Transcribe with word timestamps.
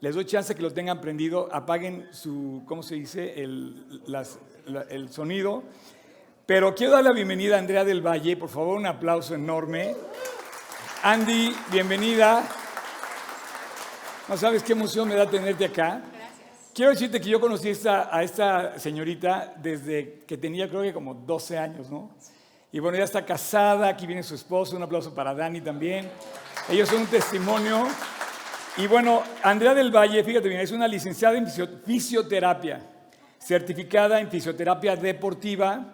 Les 0.00 0.14
doy 0.14 0.24
chance 0.26 0.54
que 0.54 0.62
lo 0.62 0.72
tengan 0.72 1.00
prendido, 1.00 1.48
apaguen 1.52 2.06
su, 2.12 2.62
¿cómo 2.68 2.84
se 2.84 2.94
dice? 2.94 3.42
El, 3.42 4.00
las- 4.06 4.38
la- 4.66 4.82
el 4.82 5.10
sonido. 5.10 5.64
Pero 6.46 6.72
quiero 6.72 6.92
dar 6.92 7.02
la 7.02 7.10
bienvenida 7.10 7.56
a 7.56 7.58
Andrea 7.58 7.84
del 7.84 8.00
Valle, 8.00 8.36
por 8.36 8.48
favor, 8.48 8.78
un 8.78 8.86
aplauso 8.86 9.34
enorme. 9.34 9.96
Andy, 11.02 11.52
bienvenida. 11.72 12.44
No 14.28 14.36
sabes 14.36 14.62
qué 14.62 14.70
emoción 14.74 15.08
me 15.08 15.16
da 15.16 15.28
tenerte 15.28 15.64
acá. 15.64 16.00
Quiero 16.72 16.92
decirte 16.92 17.20
que 17.20 17.28
yo 17.28 17.40
conocí 17.40 17.70
esta- 17.70 18.16
a 18.16 18.22
esta 18.22 18.78
señorita 18.78 19.52
desde 19.56 20.22
que 20.28 20.38
tenía 20.38 20.68
creo 20.68 20.82
que 20.82 20.92
como 20.92 21.12
12 21.12 21.58
años, 21.58 21.90
¿no? 21.90 22.08
Y 22.70 22.78
bueno, 22.78 22.98
ya 22.98 23.04
está 23.04 23.26
casada, 23.26 23.88
aquí 23.88 24.06
viene 24.06 24.22
su 24.22 24.36
esposo, 24.36 24.76
un 24.76 24.84
aplauso 24.84 25.12
para 25.12 25.34
Dani 25.34 25.60
también. 25.60 26.08
Ellos 26.68 26.88
son 26.88 27.00
un 27.00 27.06
testimonio. 27.08 27.88
Y 28.76 28.88
bueno, 28.88 29.22
Andrea 29.44 29.72
del 29.72 29.94
Valle, 29.94 30.24
fíjate 30.24 30.48
bien, 30.48 30.60
es 30.60 30.72
una 30.72 30.88
licenciada 30.88 31.38
en 31.38 31.46
fisio- 31.46 31.80
fisioterapia, 31.86 32.80
certificada 33.38 34.20
en 34.20 34.28
fisioterapia 34.28 34.96
deportiva 34.96 35.92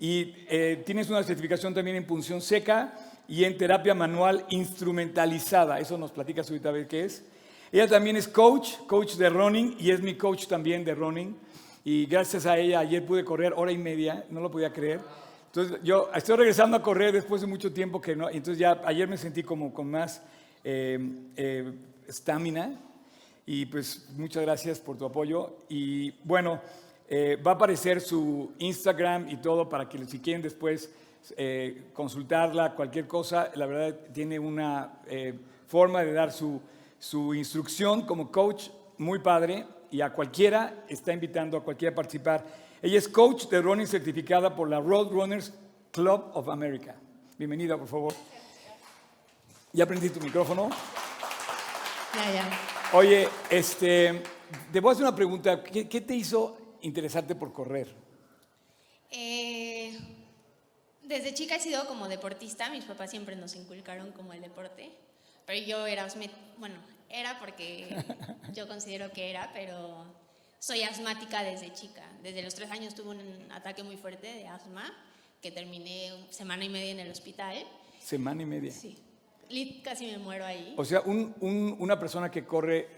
y 0.00 0.34
eh, 0.48 0.82
tienes 0.86 1.10
una 1.10 1.22
certificación 1.22 1.74
también 1.74 1.96
en 1.96 2.06
punción 2.06 2.40
seca 2.40 2.94
y 3.28 3.44
en 3.44 3.58
terapia 3.58 3.94
manual 3.94 4.46
instrumentalizada. 4.48 5.78
Eso 5.78 5.98
nos 5.98 6.10
platicas 6.10 6.48
ahorita 6.48 6.70
a 6.70 6.72
ver 6.72 6.88
qué 6.88 7.04
es. 7.04 7.22
Ella 7.70 7.86
también 7.86 8.16
es 8.16 8.28
coach, 8.28 8.78
coach 8.86 9.14
de 9.16 9.28
running 9.28 9.76
y 9.78 9.90
es 9.90 10.00
mi 10.00 10.14
coach 10.14 10.46
también 10.46 10.84
de 10.84 10.94
running. 10.94 11.36
Y 11.84 12.06
gracias 12.06 12.46
a 12.46 12.56
ella 12.56 12.78
ayer 12.80 13.04
pude 13.04 13.24
correr 13.24 13.52
hora 13.54 13.72
y 13.72 13.78
media, 13.78 14.24
no 14.30 14.40
lo 14.40 14.50
podía 14.50 14.72
creer. 14.72 15.00
Entonces 15.48 15.80
yo 15.82 16.10
estoy 16.14 16.36
regresando 16.36 16.78
a 16.78 16.82
correr 16.82 17.12
después 17.12 17.42
de 17.42 17.46
mucho 17.46 17.74
tiempo 17.74 18.00
que 18.00 18.16
no, 18.16 18.30
entonces 18.30 18.56
ya 18.56 18.80
ayer 18.86 19.06
me 19.06 19.18
sentí 19.18 19.42
como 19.42 19.74
con 19.74 19.90
más 19.90 20.22
eh, 20.64 20.98
eh, 21.36 21.72
estamina 22.06 22.80
y 23.46 23.66
pues 23.66 24.08
muchas 24.16 24.42
gracias 24.42 24.78
por 24.78 24.96
tu 24.96 25.04
apoyo 25.04 25.56
y 25.68 26.10
bueno, 26.24 26.60
eh, 27.08 27.36
va 27.36 27.52
a 27.52 27.54
aparecer 27.54 28.00
su 28.00 28.52
Instagram 28.58 29.28
y 29.28 29.36
todo 29.36 29.68
para 29.68 29.88
que 29.88 30.04
si 30.06 30.20
quieren 30.20 30.42
después 30.42 30.90
eh, 31.36 31.90
consultarla, 31.92 32.74
cualquier 32.74 33.06
cosa, 33.06 33.50
la 33.54 33.66
verdad 33.66 33.96
tiene 34.12 34.38
una 34.38 35.00
eh, 35.06 35.38
forma 35.66 36.02
de 36.02 36.12
dar 36.12 36.32
su, 36.32 36.60
su 36.98 37.34
instrucción 37.34 38.02
como 38.02 38.30
coach 38.30 38.68
muy 38.98 39.18
padre 39.18 39.66
y 39.90 40.00
a 40.00 40.12
cualquiera 40.12 40.84
está 40.88 41.12
invitando 41.12 41.56
a 41.56 41.62
cualquiera 41.62 41.92
a 41.92 41.96
participar. 41.96 42.44
Ella 42.80 42.98
es 42.98 43.08
coach 43.08 43.46
de 43.48 43.60
running 43.60 43.86
certificada 43.86 44.54
por 44.56 44.68
la 44.68 44.80
Road 44.80 45.10
Runners 45.10 45.52
Club 45.92 46.30
of 46.34 46.48
America. 46.48 46.96
Bienvenida, 47.38 47.76
por 47.76 47.88
favor. 47.88 48.14
¿Ya 49.72 49.84
aprendí 49.84 50.08
tu 50.10 50.20
micrófono? 50.20 50.70
Ya, 52.14 52.32
ya. 52.32 52.60
Oye, 52.92 53.28
este, 53.50 54.22
te 54.72 54.80
voy 54.80 54.90
a 54.90 54.92
hacer 54.92 55.04
una 55.04 55.16
pregunta. 55.16 55.62
¿Qué, 55.62 55.88
qué 55.88 56.00
te 56.00 56.14
hizo 56.14 56.76
interesarte 56.82 57.34
por 57.34 57.52
correr? 57.52 57.88
Eh, 59.10 59.98
desde 61.02 61.34
chica 61.34 61.56
he 61.56 61.60
sido 61.60 61.86
como 61.86 62.08
deportista, 62.08 62.70
mis 62.70 62.84
papás 62.84 63.10
siempre 63.10 63.36
nos 63.36 63.54
inculcaron 63.54 64.12
como 64.12 64.32
el 64.32 64.40
deporte, 64.40 64.90
pero 65.46 65.62
yo 65.66 65.86
era, 65.86 66.06
bueno, 66.58 66.76
era 67.10 67.38
porque 67.38 67.94
yo 68.54 68.66
considero 68.66 69.12
que 69.12 69.30
era, 69.30 69.50
pero 69.52 70.04
soy 70.58 70.82
asmática 70.82 71.42
desde 71.42 71.72
chica. 71.72 72.02
Desde 72.22 72.42
los 72.42 72.54
tres 72.54 72.70
años 72.70 72.94
tuve 72.94 73.10
un 73.10 73.52
ataque 73.52 73.82
muy 73.82 73.96
fuerte 73.96 74.26
de 74.32 74.48
asma, 74.48 74.90
que 75.42 75.50
terminé 75.50 76.12
semana 76.30 76.64
y 76.64 76.68
media 76.68 76.92
en 76.92 77.00
el 77.00 77.10
hospital. 77.10 77.56
Semana 78.00 78.42
y 78.42 78.46
media. 78.46 78.72
Sí, 78.72 78.96
casi 79.84 80.06
me 80.06 80.18
muero 80.18 80.44
ahí. 80.44 80.74
O 80.76 80.84
sea, 80.84 81.00
un- 81.02 81.34
un- 81.40 81.76
una 81.78 81.98
persona 81.98 82.30
que 82.30 82.44
corre, 82.44 82.88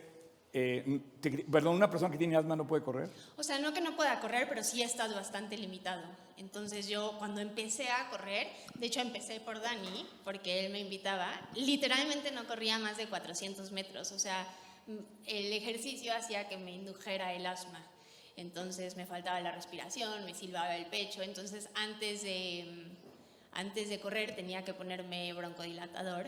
eh, 0.53 1.01
te- 1.21 1.31
perdón, 1.51 1.75
una 1.77 1.91
persona 1.91 2.11
que 2.13 2.19
tiene 2.19 2.37
asma 2.37 2.55
no 2.57 2.67
puede 2.67 2.83
correr. 2.85 3.11
O 3.37 3.43
sea, 3.43 3.59
no 3.59 3.73
que 3.73 3.81
no 3.81 3.97
pueda 3.97 4.21
correr, 4.21 4.49
pero 4.49 4.63
sí 4.63 4.83
estado 4.83 5.15
bastante 5.15 5.57
limitado. 5.59 6.03
Entonces 6.37 6.89
yo 6.89 7.17
cuando 7.19 7.41
empecé 7.41 7.89
a 7.89 8.09
correr, 8.11 8.49
de 8.75 8.87
hecho 8.87 9.01
empecé 9.01 9.41
por 9.41 9.61
Dani, 9.61 10.07
porque 10.25 10.65
él 10.67 10.73
me 10.73 10.81
invitaba, 10.81 11.29
literalmente 11.55 12.31
no 12.33 12.45
corría 12.47 12.79
más 12.79 12.97
de 12.97 13.07
400 13.07 13.73
metros. 13.73 14.13
O 14.13 14.19
sea, 14.19 14.47
el 15.27 15.53
ejercicio 15.53 16.13
hacía 16.15 16.49
que 16.49 16.57
me 16.57 16.73
indujera 16.73 17.33
el 17.35 17.47
asma. 17.47 17.85
Entonces 18.37 18.97
me 18.97 19.07
faltaba 19.07 19.41
la 19.41 19.53
respiración, 19.53 20.25
me 20.25 20.35
silbaba 20.35 20.77
el 20.77 20.87
pecho. 20.87 21.23
Entonces 21.23 21.69
antes 21.75 22.23
de, 22.23 22.89
antes 23.55 23.89
de 23.89 24.01
correr 24.01 24.35
tenía 24.35 24.65
que 24.65 24.75
ponerme 24.75 25.33
broncodilatador 25.33 26.27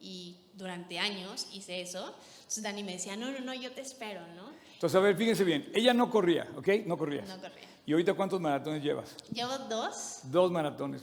y 0.00 0.36
durante 0.54 0.98
años 0.98 1.48
hice 1.52 1.80
eso. 1.80 2.14
Entonces 2.36 2.62
Dani 2.62 2.82
me 2.82 2.92
decía, 2.92 3.16
no, 3.16 3.30
no, 3.30 3.40
no, 3.40 3.54
yo 3.54 3.72
te 3.72 3.80
espero, 3.80 4.20
¿no? 4.36 4.52
Entonces, 4.74 4.96
a 4.96 5.00
ver, 5.00 5.16
fíjense 5.16 5.42
bien. 5.42 5.68
Ella 5.74 5.92
no 5.92 6.08
corría, 6.10 6.46
¿ok? 6.56 6.68
No 6.86 6.96
corría. 6.96 7.22
No 7.22 7.40
corría. 7.40 7.66
¿Y 7.84 7.92
ahorita 7.92 8.14
cuántos 8.14 8.40
maratones 8.40 8.82
llevas? 8.82 9.16
Llevo 9.32 9.58
dos 9.68 10.20
Dos 10.24 10.52
maratones. 10.52 11.02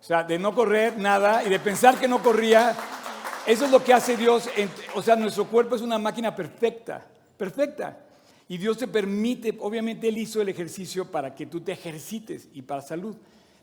O 0.00 0.06
sea, 0.06 0.22
de 0.22 0.38
no 0.38 0.54
correr 0.54 0.98
nada 0.98 1.42
y 1.44 1.48
de 1.48 1.58
pensar 1.58 1.98
que 1.98 2.06
no 2.06 2.22
corría, 2.22 2.76
eso 3.46 3.64
es 3.64 3.70
lo 3.70 3.82
que 3.82 3.94
hace 3.94 4.16
Dios. 4.16 4.48
o 4.94 5.02
sea, 5.02 5.16
nuestro 5.16 5.46
cuerpo 5.46 5.76
es 5.76 5.82
una 5.82 5.98
máquina 5.98 6.36
perfecta, 6.36 7.04
perfecta. 7.36 7.98
Y 8.46 8.58
Dios 8.58 8.76
te 8.76 8.86
permite, 8.86 9.56
obviamente 9.58 10.06
Él 10.08 10.18
hizo 10.18 10.42
el 10.42 10.50
ejercicio 10.50 11.10
para 11.10 11.34
que 11.34 11.46
tú 11.46 11.62
te 11.62 11.72
ejercites 11.72 12.48
y 12.52 12.62
para 12.62 12.82
salud. 12.82 13.16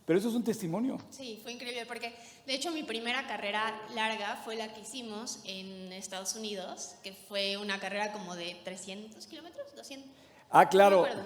Pero 0.06 0.18
eso 0.20 0.30
es 0.30 0.36
un 0.36 0.44
testimonio. 0.44 0.98
Sí, 1.10 1.40
fue 1.44 1.54
increíble 1.54 1.86
porque 1.86 2.14
de 2.46 2.56
hecho 2.56 2.72
mi 2.72 2.84
primera 2.84 3.28
carrera 3.28 3.80
larga 3.94 4.42
fue 4.44 4.56
la 4.56 4.74
que 4.74 4.82
hicimos 4.82 5.40
en 5.46 5.94
Estados 5.94 6.36
Unidos, 6.36 6.96
que 7.04 7.14
fue 7.14 7.58
una 7.58 7.80
carrera 7.80 8.12
como 8.12 8.36
de 8.36 8.58
300 8.64 9.26
kilómetros, 9.28 9.76
200. 9.76 10.10
Ah, 10.50 10.68
claro. 10.68 11.06
No. 11.08 11.24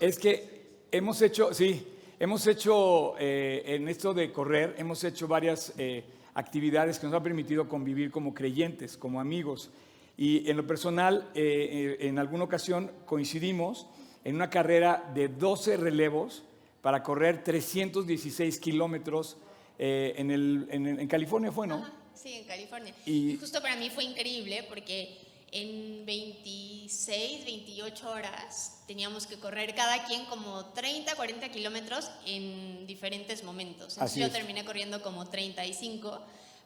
Es 0.00 0.18
que 0.18 0.86
hemos 0.90 1.20
hecho, 1.20 1.52
sí, 1.52 1.86
hemos 2.18 2.46
hecho 2.46 3.14
eh, 3.18 3.62
en 3.66 3.88
esto 3.88 4.14
de 4.14 4.32
correr, 4.32 4.74
hemos 4.78 5.02
hecho 5.04 5.26
varias 5.26 5.72
eh, 5.76 6.04
actividades 6.34 6.98
que 6.98 7.06
nos 7.06 7.14
han 7.14 7.22
permitido 7.22 7.68
convivir 7.68 8.10
como 8.10 8.32
creyentes, 8.32 8.96
como 8.96 9.20
amigos. 9.20 9.70
Y 10.16 10.48
en 10.48 10.56
lo 10.56 10.66
personal, 10.66 11.30
eh, 11.34 11.96
en 12.00 12.18
alguna 12.18 12.44
ocasión 12.44 12.92
coincidimos 13.06 13.86
en 14.24 14.36
una 14.36 14.48
carrera 14.48 15.10
de 15.14 15.28
12 15.28 15.76
relevos 15.76 16.44
para 16.82 17.02
correr 17.02 17.42
316 17.44 18.58
kilómetros 18.58 19.36
eh, 19.78 20.14
en, 20.18 20.30
el- 20.30 20.66
en- 20.70 21.00
en 21.00 21.08
California, 21.08 21.50
fue, 21.50 21.66
¿no? 21.66 21.76
Ajá, 21.76 21.92
sí, 22.14 22.34
en 22.34 22.44
California. 22.44 22.94
Y- 23.06 23.30
Y 23.32 23.36
justo 23.38 23.62
para 23.62 23.76
mí 23.76 23.88
fue 23.88 24.04
increíble 24.04 24.64
porque 24.68 25.18
en 25.52 26.04
26, 26.06 27.44
28 27.44 28.10
horas 28.10 28.82
teníamos 28.86 29.26
que 29.26 29.36
correr 29.36 29.74
cada 29.74 30.04
quien 30.04 30.24
como 30.26 30.66
30, 30.66 31.14
40 31.14 31.48
kilómetros 31.50 32.10
en 32.26 32.86
diferentes 32.86 33.44
momentos. 33.44 33.94
Entonces 33.94 34.02
Así 34.12 34.20
yo 34.20 34.26
es. 34.26 34.32
terminé 34.32 34.64
corriendo 34.64 35.02
como 35.02 35.26
35, 35.28 36.20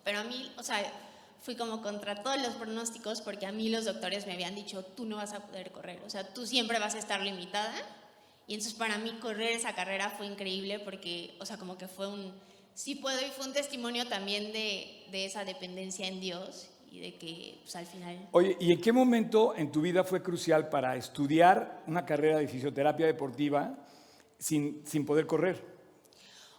pero 0.04 0.20
a 0.20 0.24
mí, 0.24 0.50
o 0.56 0.62
sea, 0.62 0.80
fui 1.42 1.56
como 1.56 1.82
contra 1.82 2.22
todos 2.22 2.40
los 2.40 2.54
pronósticos 2.54 3.20
porque 3.20 3.46
a 3.46 3.52
mí 3.52 3.68
los 3.68 3.84
doctores 3.84 4.26
me 4.26 4.32
habían 4.32 4.54
dicho, 4.54 4.82
tú 4.84 5.04
no 5.04 5.16
vas 5.16 5.32
a 5.32 5.40
poder 5.46 5.70
correr, 5.72 6.00
o 6.06 6.10
sea, 6.10 6.26
tú 6.32 6.46
siempre 6.46 6.78
vas 6.78 6.94
a 6.94 6.98
estar 6.98 7.20
limitada. 7.22 7.74
Y 8.46 8.54
entonces 8.54 8.74
para 8.78 8.98
mí 8.98 9.10
correr 9.20 9.52
esa 9.52 9.74
carrera 9.74 10.10
fue 10.10 10.26
increíble 10.26 10.78
porque, 10.78 11.34
o 11.40 11.46
sea, 11.46 11.56
como 11.56 11.76
que 11.76 11.88
fue 11.88 12.06
un, 12.06 12.32
sí 12.74 12.94
puedo 12.94 13.20
y 13.20 13.30
fue 13.30 13.46
un 13.46 13.52
testimonio 13.52 14.06
también 14.06 14.52
de, 14.52 15.04
de 15.10 15.24
esa 15.24 15.44
dependencia 15.44 16.06
en 16.06 16.20
Dios 16.20 16.68
y 16.90 17.00
de 17.00 17.14
que 17.14 17.58
pues, 17.62 17.74
al 17.74 17.86
final... 17.86 18.28
Oye, 18.30 18.56
¿y 18.60 18.70
en 18.72 18.80
qué 18.80 18.92
momento 18.92 19.54
en 19.56 19.72
tu 19.72 19.80
vida 19.80 20.04
fue 20.04 20.22
crucial 20.22 20.68
para 20.68 20.94
estudiar 20.96 21.82
una 21.88 22.06
carrera 22.06 22.38
de 22.38 22.46
fisioterapia 22.46 23.06
deportiva 23.06 23.76
sin, 24.38 24.86
sin 24.86 25.04
poder 25.04 25.26
correr? 25.26 25.74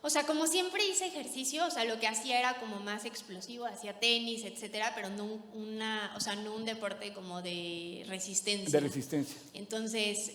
O 0.02 0.10
sea, 0.10 0.26
como 0.26 0.46
siempre 0.46 0.86
hice 0.88 1.08
ejercicio, 1.08 1.66
o 1.66 1.72
sea, 1.72 1.84
lo 1.86 2.00
que 2.00 2.08
hacía 2.08 2.40
era 2.40 2.60
como 2.60 2.80
más 2.80 3.04
explosivo, 3.06 3.66
hacía 3.66 4.00
tenis, 4.00 4.44
etcétera, 4.46 4.92
pero 4.94 5.10
no 5.10 5.26
un- 5.26 5.44
una, 5.54 6.14
o 6.16 6.20
sea, 6.20 6.36
no 6.36 6.54
un 6.54 6.66
deporte 6.66 7.14
como 7.14 7.42
de 7.42 8.06
resistencia. 8.08 8.70
De 8.70 8.80
resistencia. 8.88 9.38
Entonces 9.54 10.32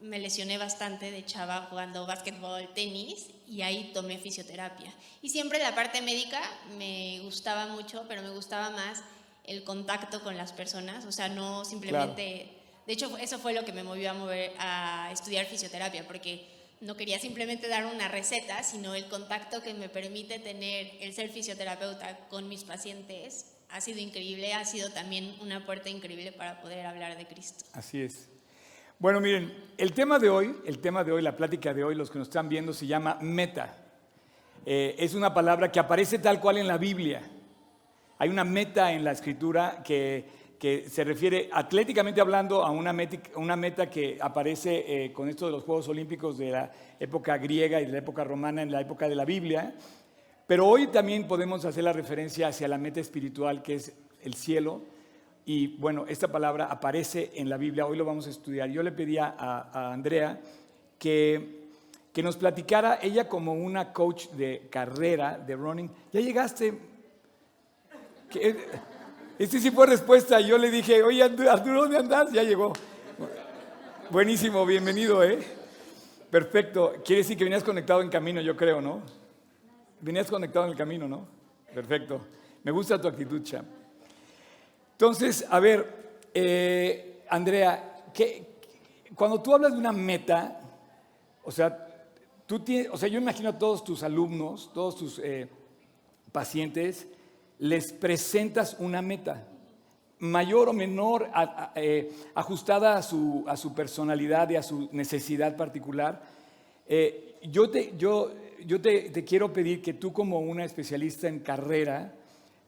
me 0.00 0.18
lesioné 0.18 0.58
bastante 0.58 1.10
de 1.10 1.24
chava 1.24 1.66
jugando 1.68 2.06
básquetbol, 2.06 2.72
tenis 2.74 3.26
y 3.46 3.62
ahí 3.62 3.90
tomé 3.92 4.18
fisioterapia. 4.18 4.92
Y 5.22 5.28
siempre 5.28 5.58
la 5.58 5.74
parte 5.74 6.00
médica 6.00 6.40
me 6.78 7.20
gustaba 7.22 7.66
mucho, 7.66 8.04
pero 8.08 8.22
me 8.22 8.30
gustaba 8.30 8.70
más 8.70 9.02
el 9.44 9.64
contacto 9.64 10.22
con 10.22 10.36
las 10.36 10.52
personas, 10.52 11.04
o 11.04 11.12
sea, 11.12 11.28
no 11.28 11.64
simplemente... 11.64 12.56
De 12.86 12.94
hecho, 12.94 13.16
eso 13.18 13.38
fue 13.38 13.52
lo 13.52 13.64
que 13.64 13.72
me 13.72 13.84
movió 13.84 14.10
a, 14.10 14.14
mover, 14.14 14.52
a 14.58 15.10
estudiar 15.12 15.46
fisioterapia, 15.46 16.06
porque 16.06 16.48
no 16.80 16.96
quería 16.96 17.18
simplemente 17.18 17.68
dar 17.68 17.86
una 17.86 18.08
receta, 18.08 18.62
sino 18.62 18.94
el 18.94 19.06
contacto 19.06 19.62
que 19.62 19.74
me 19.74 19.88
permite 19.88 20.38
tener 20.38 20.90
el 21.00 21.12
ser 21.12 21.30
fisioterapeuta 21.30 22.28
con 22.28 22.48
mis 22.48 22.64
pacientes 22.64 23.52
ha 23.68 23.80
sido 23.80 24.00
increíble, 24.00 24.54
ha 24.54 24.64
sido 24.64 24.90
también 24.90 25.36
una 25.40 25.64
puerta 25.64 25.88
increíble 25.88 26.32
para 26.32 26.60
poder 26.60 26.86
hablar 26.86 27.16
de 27.16 27.26
Cristo. 27.26 27.64
Así 27.72 28.00
es. 28.00 28.29
Bueno, 29.00 29.20
miren, 29.20 29.52
el 29.78 29.92
tema 29.92 30.18
de 30.18 30.30
hoy, 30.30 30.54
el 30.64 30.78
tema 30.78 31.02
de 31.02 31.10
hoy, 31.10 31.22
la 31.22 31.34
plática 31.34 31.74
de 31.74 31.82
hoy, 31.82 31.94
los 31.94 32.10
que 32.10 32.18
nos 32.18 32.28
están 32.28 32.48
viendo, 32.48 32.72
se 32.72 32.86
llama 32.86 33.18
meta. 33.20 33.76
Eh, 34.64 34.94
es 34.98 35.14
una 35.14 35.34
palabra 35.34 35.72
que 35.72 35.80
aparece 35.80 36.18
tal 36.18 36.38
cual 36.38 36.58
en 36.58 36.68
la 36.68 36.76
Biblia. 36.76 37.22
Hay 38.18 38.28
una 38.28 38.44
meta 38.44 38.92
en 38.92 39.02
la 39.02 39.12
escritura 39.12 39.82
que 39.82 40.38
que 40.60 40.90
se 40.90 41.04
refiere 41.04 41.48
atléticamente 41.50 42.20
hablando 42.20 42.62
a 42.62 42.70
una 42.70 42.92
meta, 42.92 43.16
una 43.36 43.56
meta 43.56 43.88
que 43.88 44.18
aparece 44.20 44.84
eh, 45.06 45.10
con 45.10 45.26
esto 45.26 45.46
de 45.46 45.52
los 45.52 45.64
Juegos 45.64 45.88
Olímpicos 45.88 46.36
de 46.36 46.50
la 46.50 46.70
época 47.00 47.38
griega 47.38 47.80
y 47.80 47.86
de 47.86 47.92
la 47.92 47.98
época 47.98 48.24
romana 48.24 48.60
en 48.60 48.70
la 48.70 48.82
época 48.82 49.08
de 49.08 49.14
la 49.14 49.24
Biblia. 49.24 49.74
Pero 50.46 50.68
hoy 50.68 50.88
también 50.88 51.26
podemos 51.26 51.64
hacer 51.64 51.82
la 51.82 51.94
referencia 51.94 52.48
hacia 52.48 52.68
la 52.68 52.76
meta 52.76 53.00
espiritual 53.00 53.62
que 53.62 53.76
es 53.76 53.94
el 54.20 54.34
cielo. 54.34 54.82
Y 55.44 55.76
bueno, 55.78 56.04
esta 56.08 56.28
palabra 56.28 56.66
aparece 56.66 57.32
en 57.34 57.48
la 57.48 57.56
Biblia, 57.56 57.86
hoy 57.86 57.96
lo 57.96 58.04
vamos 58.04 58.26
a 58.26 58.30
estudiar. 58.30 58.68
Yo 58.70 58.82
le 58.82 58.92
pedía 58.92 59.34
a, 59.36 59.92
Andrea 59.92 60.40
que, 60.98 61.68
que 62.12 62.22
nos 62.22 62.36
platicara, 62.36 62.98
ella 63.02 63.28
como 63.28 63.54
una 63.54 63.92
coach 63.92 64.28
de 64.30 64.68
carrera, 64.70 65.38
de 65.38 65.56
running, 65.56 65.90
ya 66.12 66.20
llegaste. 66.20 66.78
¿Qué? 68.28 68.56
Este 69.40 69.58
sí 69.58 69.70
fue 69.70 69.86
respuesta. 69.86 70.38
Yo 70.40 70.58
le 70.58 70.70
dije, 70.70 71.02
oye, 71.02 71.22
Arturo, 71.22 71.80
¿dónde 71.82 71.96
andas? 71.96 72.30
Ya 72.30 72.42
llegó. 72.42 72.74
Buenísimo, 74.10 74.66
bienvenido, 74.66 75.24
¿eh? 75.24 75.38
Perfecto. 76.30 76.92
Quiere 77.02 77.22
decir 77.22 77.38
que 77.38 77.44
venías 77.44 77.64
conectado 77.64 78.02
en 78.02 78.10
camino, 78.10 78.42
yo 78.42 78.54
creo, 78.54 78.82
¿no? 78.82 79.00
Venías 80.02 80.30
conectado 80.30 80.66
en 80.66 80.72
el 80.72 80.76
camino, 80.76 81.08
¿no? 81.08 81.26
Perfecto. 81.74 82.20
Me 82.62 82.70
gusta 82.70 83.00
tu 83.00 83.08
actitud, 83.08 83.42
Cham. 83.42 83.64
Entonces, 85.00 85.46
a 85.48 85.58
ver, 85.60 86.28
eh, 86.34 87.22
Andrea, 87.30 88.04
cuando 89.14 89.40
tú 89.40 89.54
hablas 89.54 89.72
de 89.72 89.78
una 89.78 89.92
meta, 89.92 90.60
o 91.42 91.50
sea, 91.50 91.88
tú 92.44 92.60
tienes, 92.60 92.88
o 92.92 92.98
sea, 92.98 93.08
yo 93.08 93.18
imagino 93.18 93.48
a 93.48 93.56
todos 93.56 93.82
tus 93.82 94.02
alumnos, 94.02 94.70
todos 94.74 94.96
tus 94.96 95.18
eh, 95.20 95.48
pacientes, 96.32 97.08
les 97.60 97.94
presentas 97.94 98.76
una 98.78 99.00
meta, 99.00 99.48
mayor 100.18 100.68
o 100.68 100.74
menor, 100.74 101.30
eh, 101.76 102.12
ajustada 102.34 102.98
a 102.98 103.02
su, 103.02 103.42
a 103.46 103.56
su, 103.56 103.72
personalidad 103.72 104.50
y 104.50 104.56
a 104.56 104.62
su 104.62 104.90
necesidad 104.92 105.56
particular. 105.56 106.22
Yo 107.50 107.70
te, 107.70 107.94
yo, 107.96 108.32
yo 108.66 108.78
te, 108.82 109.24
quiero 109.24 109.50
pedir 109.50 109.80
que 109.80 109.94
tú 109.94 110.12
como 110.12 110.40
una 110.40 110.66
especialista 110.66 111.26
en 111.26 111.38
carrera 111.38 112.12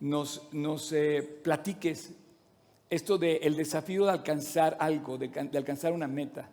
nos, 0.00 0.49
nos 0.50 0.94
platiques 1.43 2.14
esto 2.93 3.17
del 3.17 3.56
desafío 3.56 4.05
de 4.05 4.12
alcanzar 4.12 4.77
algo, 4.79 5.17
de, 5.17 5.29
de, 5.29 5.59
alcanzar 5.59 5.93
una 5.93 6.06
meta. 6.06 6.47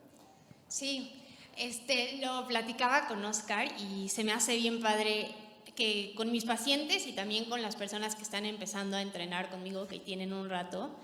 Sí, 0.70 1.12
este, 1.58 2.18
lo 2.22 2.48
platicaba 2.48 3.10
con 3.10 3.24
Oscar 3.26 3.68
y 3.78 4.08
se 4.08 4.24
me 4.24 4.32
hace 4.32 4.56
bien 4.56 4.82
padre 4.82 5.36
que 5.76 6.14
con 6.16 6.32
mis 6.32 6.46
pacientes 6.46 7.08
y 7.08 7.12
también 7.12 7.46
con 7.46 7.62
las 7.62 7.76
personas 7.76 8.16
que 8.16 8.24
están 8.24 8.46
empezando 8.46 8.96
a 8.96 9.02
entrenar 9.02 9.50
conmigo, 9.50 9.88
que 9.88 10.00
tienen 10.00 10.32
un 10.32 10.50
rato, 10.50 10.96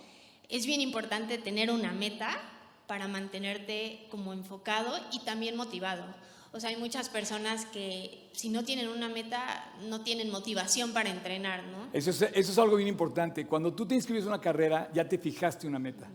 es 0.48 0.66
bien 0.66 0.80
importante 0.80 1.38
tener 1.38 1.70
una 1.70 1.92
meta 1.92 2.40
para 2.88 3.10
mantenerte 3.10 4.08
como 4.10 4.32
enfocado 4.32 4.98
y 5.12 5.20
también 5.20 5.58
motivado. 5.58 6.06
O 6.56 6.60
sea, 6.60 6.70
hay 6.70 6.78
muchas 6.78 7.10
personas 7.10 7.66
que 7.66 8.30
si 8.32 8.48
no 8.48 8.64
tienen 8.64 8.88
una 8.88 9.10
meta, 9.10 9.74
no 9.90 10.02
tienen 10.02 10.32
motivación 10.32 10.94
para 10.94 11.10
entrenar, 11.10 11.66
¿no? 11.66 11.90
Eso 11.92 12.12
es, 12.12 12.22
eso 12.22 12.52
es 12.52 12.58
algo 12.58 12.78
bien 12.78 12.88
importante. 12.88 13.46
Cuando 13.46 13.74
tú 13.74 13.86
te 13.86 13.94
inscribes 13.94 14.24
a 14.24 14.28
una 14.28 14.40
carrera, 14.40 14.90
ya 14.94 15.08
te 15.08 15.18
fijaste 15.18 15.68
una 15.68 15.80
meta. 15.80 16.10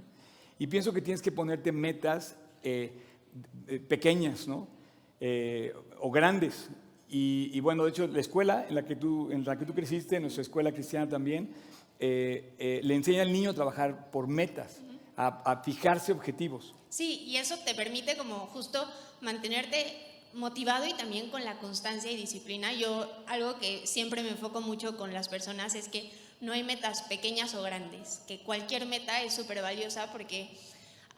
Y 0.58 0.66
pienso 0.66 0.92
que 0.94 1.02
tienes 1.02 1.20
que 1.20 1.31
ponerte 1.31 1.72
metas 1.72 2.37
eh, 2.62 2.90
pequeñas, 3.87 4.48
¿no? 4.48 4.66
Eh, 5.20 5.75
o 6.00 6.10
grandes. 6.10 6.70
Y, 7.12 7.58
bueno, 7.60 7.84
de 7.84 7.90
hecho, 7.90 8.06
la 8.06 8.20
escuela 8.20 8.66
en 8.69 8.75
la 8.76 8.84
que 8.84 8.94
tú, 8.94 9.31
en 9.32 9.44
la 9.44 9.58
que 9.58 9.66
tú 9.66 9.75
creciste, 9.75 10.20
nuestra 10.20 10.42
escuela 10.42 10.70
cristiana 10.72 11.08
también, 11.08 11.50
eh, 11.98 12.54
eh, 12.58 12.81
le 12.84 12.94
enseña 12.94 13.22
al 13.22 13.32
niño 13.32 13.50
a 13.50 13.54
trabajar 13.54 14.10
por 14.10 14.28
metas, 14.28 14.81
a, 15.16 15.60
fijarse 15.64 16.12
objetivos. 16.12 16.75
Sí, 16.88 17.25
y 17.26 17.37
eso 17.37 17.56
te 17.64 17.75
permite 17.75 18.16
como 18.16 18.46
justo 18.46 18.88
mantenerte 19.20 20.09
motivado 20.32 20.86
y 20.86 20.94
también 20.94 21.30
con 21.30 21.44
la 21.44 21.58
constancia 21.58 22.10
y 22.10 22.16
disciplina. 22.16 22.72
Yo 22.72 23.10
algo 23.26 23.58
que 23.58 23.86
siempre 23.86 24.22
me 24.22 24.30
enfoco 24.30 24.60
mucho 24.60 24.96
con 24.96 25.12
las 25.12 25.28
personas 25.28 25.74
es 25.74 25.88
que 25.88 26.10
no 26.40 26.52
hay 26.52 26.62
metas 26.62 27.02
pequeñas 27.02 27.54
o 27.54 27.62
grandes, 27.62 28.22
que 28.26 28.40
cualquier 28.40 28.86
meta 28.86 29.22
es 29.22 29.34
súper 29.34 29.60
valiosa 29.60 30.10
porque 30.12 30.48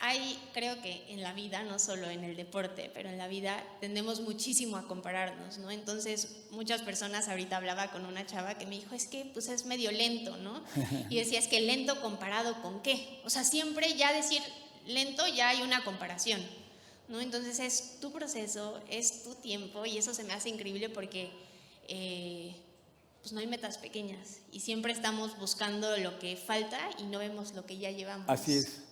hay, 0.05 0.37
creo 0.53 0.83
que 0.83 1.05
en 1.11 1.23
la 1.23 1.33
vida, 1.33 1.63
no 1.63 1.79
solo 1.79 2.11
en 2.11 2.25
el 2.25 2.35
deporte, 2.35 2.91
pero 2.93 3.09
en 3.09 3.19
la 3.19 3.29
vida 3.29 3.63
tendemos 3.81 4.21
muchísimo 4.21 4.77
a 4.77 4.89
compararnos, 4.89 5.59
¿no? 5.59 5.71
Entonces, 5.71 6.39
muchas 6.51 6.83
personas, 6.83 7.29
ahorita 7.29 7.57
hablaba 7.57 7.93
con 7.93 8.05
una 8.05 8.27
chava 8.27 8.59
que 8.59 8.67
me 8.67 8.75
dijo, 8.75 8.97
es 8.97 9.07
que 9.07 9.27
pues 9.33 9.49
es 9.49 9.65
medio 9.65 9.93
lento, 9.93 10.37
¿no? 10.39 10.61
Y 11.09 11.17
decía, 11.19 11.39
es 11.39 11.47
que 11.47 11.61
lento 11.61 12.01
comparado 12.01 12.61
con 12.63 12.83
qué? 12.83 13.21
O 13.25 13.31
sea, 13.31 13.45
siempre 13.45 13.95
ya 13.95 14.13
decir 14.13 14.43
lento 14.87 15.25
ya 15.29 15.51
hay 15.51 15.63
una 15.63 15.85
comparación, 15.85 16.45
¿no? 17.09 17.21
Entonces 17.21 17.59
es 17.61 18.01
tu 18.01 18.13
proceso, 18.13 18.81
es 18.89 19.25
tu 19.25 19.35
tiempo 19.37 19.85
y 19.87 19.99
eso 19.99 20.15
se 20.15 20.25
me 20.25 20.33
hace 20.33 20.49
increíble 20.49 20.89
porque... 20.89 21.31
Eh, 21.89 22.55
pues 23.23 23.33
no 23.33 23.39
hay 23.39 23.47
metas 23.47 23.79
pequeñas 23.79 24.41
y 24.51 24.59
siempre 24.61 24.93
estamos 24.93 25.39
buscando 25.39 25.97
lo 25.99 26.19
que 26.19 26.37
falta 26.37 26.79
y 26.99 27.05
no 27.05 27.21
vemos 27.21 27.55
lo 27.55 27.65
que 27.65 27.79
ya 27.79 27.93
llevamos. 27.93 28.29
Así 28.29 28.55
es. 28.55 28.83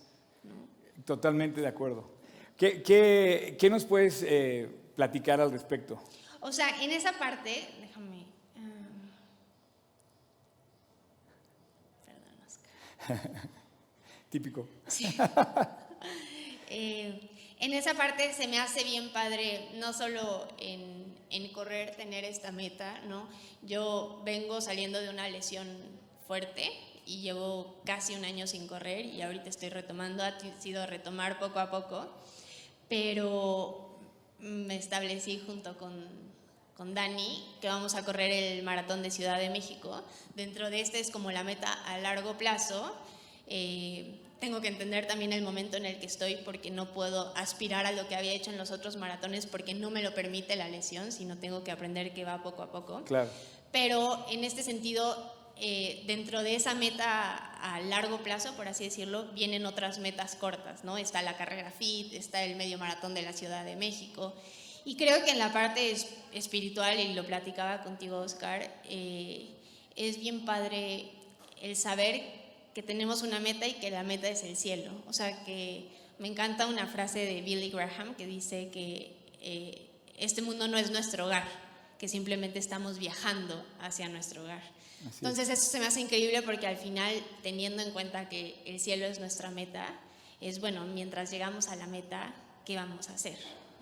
Totalmente 1.05 1.59
de 1.59 1.67
acuerdo. 1.67 2.09
¿Qué, 2.57 2.81
qué, 2.81 3.57
qué 3.59 3.69
nos 3.69 3.83
puedes 3.83 4.23
eh, 4.25 4.69
platicar 4.95 5.41
al 5.41 5.51
respecto? 5.51 6.01
O 6.39 6.51
sea, 6.51 6.81
en 6.81 6.91
esa 6.91 7.11
parte, 7.13 7.67
déjame. 7.81 8.25
Um, 8.55 9.09
perdón, 12.05 12.33
Oscar. 12.47 13.49
Típico. 14.29 14.69
Sí. 14.87 15.07
eh, 16.69 17.30
en 17.61 17.73
esa 17.73 17.93
parte 17.93 18.33
se 18.33 18.47
me 18.47 18.59
hace 18.59 18.83
bien 18.83 19.09
padre, 19.13 19.69
no 19.75 19.93
solo 19.93 20.47
en, 20.57 21.47
correr, 21.53 21.95
tener 21.95 22.25
esta 22.25 22.51
meta, 22.51 22.99
¿no? 23.07 23.29
Yo 23.61 24.21
vengo 24.25 24.61
saliendo 24.61 24.99
de 24.99 25.09
una 25.09 25.29
lesión 25.29 25.67
fuerte, 26.27 26.71
y 27.05 27.21
llevo 27.21 27.81
casi 27.83 28.15
un 28.15 28.25
año 28.25 28.47
sin 28.47 28.67
correr 28.67 29.05
y 29.05 29.21
ahorita 29.21 29.49
estoy 29.49 29.69
retomando, 29.69 30.23
ha 30.23 30.33
sido 30.59 30.85
retomar 30.85 31.39
poco 31.39 31.59
a 31.59 31.69
poco, 31.69 32.07
pero 32.87 33.99
me 34.39 34.75
establecí 34.75 35.41
junto 35.45 35.77
con, 35.77 36.07
con 36.77 36.93
Dani 36.93 37.43
que 37.59 37.67
vamos 37.67 37.95
a 37.95 38.05
correr 38.05 38.31
el 38.31 38.63
maratón 38.63 39.03
de 39.03 39.11
Ciudad 39.11 39.39
de 39.39 39.49
México. 39.49 40.03
Dentro 40.35 40.69
de 40.69 40.81
este 40.81 40.99
es 40.99 41.11
como 41.11 41.31
la 41.31 41.43
meta 41.43 41.73
a 41.85 41.97
largo 41.97 42.37
plazo. 42.37 42.95
Eh, 43.47 44.20
tengo 44.41 44.59
que 44.59 44.67
entender 44.67 45.07
también 45.07 45.31
el 45.31 45.43
momento 45.43 45.77
en 45.77 45.85
el 45.85 45.99
que 45.99 46.07
estoy 46.07 46.35
porque 46.37 46.71
no 46.71 46.91
puedo 46.91 47.31
aspirar 47.37 47.85
a 47.85 47.91
lo 47.91 48.07
que 48.07 48.15
había 48.15 48.33
hecho 48.33 48.49
en 48.49 48.57
los 48.57 48.71
otros 48.71 48.97
maratones 48.97 49.45
porque 49.45 49.75
no 49.75 49.91
me 49.91 50.01
lo 50.01 50.13
permite 50.15 50.55
la 50.55 50.67
lesión, 50.67 51.11
sino 51.11 51.37
tengo 51.37 51.63
que 51.63 51.71
aprender 51.71 52.13
que 52.13 52.25
va 52.25 52.41
poco 52.41 52.63
a 52.63 52.71
poco. 52.71 53.03
Claro. 53.05 53.29
Pero 53.71 54.25
en 54.31 54.43
este 54.43 54.63
sentido 54.63 55.15
eh, 55.57 56.01
dentro 56.07 56.41
de 56.41 56.55
esa 56.55 56.73
meta 56.73 57.35
a 57.61 57.79
largo 57.81 58.23
plazo, 58.23 58.53
por 58.55 58.67
así 58.67 58.85
decirlo, 58.85 59.25
vienen 59.33 59.67
otras 59.67 59.99
metas 59.99 60.35
cortas, 60.35 60.83
¿no? 60.83 60.97
Está 60.97 61.21
la 61.21 61.37
carrera 61.37 61.69
FIT, 61.69 62.13
está 62.13 62.43
el 62.43 62.55
medio 62.55 62.79
maratón 62.79 63.13
de 63.13 63.21
la 63.21 63.33
Ciudad 63.33 63.63
de 63.63 63.75
México. 63.75 64.33
Y 64.85 64.95
creo 64.95 65.23
que 65.23 65.29
en 65.29 65.37
la 65.37 65.53
parte 65.53 65.95
espiritual, 66.33 66.99
y 66.99 67.13
lo 67.13 67.23
platicaba 67.27 67.83
contigo, 67.83 68.17
Oscar, 68.17 68.73
eh, 68.89 69.51
es 69.95 70.19
bien 70.19 70.45
padre 70.45 71.11
el 71.61 71.75
saber 71.75 72.40
que 72.73 72.83
tenemos 72.83 73.21
una 73.21 73.39
meta 73.39 73.67
y 73.67 73.73
que 73.73 73.91
la 73.91 74.03
meta 74.03 74.29
es 74.29 74.43
el 74.43 74.55
cielo. 74.55 74.91
O 75.07 75.13
sea, 75.13 75.43
que 75.43 75.87
me 76.19 76.27
encanta 76.27 76.67
una 76.67 76.87
frase 76.87 77.19
de 77.19 77.41
Billy 77.41 77.69
Graham 77.69 78.15
que 78.15 78.25
dice 78.25 78.69
que 78.71 79.15
eh, 79.41 79.87
este 80.17 80.41
mundo 80.41 80.67
no 80.67 80.77
es 80.77 80.91
nuestro 80.91 81.25
hogar, 81.25 81.47
que 81.97 82.07
simplemente 82.07 82.59
estamos 82.59 82.99
viajando 82.99 83.65
hacia 83.79 84.07
nuestro 84.07 84.43
hogar. 84.43 84.61
Entonces 85.03 85.49
eso 85.49 85.63
se 85.63 85.79
me 85.79 85.87
hace 85.87 85.99
increíble 85.99 86.43
porque 86.43 86.67
al 86.67 86.77
final, 86.77 87.11
teniendo 87.41 87.81
en 87.81 87.91
cuenta 87.91 88.29
que 88.29 88.61
el 88.65 88.79
cielo 88.79 89.05
es 89.05 89.19
nuestra 89.19 89.49
meta, 89.49 89.87
es 90.39 90.59
bueno, 90.59 90.85
mientras 90.85 91.31
llegamos 91.31 91.69
a 91.69 91.75
la 91.75 91.87
meta, 91.87 92.33
¿qué 92.65 92.75
vamos 92.75 93.09
a 93.09 93.13
hacer? 93.13 93.37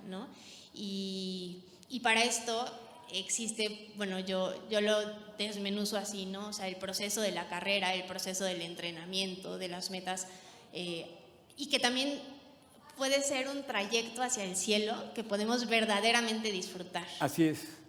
¿no? 0.08 0.28
Y, 0.74 1.64
y 1.90 2.00
para 2.00 2.24
esto 2.24 2.66
existe, 3.14 3.92
bueno, 3.96 4.20
yo, 4.20 4.54
yo 4.70 4.82
lo 4.82 4.96
desmenuzo 5.38 5.98
así, 5.98 6.26
¿no? 6.26 6.50
O 6.50 6.54
sea, 6.54 6.68
el 6.68 6.76
proceso 6.76 7.22
de 7.22 7.32
la 7.32 7.48
carrera, 7.48 7.94
el 7.94 8.04
proceso 8.04 8.44
del 8.46 8.62
entrenamiento, 8.62 9.58
de 9.58 9.68
las 9.68 9.92
metas, 9.92 10.28
eh, 10.74 11.08
y 11.58 11.70
que 11.70 11.80
también 11.80 12.20
puede 12.98 13.22
ser 13.22 13.48
un 13.48 13.64
trayecto 13.64 14.22
hacia 14.22 14.44
el 14.44 14.56
cielo 14.56 14.94
que 15.16 15.24
podemos 15.24 15.68
verdaderamente 15.68 16.52
disfrutar. 16.52 17.06
Así 17.20 17.46
es. 17.46 17.80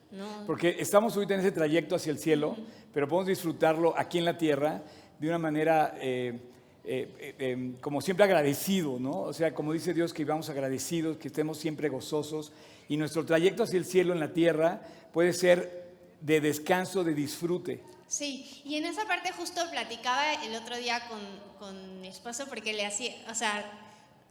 Porque 0.46 0.76
estamos 0.78 1.14
ahorita 1.14 1.34
en 1.34 1.40
ese 1.40 1.52
trayecto 1.52 1.94
hacia 1.94 2.10
el 2.10 2.18
cielo, 2.18 2.56
pero 2.92 3.06
podemos 3.08 3.28
disfrutarlo 3.28 3.96
aquí 3.96 4.18
en 4.18 4.24
la 4.24 4.36
tierra 4.36 4.82
de 5.18 5.28
una 5.28 5.38
manera, 5.38 5.94
eh, 6.00 6.38
eh, 6.84 7.08
eh, 7.18 7.50
em, 7.50 7.74
como 7.74 8.00
siempre, 8.00 8.24
agradecido, 8.24 8.98
¿no? 8.98 9.20
O 9.20 9.32
sea, 9.32 9.54
como 9.54 9.72
dice 9.72 9.92
Dios, 9.94 10.12
que 10.12 10.24
vivamos 10.24 10.48
agradecidos, 10.48 11.18
que 11.18 11.28
estemos 11.28 11.58
siempre 11.58 11.88
gozosos. 11.88 12.52
Y 12.88 12.96
nuestro 12.96 13.24
trayecto 13.24 13.62
hacia 13.62 13.78
el 13.78 13.84
cielo 13.84 14.12
en 14.12 14.20
la 14.20 14.32
tierra 14.32 14.80
puede 15.12 15.32
ser 15.32 15.90
de 16.20 16.40
descanso, 16.40 17.04
de 17.04 17.14
disfrute. 17.14 17.80
Sí, 18.08 18.62
y 18.64 18.76
en 18.76 18.86
esa 18.86 19.06
parte 19.06 19.30
justo 19.32 19.60
platicaba 19.70 20.34
el 20.44 20.56
otro 20.56 20.76
día 20.76 21.00
con, 21.08 21.20
con 21.58 22.00
mi 22.00 22.08
esposo 22.08 22.46
porque 22.48 22.72
le 22.72 22.84
hacía, 22.84 23.14
o 23.30 23.34
sea, 23.34 23.64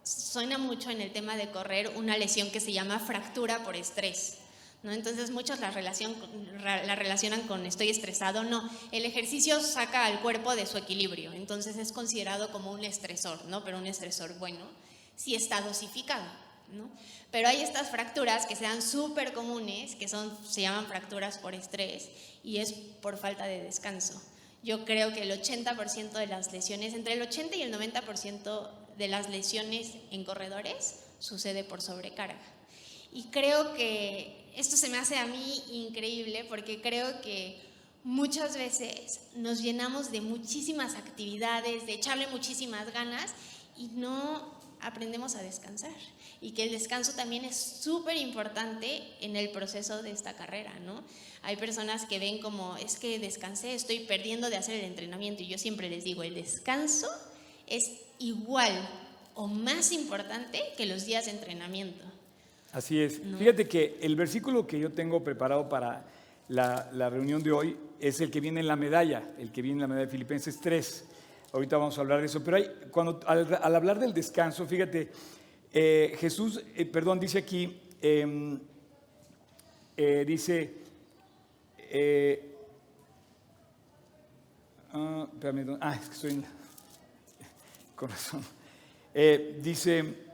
suena 0.03 0.58
mucho 0.58 0.89
en 0.89 1.00
el 1.01 1.12
tema 1.13 1.38
de 1.38 1.50
correr 1.51 1.89
una 1.96 2.18
lesión 2.18 2.51
que 2.51 2.60
se 2.60 2.74
llama 2.74 3.00
fractura 3.00 3.63
por 3.63 3.75
estrés. 3.75 4.39
¿No? 4.81 4.93
Entonces 4.93 5.29
muchos 5.31 5.59
la, 5.59 5.71
relación, 5.71 6.15
la 6.63 6.95
relacionan 6.95 7.41
con 7.41 7.65
estoy 7.65 7.89
estresado. 7.89 8.43
No, 8.43 8.69
el 8.93 9.03
ejercicio 9.03 9.59
saca 9.59 10.05
al 10.05 10.21
cuerpo 10.21 10.55
de 10.55 10.65
su 10.65 10.77
equilibrio, 10.77 11.33
entonces 11.33 11.77
es 11.77 11.91
considerado 11.91 12.50
como 12.51 12.71
un 12.71 12.86
estresor, 12.86 13.43
¿no? 13.45 13.65
pero 13.65 13.77
un 13.77 13.88
estresor 13.88 14.38
bueno 14.39 14.65
si 15.17 15.36
está 15.36 15.59
dosificado. 15.62 16.25
¿no? 16.71 16.89
Pero 17.31 17.48
hay 17.48 17.62
estas 17.62 17.89
fracturas 17.89 18.45
que 18.45 18.55
sean 18.55 18.81
súper 18.81 19.33
comunes, 19.33 19.95
que 19.95 20.07
son, 20.07 20.36
se 20.48 20.62
llaman 20.62 20.86
fracturas 20.86 21.38
por 21.38 21.53
estrés 21.53 22.09
y 22.43 22.57
es 22.57 22.74
por 22.74 23.17
falta 23.17 23.45
de 23.45 23.63
descanso. 23.63 24.21
Yo 24.63 24.86
creo 24.86 25.13
que 25.13 25.24
el 25.24 25.31
80% 25.31 26.12
de 26.12 26.27
las 26.27 26.51
lesiones, 26.51 26.93
entre 26.93 27.13
el 27.13 27.21
80 27.21 27.55
y 27.55 27.62
el 27.63 27.74
90% 27.74 28.69
de 28.98 29.07
las 29.07 29.29
lesiones 29.29 29.93
en 30.12 30.24
corredores 30.25 31.00
sucede 31.19 31.63
por 31.63 31.81
sobrecarga. 31.81 32.39
Y 33.12 33.24
creo 33.25 33.74
que 33.74 34.38
esto 34.56 34.77
se 34.77 34.89
me 34.89 34.98
hace 34.98 35.18
a 35.18 35.25
mí 35.25 35.63
increíble 35.72 36.46
porque 36.48 36.82
creo 36.82 37.22
que 37.22 37.60
muchas 38.03 38.56
veces 38.56 39.22
nos 39.36 39.62
llenamos 39.62 40.12
de 40.12 40.22
muchísimas 40.22 40.96
actividades, 40.96 41.86
de 41.86 41.94
echarle 41.94 42.27
muchísimas 42.27 42.91
ganas 42.94 43.34
y 43.77 43.88
no 43.88 44.60
aprendemos 44.82 45.36
a 45.36 45.41
descansar. 45.41 45.96
Y 46.41 46.51
que 46.51 46.63
el 46.63 46.72
descanso 46.72 47.13
también 47.13 47.44
es 47.44 47.58
súper 47.58 48.18
importante 48.18 49.03
en 49.22 49.36
el 49.36 49.50
proceso 49.50 50.01
de 50.01 50.12
esta 50.12 50.34
carrera, 50.34 50.74
¿no? 50.79 51.03
Hay 51.41 51.58
personas 51.58 52.06
que 52.06 52.20
ven 52.20 52.39
como, 52.39 52.77
es 52.77 52.98
que 52.98 53.20
descansé, 53.20 53.74
estoy 53.74 54.01
perdiendo 54.01 54.50
de 54.50 54.58
hacer 54.58 54.75
el 54.75 54.86
entrenamiento. 54.86 55.44
Y 55.44 55.48
yo 55.48 55.58
siempre 55.58 55.89
les 55.89 56.03
digo, 56.03 56.24
el 56.24 56.36
descanso 56.36 57.10
es 57.68 57.91
igual 58.20 58.88
o 59.36 59.48
más 59.48 59.91
importante 59.91 60.62
que 60.77 60.86
los 60.86 61.06
días 61.06 61.25
de 61.25 61.32
entrenamiento. 61.32 62.06
Así 62.71 63.01
es. 63.01 63.19
Fíjate 63.38 63.67
que 63.67 63.97
el 64.01 64.15
versículo 64.15 64.67
que 64.67 64.79
yo 64.79 64.91
tengo 64.91 65.23
preparado 65.23 65.67
para 65.67 66.05
la, 66.49 67.09
reunión 67.09 67.41
de 67.41 67.51
hoy 67.51 67.77
es 67.99 68.21
el 68.21 68.29
que 68.29 68.39
viene 68.39 68.59
en 68.59 68.67
la 68.67 68.75
medalla, 68.75 69.33
el 69.39 69.51
que 69.51 69.61
viene 69.63 69.77
en 69.77 69.81
la 69.81 69.88
medalla 69.88 70.05
de 70.05 70.11
Filipenses 70.11 70.59
3. 70.61 71.05
Ahorita 71.53 71.77
vamos 71.77 71.97
a 71.97 72.01
hablar 72.01 72.19
de 72.19 72.27
eso. 72.27 72.43
Pero 72.43 72.57
hay, 72.57 72.69
cuando, 72.91 73.19
al, 73.25 73.75
hablar 73.75 73.99
del 73.99 74.13
descanso, 74.13 74.67
fíjate, 74.67 75.09
eh, 75.73 76.15
Jesús, 76.19 76.63
eh, 76.75 76.85
perdón, 76.85 77.19
dice 77.19 77.39
aquí, 77.39 77.81
em, 78.01 78.59
eh, 79.97 80.23
dice, 80.27 80.75
ah, 84.93 85.27
espérame, 85.33 85.77
ah, 85.81 85.95
es 85.95 86.07
que 86.07 86.13
estoy 86.13 86.31
en, 86.31 86.45
corazón. 87.95 88.43
dice, 89.59 90.28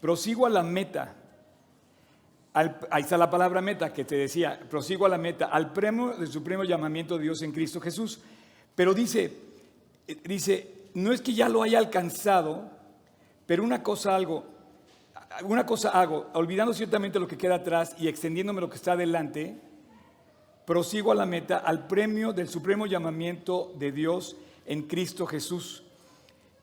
prosigo 0.00 0.46
a 0.46 0.50
la 0.50 0.62
meta. 0.62 1.14
ahí 2.54 3.02
está 3.02 3.16
la 3.16 3.30
palabra 3.30 3.60
meta 3.60 3.92
que 3.92 4.04
te 4.04 4.16
decía, 4.16 4.58
prosigo 4.68 5.06
a 5.06 5.08
la 5.08 5.18
meta, 5.18 5.46
al 5.46 5.72
premio 5.72 6.14
del 6.16 6.28
supremo 6.28 6.64
llamamiento 6.64 7.16
de 7.16 7.24
Dios 7.24 7.42
en 7.42 7.52
Cristo 7.52 7.80
Jesús. 7.80 8.20
Pero 8.74 8.94
dice, 8.94 9.32
dice, 10.24 10.90
no 10.94 11.12
es 11.12 11.20
que 11.20 11.34
ya 11.34 11.48
lo 11.48 11.62
haya 11.62 11.78
alcanzado, 11.78 12.70
pero 13.46 13.62
una 13.62 13.82
cosa 13.82 14.14
algo, 14.14 14.44
una 15.44 15.66
cosa 15.66 15.90
hago, 15.90 16.30
olvidando 16.34 16.72
ciertamente 16.72 17.18
lo 17.18 17.28
que 17.28 17.36
queda 17.38 17.56
atrás 17.56 17.94
y 17.98 18.08
extendiéndome 18.08 18.60
lo 18.60 18.70
que 18.70 18.76
está 18.76 18.92
adelante, 18.92 19.60
prosigo 20.64 21.12
a 21.12 21.14
la 21.14 21.26
meta, 21.26 21.58
al 21.58 21.86
premio 21.86 22.32
del 22.32 22.48
supremo 22.48 22.86
llamamiento 22.86 23.72
de 23.78 23.92
Dios 23.92 24.36
en 24.66 24.82
Cristo 24.82 25.26
Jesús. 25.26 25.84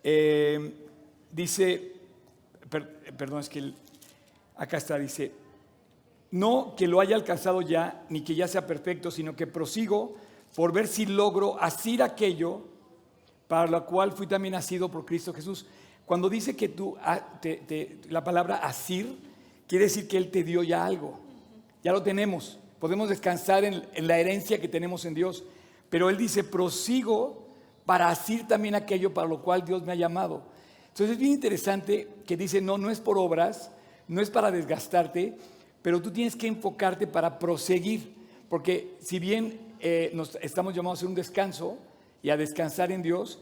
Eh, 0.08 0.72
dice, 1.32 1.94
perdón, 3.18 3.40
es 3.40 3.50
que 3.50 3.74
acá 4.56 4.78
está, 4.78 5.00
dice, 5.00 5.32
no 6.30 6.76
que 6.78 6.88
lo 6.88 7.00
haya 7.00 7.16
alcanzado 7.16 7.64
ya, 7.64 8.06
ni 8.10 8.22
que 8.22 8.36
ya 8.36 8.48
sea 8.48 8.68
perfecto, 8.68 9.10
sino 9.10 9.36
que 9.36 9.48
prosigo 9.48 10.16
por 10.56 10.72
ver 10.72 10.88
si 10.88 11.08
logro 11.08 11.60
asir 11.60 12.04
aquello 12.04 12.62
para 13.48 13.66
lo 13.66 13.84
cual 13.88 14.12
fui 14.12 14.28
también 14.28 14.52
nacido 14.52 14.92
por 14.92 15.06
Cristo 15.06 15.34
Jesús. 15.34 15.66
Cuando 16.06 16.30
dice 16.30 16.56
que 16.56 16.70
tú, 16.70 16.96
ah, 17.02 17.40
la 18.08 18.24
palabra 18.24 18.58
asir, 18.58 19.18
quiere 19.68 19.86
decir 19.86 20.08
que 20.08 20.18
Él 20.18 20.30
te 20.30 20.44
dio 20.44 20.62
ya 20.62 20.86
algo, 20.86 21.20
ya 21.84 21.92
lo 21.92 22.04
tenemos, 22.04 22.60
podemos 22.80 23.10
descansar 23.10 23.64
en 23.66 24.08
la 24.08 24.20
herencia 24.20 24.62
que 24.62 24.68
tenemos 24.68 25.04
en 25.06 25.16
Dios, 25.16 25.44
pero 25.90 26.12
Él 26.12 26.18
dice, 26.18 26.44
prosigo 26.44 27.45
para 27.86 28.10
asir 28.10 28.48
también 28.48 28.76
aquello 28.76 29.14
para 29.14 29.28
lo 29.28 29.42
cual 29.42 29.64
Dios 29.64 29.84
me 29.84 29.92
ha 29.92 29.96
llamado. 29.96 30.44
Entonces 30.88 31.12
es 31.12 31.18
bien 31.18 31.34
interesante 31.34 32.08
que 32.26 32.38
dice, 32.38 32.62
no, 32.62 32.78
no 32.78 32.90
es 32.90 33.00
por 33.00 33.18
obras, 33.18 33.70
no 34.08 34.22
es 34.22 34.30
para 34.30 34.52
desgastarte, 34.52 35.38
pero 35.82 36.02
tú 36.02 36.12
tienes 36.12 36.36
que 36.36 36.48
enfocarte 36.48 37.06
para 37.06 37.38
proseguir, 37.38 38.14
porque 38.50 38.96
si 39.02 39.20
bien 39.20 39.60
eh, 39.80 40.12
nos 40.14 40.36
estamos 40.42 40.74
llamados 40.74 40.98
a 40.98 41.00
hacer 41.00 41.10
un 41.10 41.16
descanso 41.16 41.78
y 42.24 42.30
a 42.30 42.38
descansar 42.38 42.92
en 42.92 43.02
Dios, 43.02 43.40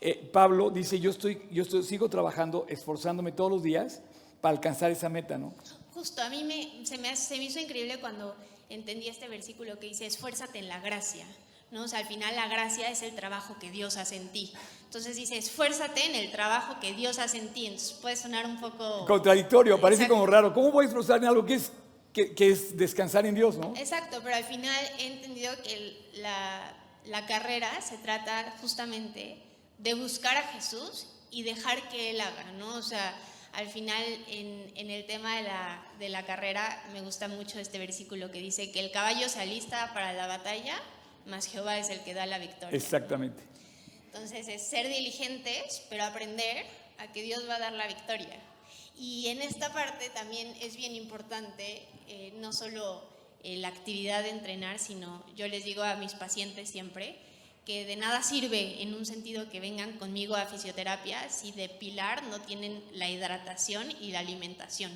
eh, 0.00 0.28
Pablo 0.32 0.70
dice, 0.70 1.00
yo, 1.00 1.10
estoy, 1.10 1.42
yo 1.50 1.64
sigo 1.64 2.08
trabajando, 2.08 2.66
esforzándome 2.68 3.32
todos 3.32 3.50
los 3.50 3.62
días 3.62 4.02
para 4.40 4.52
alcanzar 4.52 4.90
esa 4.90 5.08
meta, 5.08 5.38
¿no? 5.38 5.54
Justo, 5.94 6.22
a 6.22 6.28
mí 6.28 6.82
se, 6.84 6.98
me, 6.98 7.16
se 7.16 7.38
me 7.38 7.44
hizo 7.44 7.58
increíble 7.58 7.98
cuando 7.98 8.36
entendí 8.68 9.08
este 9.08 9.28
versículo 9.28 9.78
que 9.78 9.88
dice, 9.88 10.06
esfuérzate 10.06 10.58
en 10.58 10.68
la 10.68 10.80
gracia. 10.80 11.26
¿No? 11.70 11.84
O 11.84 11.88
sea, 11.88 12.00
al 12.00 12.06
final 12.06 12.34
la 12.34 12.48
gracia 12.48 12.90
es 12.90 13.02
el 13.02 13.14
trabajo 13.14 13.56
que 13.60 13.70
Dios 13.70 13.96
hace 13.96 14.16
en 14.16 14.28
ti. 14.28 14.52
Entonces 14.84 15.16
dice, 15.16 15.36
esfuérzate 15.36 16.06
en 16.06 16.14
el 16.14 16.30
trabajo 16.30 16.80
que 16.80 16.94
Dios 16.94 17.18
hace 17.18 17.38
en 17.38 17.48
ti. 17.48 17.66
Entonces 17.66 17.92
puede 17.92 18.16
sonar 18.16 18.46
un 18.46 18.58
poco... 18.60 19.04
Contradictorio, 19.06 19.80
parece 19.80 20.08
como 20.08 20.26
raro. 20.26 20.54
¿Cómo 20.54 20.72
voy 20.72 20.86
a 20.86 20.88
esforzar 20.88 21.18
en 21.18 21.26
algo 21.26 21.44
que 21.44 21.54
es, 21.54 21.72
que, 22.12 22.34
es 22.38 22.76
descansar 22.76 23.26
en 23.26 23.34
Dios, 23.34 23.56
no? 23.56 23.74
Exacto, 23.76 24.20
pero 24.22 24.36
al 24.36 24.44
final 24.44 24.76
he 24.98 25.06
entendido 25.06 25.52
que 25.62 26.10
la, 26.14 26.74
la 27.04 27.26
carrera 27.26 27.68
se 27.80 27.98
trata 27.98 28.54
justamente 28.60 29.42
de 29.78 29.94
buscar 29.94 30.36
a 30.36 30.42
Jesús 30.42 31.06
y 31.30 31.42
dejar 31.42 31.88
que 31.90 32.10
Él 32.10 32.20
haga, 32.20 32.52
¿no? 32.52 32.74
O 32.76 32.82
sea, 32.82 33.14
al 33.52 33.68
final 33.68 34.02
en, 34.28 34.72
en, 34.74 34.90
el 34.90 35.06
tema 35.06 35.36
de 35.36 35.42
la, 35.42 35.82
de 35.98 36.08
la 36.08 36.24
carrera 36.24 36.82
me 36.92 37.00
gusta 37.00 37.28
mucho 37.28 37.58
este 37.58 37.78
versículo 37.78 38.30
que 38.30 38.40
dice 38.40 38.70
que 38.72 38.80
el 38.80 38.90
caballo 38.90 39.28
se 39.28 39.40
alista 39.40 39.92
para 39.94 40.12
la 40.12 40.26
batalla, 40.26 40.76
más 41.26 41.46
Jehová 41.46 41.78
es 41.78 41.90
el 41.90 42.00
que 42.00 42.14
da 42.14 42.26
la 42.26 42.38
victoria. 42.38 42.76
Exactamente. 42.76 43.42
Entonces 44.06 44.48
es 44.48 44.62
ser 44.62 44.88
diligentes, 44.88 45.82
pero 45.90 46.04
aprender 46.04 46.64
a 46.98 47.12
que 47.12 47.22
Dios 47.22 47.48
va 47.48 47.56
a 47.56 47.60
dar 47.60 47.72
la 47.72 47.86
victoria. 47.86 48.40
Y 48.98 49.28
en 49.28 49.42
esta 49.42 49.72
parte 49.72 50.10
también 50.10 50.52
es 50.60 50.76
bien 50.76 50.94
importante, 50.94 51.82
eh, 52.08 52.32
no 52.40 52.52
solo 52.52 53.02
eh, 53.44 53.56
la 53.58 53.68
actividad 53.68 54.22
de 54.22 54.30
entrenar, 54.30 54.78
sino 54.78 55.24
yo 55.36 55.46
les 55.46 55.64
digo 55.64 55.82
a 55.82 55.94
mis 55.94 56.14
pacientes 56.14 56.70
siempre 56.70 57.16
que 57.64 57.84
de 57.84 57.96
nada 57.96 58.22
sirve 58.22 58.82
en 58.82 58.94
un 58.94 59.04
sentido 59.04 59.50
que 59.50 59.60
vengan 59.60 59.98
conmigo 59.98 60.34
a 60.34 60.46
fisioterapia 60.46 61.28
si 61.28 61.52
de 61.52 61.68
pilar 61.68 62.22
no 62.24 62.40
tienen 62.40 62.82
la 62.94 63.10
hidratación 63.10 63.90
y 64.00 64.10
la 64.10 64.20
alimentación. 64.20 64.90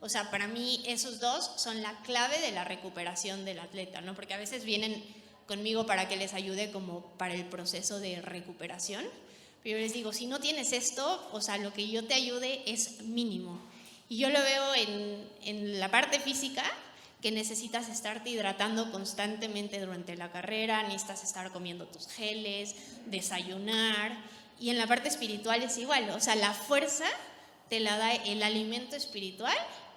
O 0.00 0.08
sea, 0.08 0.30
para 0.30 0.46
mí 0.46 0.82
esos 0.86 1.18
dos 1.18 1.50
son 1.56 1.82
la 1.82 2.00
clave 2.02 2.40
de 2.40 2.52
la 2.52 2.64
recuperación 2.64 3.44
del 3.44 3.58
atleta, 3.58 4.00
¿no? 4.00 4.14
Porque 4.14 4.34
a 4.34 4.38
veces 4.38 4.64
vienen 4.64 5.02
conmigo 5.46 5.86
para 5.86 6.08
que 6.08 6.16
les 6.16 6.34
ayude 6.34 6.70
como 6.70 7.02
para 7.18 7.34
el 7.34 7.46
proceso 7.46 8.00
de 8.00 8.20
recuperación. 8.20 9.04
Pero 9.62 9.78
yo 9.78 9.84
les 9.84 9.92
digo, 9.92 10.12
si 10.12 10.26
no 10.26 10.40
tienes 10.40 10.72
esto, 10.72 11.28
o 11.32 11.40
sea, 11.40 11.58
lo 11.58 11.72
que 11.72 11.88
yo 11.88 12.04
te 12.04 12.14
ayude 12.14 12.62
es 12.66 13.02
mínimo. 13.02 13.60
Y 14.08 14.18
yo 14.18 14.28
lo 14.30 14.40
veo 14.40 14.74
en, 14.74 15.28
en 15.44 15.80
la 15.80 15.90
parte 15.90 16.18
física, 16.18 16.64
que 17.22 17.30
necesitas 17.30 17.88
estarte 17.88 18.30
hidratando 18.30 18.90
constantemente 18.90 19.80
durante 19.80 20.16
la 20.16 20.32
carrera, 20.32 20.82
necesitas 20.82 21.22
estar 21.22 21.52
comiendo 21.52 21.86
tus 21.86 22.08
geles, 22.08 22.74
desayunar. 23.06 24.18
Y 24.58 24.70
en 24.70 24.78
la 24.78 24.88
parte 24.88 25.08
espiritual 25.08 25.62
es 25.62 25.78
igual, 25.78 26.10
o 26.10 26.20
sea, 26.20 26.34
la 26.34 26.52
fuerza 26.52 27.06
te 27.68 27.80
la 27.80 27.96
da 27.96 28.12
el 28.12 28.42
alimento 28.42 28.96
espiritual 28.96 29.56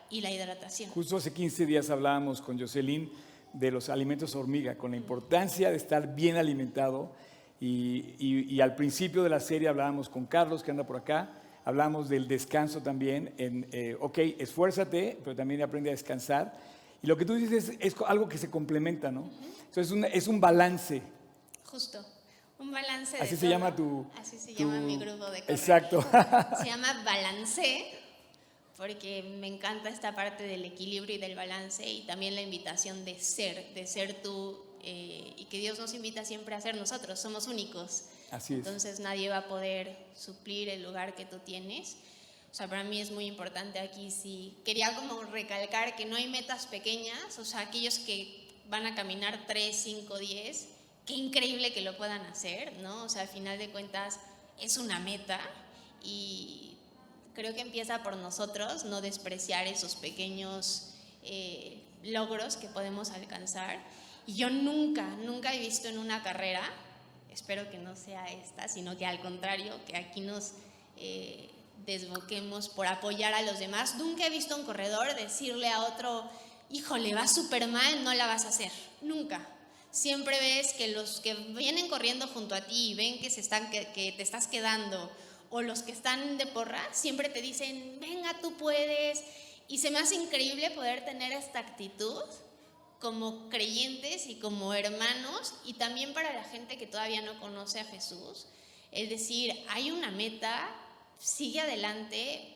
y 0.10 0.22
la 0.22 0.32
hidratación. 0.32 0.92
Justo 0.92 1.18
hace 1.18 1.34
15 1.34 1.66
días 1.66 1.90
hablábamos 1.90 2.42
con 2.42 2.60
Jocelyn 2.60 3.12
de 3.56 3.72
los 3.72 3.90
alimentos 3.90 4.36
hormiga, 4.36 4.78
con 4.78 4.92
la 4.92 4.98
importancia 4.98 5.70
de 5.70 5.78
estar 5.78 6.16
bien 6.16 6.38
alimentado. 6.38 7.12
Y, 7.60 8.60
al 8.60 8.76
principio 8.76 9.24
de 9.24 9.30
la 9.30 9.40
serie 9.40 9.68
hablábamos 9.68 10.10
con 10.10 10.26
Carlos, 10.26 10.64
que 10.64 10.72
anda 10.72 10.86
por 10.86 10.98
acá, 10.98 11.30
hablábamos 11.64 12.10
del 12.10 12.28
descanso 12.28 12.82
también, 12.82 13.34
en, 13.38 13.68
eh, 13.72 13.98
ok, 14.00 14.18
esfuérzate, 14.40 15.18
pero 15.24 15.36
también 15.36 15.62
aprende 15.62 15.90
a 15.90 15.94
descansar. 15.94 16.54
Y 17.02 17.08
lo 17.08 17.18
que 17.18 17.26
tú 17.26 17.36
dices 17.36 17.74
es, 17.80 17.96
algo 18.06 18.28
que 18.28 18.38
se 18.38 18.50
complementa, 18.50 19.12
¿no? 19.12 19.30
Entonces 19.66 19.88
es 19.88 19.92
un, 19.92 20.06
es 20.06 20.28
un 20.28 20.40
balance. 20.40 21.02
Justo. 21.66 22.06
Un 22.60 22.72
balance. 22.72 23.18
Así 23.20 23.36
se 23.36 23.48
llama 23.48 23.76
tu. 23.76 24.06
Así 24.18 24.38
se 24.38 24.54
llama 24.54 24.80
mi 24.80 24.98
grupo 24.98 25.30
de 25.30 25.40
Exacto. 25.40 26.02
se 26.62 26.66
llama 26.66 27.04
balance 27.04 27.86
porque 28.78 29.24
me 29.24 29.48
encanta 29.48 29.90
esta 29.90 30.16
parte 30.16 30.44
del 30.44 30.66
equilibrio 30.66 31.16
y 31.16 31.20
del 31.20 31.36
balance 31.36 31.90
y 31.90 32.02
también 32.02 32.36
la 32.36 32.42
invitación 32.42 33.06
de 33.06 33.20
ser, 33.20 33.74
de 33.74 33.88
ser 33.88 34.22
tú 34.22 34.66
eh, 34.84 35.34
y 35.38 35.46
que 35.46 35.58
Dios 35.60 35.80
nos 35.80 35.94
invita 35.94 36.26
siempre 36.26 36.56
a 36.56 36.62
ser 36.62 36.76
nosotros, 36.76 37.20
somos 37.20 37.48
únicos. 37.48 38.04
Así 38.32 38.54
es. 38.54 38.60
Entonces 38.60 39.00
nadie 39.00 39.30
va 39.30 39.38
a 39.38 39.48
poder 39.48 39.96
suplir 40.16 40.70
el 40.70 40.84
lugar 40.84 41.16
que 41.16 41.26
tú 41.26 41.40
tienes. 41.40 41.98
O 42.52 42.54
sea, 42.56 42.68
para 42.68 42.84
mí 42.84 43.02
es 43.02 43.12
muy 43.12 43.26
importante 43.26 43.80
aquí, 43.80 44.12
sí. 44.12 44.58
Quería 44.64 44.94
como 44.96 45.24
recalcar 45.24 45.96
que 45.96 46.06
no 46.06 46.16
hay 46.16 46.28
metas 46.28 46.68
pequeñas, 46.68 47.38
o 47.40 47.46
sea, 47.46 47.62
aquellos 47.62 48.00
que 48.00 48.46
van 48.70 48.86
a 48.86 48.96
caminar 48.96 49.46
3, 49.48 49.76
5, 49.76 50.18
10, 50.18 50.68
qué 51.06 51.14
increíble 51.14 51.74
que 51.74 51.82
lo 51.82 51.98
puedan 51.98 52.22
hacer, 52.22 52.74
¿no? 52.78 53.04
O 53.04 53.10
sea, 53.10 53.24
al 53.24 53.28
final 53.28 53.58
de 53.58 53.70
cuentas 53.70 54.20
es 54.60 54.78
una 54.78 55.00
meta 55.00 55.40
y 56.04 56.75
creo 57.36 57.54
que 57.54 57.62
empieza 57.62 58.02
por 58.02 58.16
nosotros, 58.16 58.86
no 58.86 59.02
despreciar 59.02 59.68
esos 59.68 59.96
pequeños 59.96 60.94
eh, 61.24 61.84
logros 62.04 62.56
que 62.56 62.68
podemos 62.68 63.12
alcanzar. 63.12 63.80
Y 64.26 64.36
yo 64.36 64.50
nunca, 64.50 65.04
nunca 65.18 65.54
he 65.54 65.60
visto 65.60 65.88
en 65.88 66.00
una 66.00 66.24
carrera, 66.24 66.62
espero 67.32 67.70
que 67.70 67.78
no 67.78 67.96
sea 67.96 68.26
esta, 68.26 68.68
sino 68.68 68.98
que 68.98 69.06
al 69.06 69.20
contrario, 69.20 69.74
que 69.86 69.98
aquí 69.98 70.22
nos 70.22 70.54
eh, 70.98 71.50
desboquemos 71.86 72.70
por 72.70 72.88
apoyar 72.88 73.34
a 73.34 73.42
los 73.42 73.60
demás. 73.60 73.96
Nunca 73.96 74.26
he 74.26 74.30
visto 74.30 74.56
un 74.56 74.64
corredor 74.64 75.14
decirle 75.16 75.70
a 75.70 75.84
otro, 75.84 76.28
híjole, 76.70 77.14
va 77.14 77.28
súper 77.28 77.68
mal, 77.68 78.04
no 78.04 78.14
la 78.14 78.26
vas 78.26 78.46
a 78.46 78.50
hacer. 78.50 78.72
Nunca. 79.02 79.48
Siempre 79.92 80.40
ves 80.40 80.74
que 80.74 80.90
los 80.90 81.22
que 81.22 81.34
vienen 81.34 81.88
corriendo 81.88 82.28
junto 82.28 82.56
a 82.56 82.62
ti 82.62 82.92
y 82.92 82.94
ven 82.96 83.20
que, 83.20 83.30
se 83.30 83.40
están, 83.42 83.70
que, 83.70 83.88
que 83.94 84.12
te 84.12 84.24
estás 84.24 84.48
quedando 84.48 85.10
o 85.56 85.62
los 85.62 85.84
que 85.84 85.94
están 85.94 86.38
de 86.38 86.48
porra 86.48 86.82
siempre 86.92 87.30
te 87.30 87.42
dicen, 87.42 87.98
venga, 88.02 88.42
tú 88.42 88.58
puedes. 88.58 89.24
Y 89.70 89.78
se 89.78 89.90
me 89.90 90.00
hace 90.00 90.16
increíble 90.16 90.70
poder 90.72 91.06
tener 91.06 91.32
esta 91.32 91.60
actitud 91.60 92.24
como 93.00 93.48
creyentes 93.48 94.28
y 94.28 94.36
como 94.36 94.74
hermanos 94.74 95.54
y 95.64 95.76
también 95.76 96.14
para 96.14 96.34
la 96.34 96.44
gente 96.44 96.78
que 96.78 96.88
todavía 96.88 97.22
no 97.22 97.40
conoce 97.40 97.80
a 97.80 97.86
Jesús. 97.86 98.48
Es 98.92 99.10
decir, 99.10 99.54
hay 99.70 99.92
una 99.92 100.12
meta, 100.12 100.76
sigue 101.20 101.62
adelante, 101.62 102.54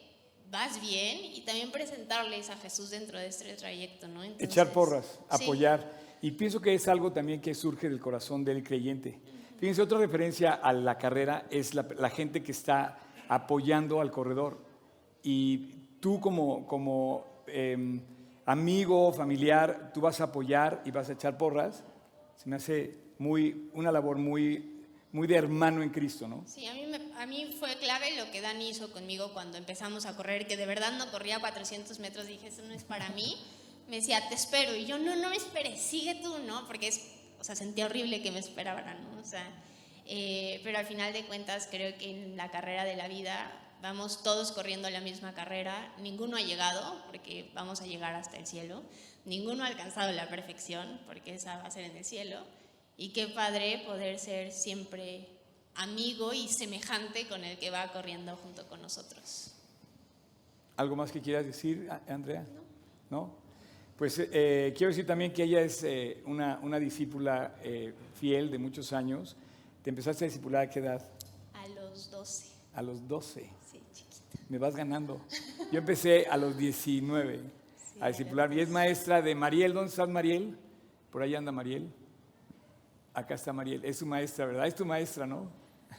vas 0.51 0.81
bien 0.81 1.19
y 1.23 1.39
también 1.45 1.71
presentarles 1.71 2.49
a 2.49 2.57
Jesús 2.57 2.89
dentro 2.89 3.17
de 3.17 3.27
este 3.27 3.53
trayecto, 3.53 4.09
¿no? 4.09 4.25
Echar 4.25 4.73
porras, 4.73 5.21
apoyar. 5.29 5.89
Y 6.21 6.31
pienso 6.31 6.59
que 6.59 6.73
es 6.73 6.85
algo 6.89 7.13
también 7.13 7.39
que 7.39 7.55
surge 7.55 7.87
del 7.87 8.01
corazón 8.01 8.43
del 8.43 8.61
creyente. 8.61 9.17
Fíjense, 9.59 9.81
otra 9.81 9.97
referencia 9.97 10.53
a 10.53 10.71
la 10.71 10.97
carrera 10.97 11.45
es 11.51 11.73
la, 11.73 12.09
gente 12.09 12.41
que 12.41 12.53
está 12.53 12.97
apoyando 13.27 13.99
al 13.99 14.09
corredor. 14.09 14.63
Y 15.21 15.57
tú 15.99 16.21
como, 16.21 16.65
como 16.65 17.43
em, 17.45 18.01
amigo, 18.45 19.11
familiar, 19.11 19.91
tú 19.93 19.99
vas 19.99 20.21
a 20.21 20.25
apoyar 20.25 20.81
y 20.85 20.91
vas 20.91 21.09
a 21.09 21.13
echar 21.13 21.37
porras. 21.37 21.83
Se 22.37 22.47
me 22.47 22.55
hace 22.55 22.95
muy, 23.17 23.69
una 23.73 23.91
labor 23.91 24.17
muy, 24.17 24.85
muy 25.11 25.27
de 25.27 25.35
hermano 25.35 25.83
en 25.83 25.89
Cristo, 25.89 26.29
¿no? 26.29 26.45
Sí, 26.47 26.65
a 26.65 26.73
mí, 26.73 26.85
a 27.17 27.25
mí 27.25 27.53
fue 27.59 27.75
clave 27.79 28.15
lo 28.15 28.31
que 28.31 28.39
Dani 28.39 28.69
hizo 28.69 28.93
conmigo 28.93 29.33
cuando 29.33 29.57
empezamos 29.57 30.05
a 30.05 30.15
correr, 30.15 30.47
que 30.47 30.55
de 30.55 30.67
verdad 30.67 30.93
no 30.97 31.11
corría 31.11 31.39
400 31.39 31.99
metros. 31.99 32.27
Dije, 32.27 32.47
eso 32.47 32.61
no 32.61 32.73
es 32.73 32.85
para 32.85 33.09
mí. 33.09 33.35
Me 33.89 33.97
decía, 33.97 34.21
te 34.29 34.35
espero. 34.35 34.73
Y 34.73 34.85
yo, 34.85 34.97
no, 34.97 35.17
no 35.17 35.29
me 35.29 35.35
esperes, 35.35 35.81
sigue 35.81 36.15
tú, 36.15 36.37
¿no? 36.47 36.65
Porque 36.65 36.87
es 36.87 37.18
o 37.39 37.43
sea, 37.43 37.55
sentía 37.55 37.85
horrible 37.85 38.21
que 38.21 38.31
me 38.31 38.39
esperaran, 38.39 39.03
¿no? 39.03 39.21
O 39.21 39.25
sea, 39.25 39.45
eh, 40.05 40.59
pero 40.63 40.77
al 40.77 40.85
final 40.85 41.13
de 41.13 41.25
cuentas 41.25 41.67
creo 41.69 41.97
que 41.97 42.09
en 42.09 42.37
la 42.37 42.49
carrera 42.49 42.83
de 42.83 42.95
la 42.95 43.07
vida 43.07 43.51
vamos 43.81 44.23
todos 44.23 44.51
corriendo 44.51 44.89
la 44.89 45.01
misma 45.01 45.33
carrera, 45.33 45.93
ninguno 45.99 46.35
ha 46.35 46.41
llegado, 46.41 47.01
porque 47.05 47.49
vamos 47.53 47.81
a 47.81 47.85
llegar 47.85 48.13
hasta 48.15 48.37
el 48.37 48.45
cielo, 48.45 48.83
ninguno 49.25 49.63
ha 49.63 49.67
alcanzado 49.67 50.11
la 50.11 50.27
perfección, 50.27 50.99
porque 51.05 51.35
esa 51.35 51.57
va 51.57 51.67
a 51.67 51.71
ser 51.71 51.85
en 51.85 51.95
el 51.95 52.03
cielo, 52.03 52.43
y 52.97 53.09
qué 53.09 53.27
padre 53.27 53.83
poder 53.85 54.19
ser 54.19 54.51
siempre 54.51 55.29
amigo 55.75 56.33
y 56.33 56.47
semejante 56.49 57.27
con 57.27 57.43
el 57.45 57.57
que 57.57 57.69
va 57.69 57.91
corriendo 57.93 58.35
junto 58.35 58.67
con 58.67 58.81
nosotros. 58.81 59.53
¿Algo 60.75 60.95
más 60.95 61.11
que 61.11 61.21
quieras 61.21 61.45
decir, 61.45 61.89
Andrea? 62.07 62.45
¿No? 63.09 63.27
¿No? 63.27 63.48
Pues 63.99 64.17
eh, 64.17 64.73
quiero 64.77 64.91
decir 64.91 65.05
también 65.05 65.33
que 65.33 65.43
ella 65.43 65.59
es 65.59 65.83
eh, 65.83 66.23
una, 66.25 66.57
una, 66.63 66.79
discípula 66.79 67.55
eh, 67.61 67.93
fiel 68.17 68.49
de 68.49 68.57
muchos 68.57 68.93
años. 68.93 69.35
¿Te 69.83 69.89
empezaste 69.89 70.23
a 70.23 70.27
discipular 70.27 70.61
a 70.61 70.69
qué 70.69 70.79
edad? 70.79 71.05
A 71.53 71.67
los 71.67 72.09
12. 72.09 72.47
A 72.75 72.81
los 72.81 73.05
12. 73.05 73.49
Sí, 73.69 73.81
chiquita. 73.91 74.39
Me 74.47 74.57
vas 74.57 74.73
ganando. 74.73 75.19
Yo 75.69 75.79
empecé 75.79 76.27
a 76.27 76.37
los 76.37 76.57
19 76.57 77.41
a 77.99 78.07
discipular. 78.07 78.53
Y 78.53 78.61
es 78.61 78.69
maestra 78.69 79.21
de 79.21 79.35
Mariel. 79.35 79.73
¿Dónde 79.73 79.89
estás, 79.89 80.07
Mariel? 80.07 80.57
Por 81.11 81.21
ahí 81.21 81.35
anda 81.35 81.51
Mariel. 81.51 81.91
Acá 83.13 83.35
está 83.35 83.51
Mariel. 83.51 83.83
Es 83.83 83.97
su 83.97 84.05
maestra, 84.05 84.45
¿verdad? 84.45 84.65
Es 84.65 84.75
tu 84.75 84.85
maestra, 84.85 85.27
¿no? 85.27 85.51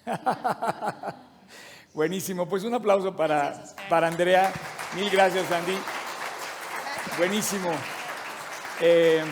Buenísimo. 1.92 2.48
Pues 2.48 2.64
un 2.64 2.72
aplauso 2.72 3.14
para, 3.14 3.62
para 3.90 4.08
Andrea. 4.08 4.50
Mil 4.96 5.10
gracias, 5.10 5.52
Andy. 5.52 5.74
Buenísimo. 7.20 7.68
Eh, 8.80 9.22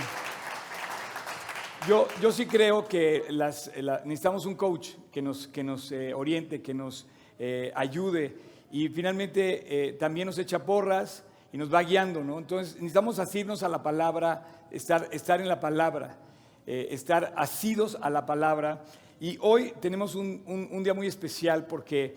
yo, 1.89 2.07
yo 2.21 2.31
sí 2.31 2.45
creo 2.45 2.87
que 2.87 3.25
las, 3.31 3.73
necesitamos 4.05 4.45
un 4.45 4.57
coach 4.57 4.91
que 5.11 5.23
nos, 5.23 5.49
que 5.49 5.65
nos 5.65 5.91
eh, 5.91 6.13
oriente, 6.13 6.61
que 6.61 6.75
nos 6.75 7.07
eh, 7.39 7.73
ayude 7.75 8.37
y 8.71 8.91
finalmente 8.91 9.97
también 9.99 10.27
nos 10.27 10.37
echa 10.37 10.67
porras 10.67 11.25
y 11.51 11.57
nos 11.57 11.73
va 11.73 11.83
guiando, 11.83 12.23
¿no? 12.23 12.39
Entonces 12.39 12.75
necesitamos 12.75 13.19
asirnos 13.19 13.63
a 13.63 13.71
la 13.71 13.83
palabra, 13.83 14.67
estar, 14.71 15.09
estar 15.11 15.41
en 15.41 15.49
la 15.49 15.59
palabra, 15.59 16.19
estar 16.67 17.33
asidos 17.39 17.97
a 18.03 18.11
la 18.11 18.27
palabra. 18.27 18.85
Y 19.19 19.39
hoy 19.41 19.73
tenemos 19.81 20.15
un, 20.15 20.43
un, 20.45 20.69
un 20.71 20.85
día 20.85 20.93
muy 20.93 21.07
especial 21.07 21.65
porque 21.65 22.17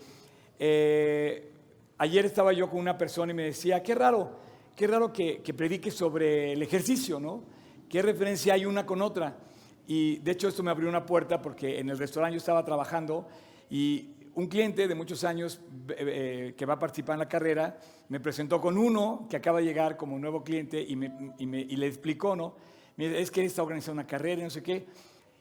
ayer 1.96 2.26
estaba 2.26 2.52
yo 2.52 2.68
con 2.68 2.78
una 2.78 2.98
persona 2.98 3.32
y 3.32 3.34
me 3.34 3.44
decía, 3.44 3.82
qué 3.82 3.94
raro, 3.94 4.51
qué 4.76 4.86
raro 4.86 5.12
que, 5.12 5.40
predique 5.56 5.90
sobre 5.90 6.52
el 6.52 6.62
ejercicio, 6.62 7.20
¿no? 7.20 7.44
¿Qué 7.88 8.02
referencia 8.02 8.54
hay 8.54 8.64
una 8.64 8.86
con 8.86 9.02
otra? 9.02 9.38
Y 9.86 10.18
de 10.18 10.32
hecho 10.32 10.48
esto 10.48 10.62
me 10.62 10.70
abrió 10.70 10.88
una 10.88 11.04
puerta 11.04 11.42
porque 11.42 11.78
en 11.78 11.90
el 11.90 11.98
restaurante 11.98 12.34
yo 12.34 12.38
estaba 12.38 12.64
trabajando 12.64 13.26
y 13.68 14.10
un 14.34 14.46
cliente 14.46 14.88
de 14.88 14.94
muchos 14.94 15.24
años 15.24 15.60
eh, 15.88 15.94
eh, 15.98 16.54
que 16.56 16.64
va 16.64 16.74
a 16.74 16.78
participar 16.78 17.14
en 17.14 17.20
la 17.20 17.28
carrera 17.28 17.78
me 18.08 18.20
presentó 18.20 18.60
con 18.60 18.78
uno 18.78 19.26
que 19.28 19.36
acaba 19.36 19.58
de 19.58 19.64
llegar 19.66 19.96
como 19.96 20.18
nuevo 20.18 20.42
cliente 20.42 20.80
y, 20.80 20.96
me, 20.96 21.12
y, 21.38 21.76
le 21.76 21.86
explicó, 21.86 22.36
¿no? 22.36 22.56
Es 22.96 23.30
que 23.30 23.40
él 23.40 23.46
está 23.46 23.62
organizando 23.62 24.00
una 24.00 24.06
carrera 24.06 24.40
y 24.40 24.44
no 24.44 24.50
sé 24.50 24.62
qué. 24.62 24.86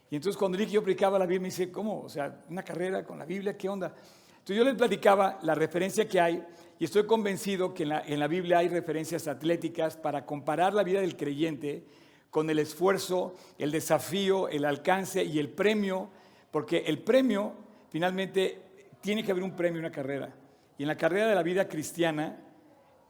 Y 0.10 0.16
entonces 0.16 0.38
cuando 0.38 0.58
dije 0.58 0.70
que 0.70 0.76
yo 0.76 0.84
predicaba 0.84 1.20
la 1.20 1.26
Biblia, 1.26 1.42
me 1.42 1.48
dice, 1.48 1.72
¿cómo? 1.72 2.02
O 2.02 2.10
sea, 2.10 2.42
una 2.50 2.64
carrera 2.64 3.04
con 3.04 3.20
la 3.20 3.26
Biblia, 3.26 3.58
¿qué 3.58 3.70
onda? 3.70 3.94
Entonces 4.42 4.58
yo 4.58 4.64
le 4.64 4.74
platicaba 4.74 5.38
la 5.44 5.54
referencia 5.54 6.08
que 6.08 6.20
hay 6.20 6.44
y 6.80 6.86
estoy 6.86 7.06
convencido 7.06 7.76
que 7.76 7.84
en 7.84 8.20
la, 8.20 8.28
Biblia 8.28 8.58
hay 8.58 8.70
referencias 8.70 9.28
atléticas 9.28 9.98
para 9.98 10.26
comparar 10.26 10.74
la 10.74 10.82
vida 10.82 11.00
del 11.00 11.16
creyente 11.16 11.86
con 12.32 12.50
el 12.50 12.58
esfuerzo, 12.58 13.36
el 13.60 13.70
desafío, 13.70 14.50
el 14.50 14.66
alcance 14.66 15.24
y 15.24 15.38
el 15.38 15.50
premio, 15.50 16.10
porque 16.50 16.80
el 16.88 16.98
premio, 16.98 17.54
finalmente, 17.92 18.58
tiene 19.00 19.24
que 19.24 19.32
haber 19.32 19.44
un 19.44 19.56
premio, 19.56 19.80
una 19.80 19.92
carrera. 19.92 20.34
Y 20.76 20.82
en 20.82 20.88
la 20.88 20.98
carrera 20.98 21.28
de 21.28 21.36
la 21.36 21.44
vida 21.44 21.68
cristiana, 21.68 22.40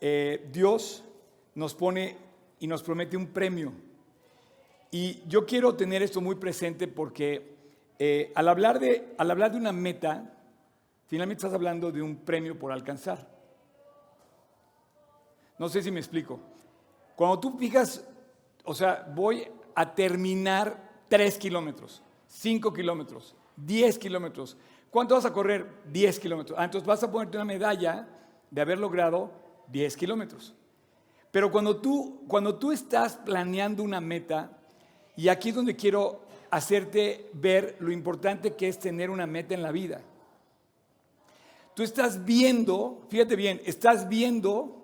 eh, 0.01 0.49
Dios 0.51 1.05
nos 1.55 1.73
pone 1.75 2.17
y 2.59 2.67
nos 2.67 2.83
promete 2.83 3.15
un 3.15 3.27
premio. 3.27 3.71
Y 4.91 5.21
yo 5.29 5.45
quiero 5.45 5.75
tener 5.75 6.03
esto 6.03 6.19
muy 6.19 6.35
presente 6.35 6.89
porque 6.89 7.55
eh, 7.99 8.33
al, 8.35 8.49
hablar 8.49 8.81
de, 8.81 9.13
al 9.17 9.31
hablar 9.31 9.53
de 9.53 9.57
una 9.59 9.71
meta, 9.71 10.40
finalmente 11.11 11.41
estás 11.45 11.53
hablando 11.53 11.91
de 11.91 12.01
un 12.01 12.15
premio 12.15 12.57
por 12.57 12.71
alcanzar. 12.71 13.27
No 15.59 15.67
sé 15.67 15.83
si 15.83 15.91
me 15.91 15.99
explico. 15.99 16.39
Cuando 17.17 17.37
tú 17.37 17.57
fijas, 17.57 18.07
o 18.63 18.73
sea, 18.73 19.11
voy 19.13 19.45
a 19.75 19.93
terminar 19.93 21.03
3 21.09 21.37
kilómetros, 21.37 22.01
5 22.27 22.71
kilómetros, 22.71 23.35
10 23.57 23.99
kilómetros. 23.99 24.55
¿Cuánto 24.89 25.15
vas 25.15 25.25
a 25.25 25.33
correr? 25.33 25.81
10 25.91 26.17
kilómetros. 26.17 26.57
Ah, 26.57 26.63
entonces 26.63 26.87
vas 26.87 27.03
a 27.03 27.11
ponerte 27.11 27.35
una 27.35 27.43
medalla 27.43 28.07
de 28.49 28.61
haber 28.61 28.79
logrado 28.79 29.33
10 29.67 29.97
kilómetros. 29.97 30.55
Pero 31.29 31.51
cuando 31.51 31.75
tú, 31.81 32.23
cuando 32.25 32.55
tú 32.55 32.71
estás 32.71 33.17
planeando 33.17 33.83
una 33.83 33.99
meta, 33.99 34.57
y 35.17 35.27
aquí 35.27 35.49
es 35.49 35.55
donde 35.55 35.75
quiero 35.75 36.21
hacerte 36.51 37.29
ver 37.33 37.75
lo 37.81 37.91
importante 37.91 38.55
que 38.55 38.69
es 38.69 38.79
tener 38.79 39.09
una 39.09 39.27
meta 39.27 39.53
en 39.53 39.61
la 39.61 39.73
vida. 39.73 40.05
Estás 41.83 42.23
viendo, 42.25 43.05
fíjate 43.09 43.35
bien, 43.35 43.61
estás 43.65 44.07
viendo 44.07 44.81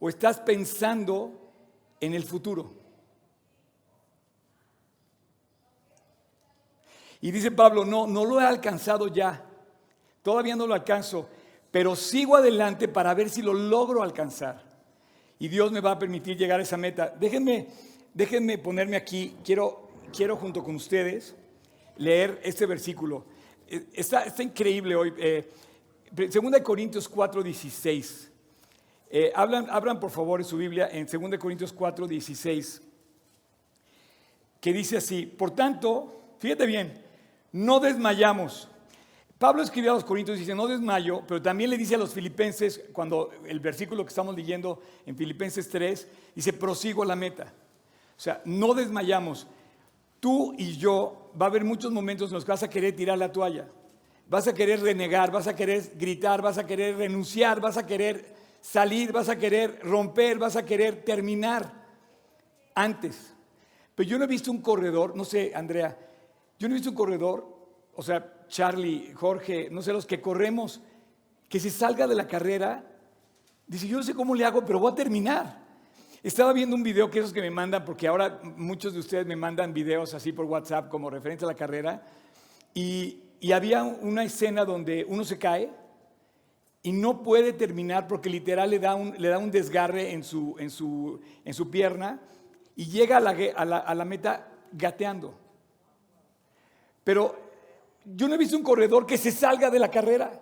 o 0.00 0.08
estás 0.08 0.40
pensando 0.40 1.32
en 2.00 2.14
el 2.14 2.24
futuro. 2.24 2.72
Y 7.20 7.30
dice 7.30 7.50
Pablo, 7.50 7.84
no, 7.84 8.06
no 8.06 8.24
lo 8.24 8.40
he 8.40 8.44
alcanzado 8.44 9.08
ya, 9.08 9.44
todavía 10.22 10.56
no 10.56 10.66
lo 10.66 10.74
alcanzo, 10.74 11.28
pero 11.70 11.96
sigo 11.96 12.36
adelante 12.36 12.86
para 12.86 13.14
ver 13.14 13.30
si 13.30 13.40
lo 13.40 13.54
logro 13.54 14.02
alcanzar. 14.02 14.74
y 15.38 15.48
Dios 15.48 15.72
me 15.72 15.80
va 15.80 15.92
a 15.92 15.98
permitir 15.98 16.36
llegar 16.36 16.60
a 16.60 16.62
esa 16.62 16.76
meta. 16.76 17.14
Déjenme, 17.18 17.68
déjenme 18.12 18.58
ponerme 18.58 18.96
aquí, 18.96 19.36
quiero, 19.44 19.88
quiero 20.14 20.36
junto 20.36 20.62
con 20.62 20.76
ustedes 20.76 21.34
leer 21.96 22.40
este 22.44 22.66
versículo. 22.66 23.24
Eh, 23.68 23.86
está, 23.94 24.24
está 24.24 24.42
increíble 24.42 24.94
hoy. 24.94 25.12
Eh, 25.18 25.50
Segunda 26.30 26.58
de 26.58 26.64
Corintios 26.64 27.08
4, 27.08 27.42
16. 27.42 28.30
Eh, 29.10 29.32
hablan, 29.34 29.68
abran 29.68 29.98
por 29.98 30.10
favor 30.10 30.40
en 30.40 30.46
su 30.46 30.56
Biblia 30.56 30.88
en 30.92 31.06
2 31.06 31.38
Corintios 31.38 31.72
4, 31.72 32.06
16, 32.06 32.82
que 34.60 34.72
dice 34.72 34.96
así, 34.96 35.26
por 35.26 35.50
tanto, 35.50 36.36
fíjate 36.38 36.66
bien, 36.66 37.02
no 37.52 37.80
desmayamos. 37.80 38.68
Pablo 39.38 39.62
escribió 39.62 39.90
a 39.90 39.94
los 39.94 40.04
Corintios 40.04 40.36
y 40.36 40.40
dice, 40.40 40.54
no 40.54 40.68
desmayo, 40.68 41.22
pero 41.26 41.42
también 41.42 41.70
le 41.70 41.76
dice 41.76 41.96
a 41.96 41.98
los 41.98 42.14
filipenses, 42.14 42.80
cuando 42.92 43.30
el 43.46 43.58
versículo 43.58 44.04
que 44.04 44.10
estamos 44.10 44.36
leyendo 44.36 44.80
en 45.06 45.16
Filipenses 45.16 45.68
3, 45.68 46.08
dice, 46.34 46.52
prosigo 46.52 47.02
a 47.02 47.06
la 47.06 47.16
meta. 47.16 47.52
O 48.16 48.20
sea, 48.20 48.40
no 48.44 48.72
desmayamos. 48.72 49.48
Tú 50.20 50.54
y 50.56 50.76
yo, 50.76 51.32
va 51.40 51.46
a 51.46 51.48
haber 51.48 51.64
muchos 51.64 51.90
momentos 51.90 52.30
en 52.30 52.34
los 52.34 52.44
que 52.44 52.52
vas 52.52 52.62
a 52.62 52.70
querer 52.70 52.94
tirar 52.94 53.18
la 53.18 53.32
toalla, 53.32 53.68
vas 54.28 54.48
a 54.48 54.54
querer 54.54 54.80
renegar, 54.80 55.30
vas 55.30 55.46
a 55.46 55.54
querer 55.54 55.92
gritar, 55.96 56.42
vas 56.42 56.58
a 56.58 56.66
querer 56.66 56.96
renunciar, 56.96 57.60
vas 57.60 57.76
a 57.76 57.86
querer 57.86 58.34
salir, 58.60 59.12
vas 59.12 59.28
a 59.28 59.36
querer 59.36 59.80
romper, 59.82 60.38
vas 60.38 60.56
a 60.56 60.64
querer 60.64 61.04
terminar 61.04 61.70
antes. 62.74 63.34
Pero 63.94 64.08
yo 64.08 64.18
no 64.18 64.24
he 64.24 64.28
visto 64.28 64.50
un 64.50 64.62
corredor, 64.62 65.14
no 65.14 65.24
sé, 65.24 65.52
Andrea, 65.54 65.96
yo 66.58 66.68
no 66.68 66.74
he 66.74 66.78
visto 66.78 66.90
un 66.90 66.96
corredor, 66.96 67.46
o 67.94 68.02
sea, 68.02 68.46
Charlie, 68.48 69.12
Jorge, 69.14 69.68
no 69.70 69.82
sé, 69.82 69.92
los 69.92 70.06
que 70.06 70.20
corremos, 70.20 70.80
que 71.48 71.60
se 71.60 71.70
salga 71.70 72.06
de 72.06 72.14
la 72.14 72.26
carrera, 72.26 72.84
dice, 73.66 73.86
yo 73.86 73.98
no 73.98 74.02
sé 74.02 74.14
cómo 74.14 74.34
le 74.34 74.44
hago, 74.44 74.64
pero 74.64 74.80
voy 74.80 74.92
a 74.92 74.94
terminar. 74.94 75.62
Estaba 76.22 76.52
viendo 76.54 76.74
un 76.74 76.82
video 76.82 77.10
que 77.10 77.18
esos 77.18 77.34
que 77.34 77.42
me 77.42 77.50
mandan, 77.50 77.84
porque 77.84 78.08
ahora 78.08 78.40
muchos 78.42 78.94
de 78.94 79.00
ustedes 79.00 79.26
me 79.26 79.36
mandan 79.36 79.74
videos 79.74 80.14
así 80.14 80.32
por 80.32 80.46
WhatsApp 80.46 80.88
como 80.88 81.10
referente 81.10 81.44
a 81.44 81.48
la 81.48 81.54
carrera, 81.54 82.02
y, 82.72 83.23
y 83.44 83.52
había 83.52 83.82
una 83.82 84.24
escena 84.24 84.64
donde 84.64 85.04
uno 85.06 85.22
se 85.22 85.36
cae 85.36 85.70
y 86.82 86.92
no 86.92 87.22
puede 87.22 87.52
terminar 87.52 88.08
porque 88.08 88.30
literal 88.30 88.70
le 88.70 88.78
da 88.78 88.94
un, 88.94 89.14
le 89.18 89.28
da 89.28 89.36
un 89.36 89.50
desgarre 89.50 90.12
en 90.12 90.24
su, 90.24 90.56
en, 90.58 90.70
su, 90.70 91.20
en 91.44 91.52
su 91.52 91.68
pierna 91.68 92.22
y 92.74 92.86
llega 92.86 93.18
a 93.18 93.20
la, 93.20 93.36
a, 93.54 93.64
la, 93.66 93.76
a 93.76 93.94
la 93.94 94.04
meta 94.06 94.48
gateando. 94.72 95.34
Pero 97.04 97.36
yo 98.06 98.28
no 98.28 98.34
he 98.34 98.38
visto 98.38 98.56
un 98.56 98.62
corredor 98.62 99.04
que 99.04 99.18
se 99.18 99.30
salga 99.30 99.68
de 99.68 99.78
la 99.78 99.90
carrera. 99.90 100.40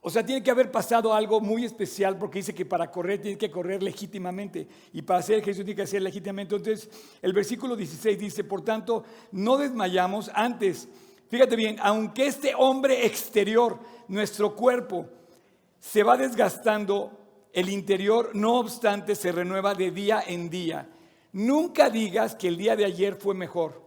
O 0.00 0.08
sea, 0.08 0.24
tiene 0.24 0.44
que 0.44 0.50
haber 0.52 0.70
pasado 0.70 1.12
algo 1.12 1.40
muy 1.40 1.64
especial 1.64 2.18
porque 2.18 2.38
dice 2.38 2.54
que 2.54 2.64
para 2.64 2.88
correr 2.88 3.20
tiene 3.20 3.36
que 3.36 3.50
correr 3.50 3.82
legítimamente 3.82 4.68
y 4.92 5.02
para 5.02 5.18
hacer 5.18 5.40
ejercicio 5.40 5.64
tiene 5.64 5.76
que 5.76 5.82
hacer 5.82 6.02
legítimamente. 6.02 6.54
Entonces, 6.54 6.88
el 7.20 7.32
versículo 7.32 7.74
16 7.74 8.16
dice, 8.16 8.44
por 8.44 8.62
tanto, 8.62 9.02
no 9.32 9.56
desmayamos 9.56 10.30
antes. 10.32 10.88
Fíjate 11.32 11.56
bien, 11.56 11.78
aunque 11.80 12.26
este 12.26 12.52
hombre 12.54 13.06
exterior, 13.06 13.78
nuestro 14.06 14.54
cuerpo, 14.54 15.06
se 15.80 16.02
va 16.02 16.18
desgastando, 16.18 17.10
el 17.54 17.70
interior, 17.70 18.32
no 18.34 18.58
obstante, 18.58 19.14
se 19.14 19.32
renueva 19.32 19.74
de 19.74 19.90
día 19.90 20.22
en 20.26 20.50
día. 20.50 20.90
Nunca 21.32 21.88
digas 21.88 22.34
que 22.34 22.48
el 22.48 22.58
día 22.58 22.76
de 22.76 22.84
ayer 22.84 23.14
fue 23.16 23.34
mejor. 23.34 23.80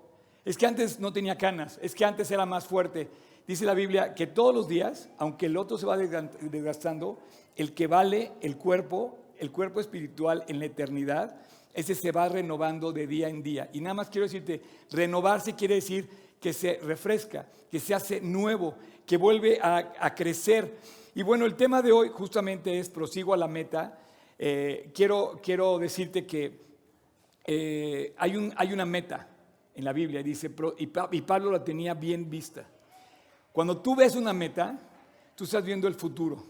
Es 0.43 0.57
que 0.57 0.65
antes 0.65 0.99
no 0.99 1.13
tenía 1.13 1.37
canas, 1.37 1.77
es 1.83 1.93
que 1.93 2.03
antes 2.03 2.31
era 2.31 2.47
más 2.47 2.65
fuerte 2.65 3.11
dice 3.45 3.63
la 3.63 3.75
Biblia 3.75 4.15
que 4.15 4.25
todos 4.25 4.55
los 4.55 4.67
días, 4.67 5.07
aunque 5.19 5.45
el 5.45 5.55
otro 5.55 5.77
se 5.77 5.85
va 5.85 5.97
desgastando, 5.97 7.19
el 7.55 7.75
que 7.75 7.85
vale 7.85 8.31
el 8.41 8.57
cuerpo, 8.57 9.19
el 9.37 9.51
cuerpo 9.51 9.79
espiritual 9.79 10.43
en 10.47 10.57
la 10.57 10.65
eternidad, 10.65 11.37
ese 11.75 11.93
se 11.93 12.11
va 12.11 12.27
renovando 12.27 12.91
de 12.91 13.05
día 13.05 13.29
en 13.29 13.43
día. 13.43 13.69
Y 13.71 13.81
nada 13.81 13.93
más 13.93 14.09
quiero 14.09 14.25
decirte, 14.25 14.63
renovarse 14.89 15.53
quiere 15.53 15.75
decir 15.75 16.09
que 16.39 16.53
se 16.53 16.79
refresca, 16.83 17.47
que 17.69 17.79
se 17.79 17.93
hace 17.93 18.21
nuevo, 18.21 18.75
que 19.05 19.17
vuelve 19.17 19.59
a, 19.61 20.13
crecer. 20.15 20.77
Y 21.13 21.23
bueno, 21.23 21.45
el 21.45 21.55
tema 21.55 21.81
de 21.81 21.91
hoy 21.91 22.09
justamente 22.09 22.79
es 22.79 22.89
prosigo 22.89 23.33
a 23.33 23.37
la 23.37 23.47
meta. 23.47 23.99
Eh, 24.37 24.91
quiero, 24.93 25.39
quiero 25.41 25.77
decirte 25.79 26.25
que 26.25 26.59
eh, 27.45 28.13
hay, 28.17 28.35
un, 28.35 28.53
hay 28.57 28.73
una 28.73 28.85
meta 28.85 29.27
en 29.75 29.83
la 29.83 29.93
Biblia, 29.93 30.23
y 30.23 31.21
Pablo 31.21 31.51
la 31.51 31.63
tenía 31.63 31.93
bien 31.93 32.29
vista. 32.29 32.65
Cuando 33.51 33.77
tú 33.77 33.95
ves 33.95 34.15
una 34.15 34.33
meta, 34.33 34.79
tú 35.35 35.43
estás 35.43 35.63
viendo 35.63 35.87
el 35.87 35.95
futuro. 35.95 36.43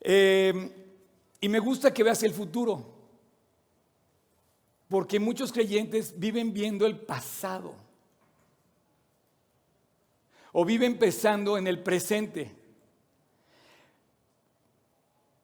Em, 0.00 0.70
y 1.40 1.48
me 1.48 1.58
gusta 1.58 1.92
que 1.92 2.02
veas 2.02 2.22
el 2.22 2.32
futuro, 2.32 2.94
porque 4.88 5.20
muchos 5.20 5.52
creyentes 5.52 6.18
viven 6.18 6.52
viendo 6.52 6.86
el 6.86 6.98
pasado 6.98 7.85
o 10.58 10.64
viven 10.64 10.96
pensando 10.96 11.58
en 11.58 11.66
el 11.66 11.82
presente. 11.82 12.50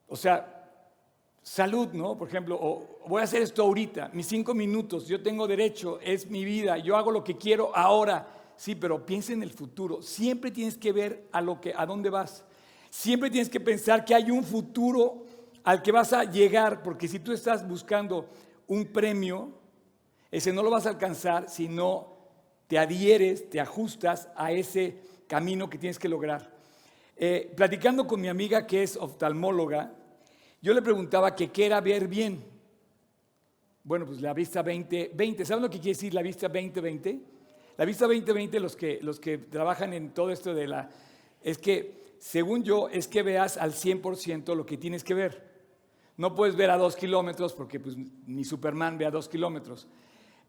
O 0.08 0.16
sea, 0.16 0.70
salud, 1.42 1.88
¿no? 1.92 2.16
Por 2.16 2.28
ejemplo, 2.28 2.58
o 2.58 2.98
voy 3.06 3.20
a 3.20 3.24
hacer 3.24 3.42
esto 3.42 3.62
ahorita, 3.62 4.08
mis 4.14 4.26
cinco 4.26 4.54
minutos, 4.54 5.06
yo 5.06 5.22
tengo 5.22 5.46
derecho, 5.46 6.00
es 6.00 6.30
mi 6.30 6.46
vida, 6.46 6.78
yo 6.78 6.96
hago 6.96 7.10
lo 7.10 7.22
que 7.22 7.36
quiero 7.36 7.76
ahora. 7.76 8.26
Sí, 8.56 8.74
pero 8.74 9.04
piensa 9.04 9.34
en 9.34 9.42
el 9.42 9.50
futuro. 9.50 10.00
Siempre 10.00 10.50
tienes 10.50 10.78
que 10.78 10.92
ver 10.92 11.28
a, 11.30 11.42
lo 11.42 11.60
que, 11.60 11.74
a 11.76 11.84
dónde 11.84 12.08
vas. 12.08 12.42
Siempre 12.88 13.28
tienes 13.28 13.50
que 13.50 13.60
pensar 13.60 14.06
que 14.06 14.14
hay 14.14 14.30
un 14.30 14.42
futuro 14.42 15.26
al 15.62 15.82
que 15.82 15.92
vas 15.92 16.14
a 16.14 16.24
llegar, 16.24 16.82
porque 16.82 17.06
si 17.06 17.18
tú 17.18 17.32
estás 17.32 17.68
buscando 17.68 18.30
un 18.66 18.86
premio, 18.86 19.50
ese 20.30 20.54
no 20.54 20.62
lo 20.62 20.70
vas 20.70 20.86
a 20.86 20.88
alcanzar 20.88 21.50
si 21.50 21.68
no 21.68 22.11
te 22.72 22.78
adhieres, 22.78 23.50
te 23.50 23.60
ajustas 23.60 24.30
a 24.34 24.50
ese 24.50 24.96
camino 25.26 25.68
que 25.68 25.76
tienes 25.76 25.98
que 25.98 26.08
lograr. 26.08 26.50
Eh, 27.18 27.52
platicando 27.54 28.06
con 28.06 28.18
mi 28.18 28.28
amiga 28.28 28.66
que 28.66 28.82
es 28.82 28.96
oftalmóloga, 28.96 29.92
yo 30.62 30.72
le 30.72 30.80
preguntaba 30.80 31.36
qué 31.36 31.50
era 31.54 31.82
ver 31.82 32.08
bien. 32.08 32.42
Bueno, 33.84 34.06
pues 34.06 34.22
la 34.22 34.32
vista 34.32 34.64
20-20. 34.64 35.44
¿Saben 35.44 35.64
lo 35.64 35.68
que 35.68 35.80
quiere 35.80 35.90
decir 35.90 36.14
la 36.14 36.22
vista 36.22 36.50
20-20? 36.50 37.20
La 37.76 37.84
vista 37.84 38.06
2020, 38.06 38.58
los 38.58 38.74
que, 38.74 39.00
los 39.02 39.20
que 39.20 39.36
trabajan 39.36 39.92
en 39.92 40.14
todo 40.14 40.30
esto 40.30 40.54
de 40.54 40.66
la... 40.66 40.88
es 41.42 41.58
que, 41.58 42.14
según 42.20 42.64
yo, 42.64 42.88
es 42.88 43.06
que 43.06 43.22
veas 43.22 43.58
al 43.58 43.72
100% 43.74 44.54
lo 44.54 44.64
que 44.64 44.78
tienes 44.78 45.04
que 45.04 45.12
ver. 45.12 45.46
No 46.16 46.34
puedes 46.34 46.56
ver 46.56 46.70
a 46.70 46.78
dos 46.78 46.96
kilómetros 46.96 47.52
porque 47.52 47.78
pues, 47.78 47.98
ni 47.98 48.44
Superman 48.44 48.96
ve 48.96 49.04
a 49.04 49.10
dos 49.10 49.28
kilómetros. 49.28 49.88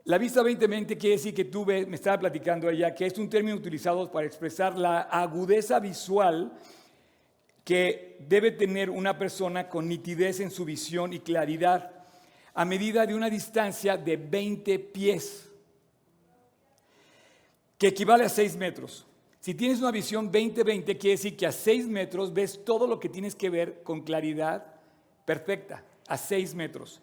La 0.05 0.17
vista 0.17 0.41
2020 0.41 0.97
quiere 0.97 1.15
decir 1.15 1.33
que 1.33 1.45
tú 1.45 1.65
me 1.65 1.95
estaba 1.95 2.19
platicando 2.19 2.69
ella, 2.69 2.93
que 2.93 3.05
es 3.05 3.17
un 3.17 3.29
término 3.29 3.55
utilizado 3.55 4.11
para 4.11 4.27
expresar 4.27 4.77
la 4.77 5.01
agudeza 5.01 5.79
visual 5.79 6.51
que 7.63 8.17
debe 8.27 8.51
tener 8.51 8.89
una 8.89 9.17
persona 9.17 9.69
con 9.69 9.87
nitidez 9.87 10.41
en 10.41 10.51
su 10.51 10.65
visión 10.65 11.13
y 11.13 11.19
claridad 11.19 11.89
a 12.53 12.65
medida 12.65 13.05
de 13.05 13.15
una 13.15 13.29
distancia 13.29 13.95
de 13.95 14.17
20 14.17 14.77
pies 14.79 15.49
que 17.77 17.87
equivale 17.87 18.25
a 18.25 18.29
6 18.29 18.57
metros. 18.57 19.07
Si 19.39 19.53
tienes 19.53 19.79
una 19.79 19.91
visión 19.91 20.29
20-20, 20.29 20.83
quiere 20.97 21.11
decir 21.11 21.37
que 21.37 21.47
a 21.47 21.53
6 21.53 21.87
metros 21.87 22.33
ves 22.33 22.63
todo 22.65 22.87
lo 22.87 22.99
que 22.99 23.07
tienes 23.07 23.35
que 23.35 23.49
ver 23.49 23.83
con 23.83 24.01
claridad 24.01 24.65
perfecta, 25.25 25.81
a 26.07 26.17
6 26.17 26.55
metros. 26.55 27.01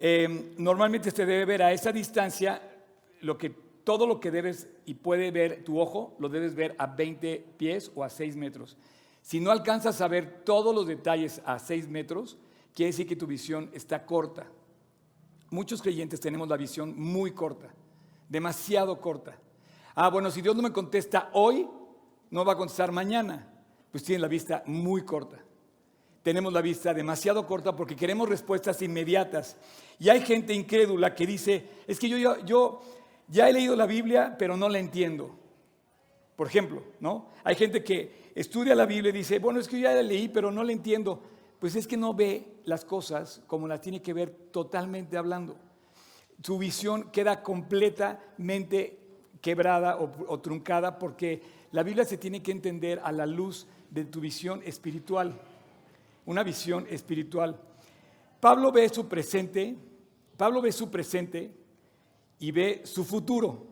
Em, 0.00 0.54
normalmente 0.56 1.10
se 1.10 1.26
debe 1.26 1.44
ver 1.44 1.62
a 1.62 1.72
esa 1.72 1.90
distancia 1.90 2.62
lo 3.20 3.36
que, 3.36 3.50
todo 3.50 4.06
lo 4.06 4.20
que 4.20 4.30
debes 4.30 4.68
y 4.86 4.94
puede 4.94 5.30
ver 5.30 5.64
tu 5.64 5.80
ojo, 5.80 6.14
lo 6.18 6.28
debes 6.28 6.54
ver 6.54 6.76
a 6.78 6.86
20 6.86 7.54
pies 7.56 7.90
o 7.94 8.04
a 8.04 8.08
6 8.08 8.36
metros. 8.36 8.76
Si 9.22 9.40
no 9.40 9.50
alcanzas 9.50 10.00
a 10.00 10.08
ver 10.08 10.44
todos 10.44 10.74
los 10.74 10.86
detalles 10.86 11.42
a 11.44 11.58
6 11.58 11.88
metros, 11.88 12.38
quiere 12.74 12.92
decir 12.92 13.08
que 13.08 13.16
tu 13.16 13.26
visión 13.26 13.70
está 13.72 14.06
corta. 14.06 14.46
Muchos 15.50 15.82
creyentes 15.82 16.20
tenemos 16.20 16.48
la 16.48 16.56
visión 16.56 16.94
muy 16.96 17.32
corta, 17.32 17.74
demasiado 18.28 19.00
corta. 19.00 19.36
Ah, 19.94 20.10
bueno, 20.10 20.30
si 20.30 20.42
Dios 20.42 20.54
no 20.54 20.62
me 20.62 20.72
contesta 20.72 21.30
hoy, 21.32 21.68
no 22.30 22.44
va 22.44 22.52
a 22.52 22.56
contestar 22.56 22.92
mañana. 22.92 23.52
Pues 23.90 24.04
tiene 24.04 24.20
la 24.20 24.28
vista 24.28 24.62
muy 24.66 25.02
corta. 25.02 25.42
Tenemos 26.22 26.52
la 26.52 26.60
vista 26.60 26.92
demasiado 26.92 27.46
corta 27.46 27.74
porque 27.74 27.96
queremos 27.96 28.28
respuestas 28.28 28.82
inmediatas. 28.82 29.56
Y 29.98 30.08
hay 30.08 30.20
gente 30.20 30.52
incrédula 30.52 31.14
que 31.14 31.26
dice, 31.26 31.64
es 31.86 31.98
que 31.98 32.08
yo, 32.08 32.38
yo, 32.44 32.82
ya 33.28 33.48
he 33.48 33.52
leído 33.52 33.76
la 33.76 33.86
Biblia, 33.86 34.36
pero 34.38 34.56
no 34.56 34.68
la 34.68 34.78
entiendo. 34.78 35.34
Por 36.36 36.46
ejemplo, 36.46 36.82
¿no? 37.00 37.30
Hay 37.44 37.54
gente 37.54 37.82
que 37.82 38.30
estudia 38.34 38.74
la 38.74 38.86
Biblia 38.86 39.10
y 39.10 39.12
dice, 39.12 39.38
bueno, 39.38 39.58
es 39.60 39.68
que 39.68 39.80
yo 39.80 39.88
ya 39.88 39.94
la 39.94 40.02
leí, 40.02 40.28
pero 40.28 40.50
no 40.50 40.62
la 40.62 40.72
entiendo. 40.72 41.20
Pues 41.58 41.74
es 41.74 41.86
que 41.86 41.96
no 41.96 42.14
ve 42.14 42.60
las 42.64 42.84
cosas 42.84 43.42
como 43.46 43.66
las 43.66 43.80
tiene 43.80 44.00
que 44.00 44.12
ver 44.12 44.30
totalmente 44.52 45.16
hablando. 45.16 45.56
Su 46.42 46.58
visión 46.58 47.10
queda 47.10 47.42
completamente 47.42 48.98
quebrada 49.40 49.96
o, 49.98 50.40
truncada 50.40 50.98
porque 50.98 51.42
la 51.72 51.82
Biblia 51.82 52.04
se 52.04 52.16
tiene 52.16 52.42
que 52.42 52.52
entender 52.52 53.00
a 53.02 53.12
la 53.12 53.26
luz 53.26 53.66
de 53.90 54.04
tu 54.04 54.20
visión 54.20 54.62
espiritual, 54.64 55.40
una 56.28 56.42
visión 56.42 56.86
espiritual. 56.90 57.58
Pablo 58.38 58.70
ve 58.70 58.86
su 58.90 59.08
presente, 59.08 59.74
Pablo 60.36 60.60
ve 60.60 60.72
su 60.72 60.90
presente 60.90 61.50
y 62.38 62.52
ve 62.52 62.82
su 62.84 63.02
futuro. 63.02 63.66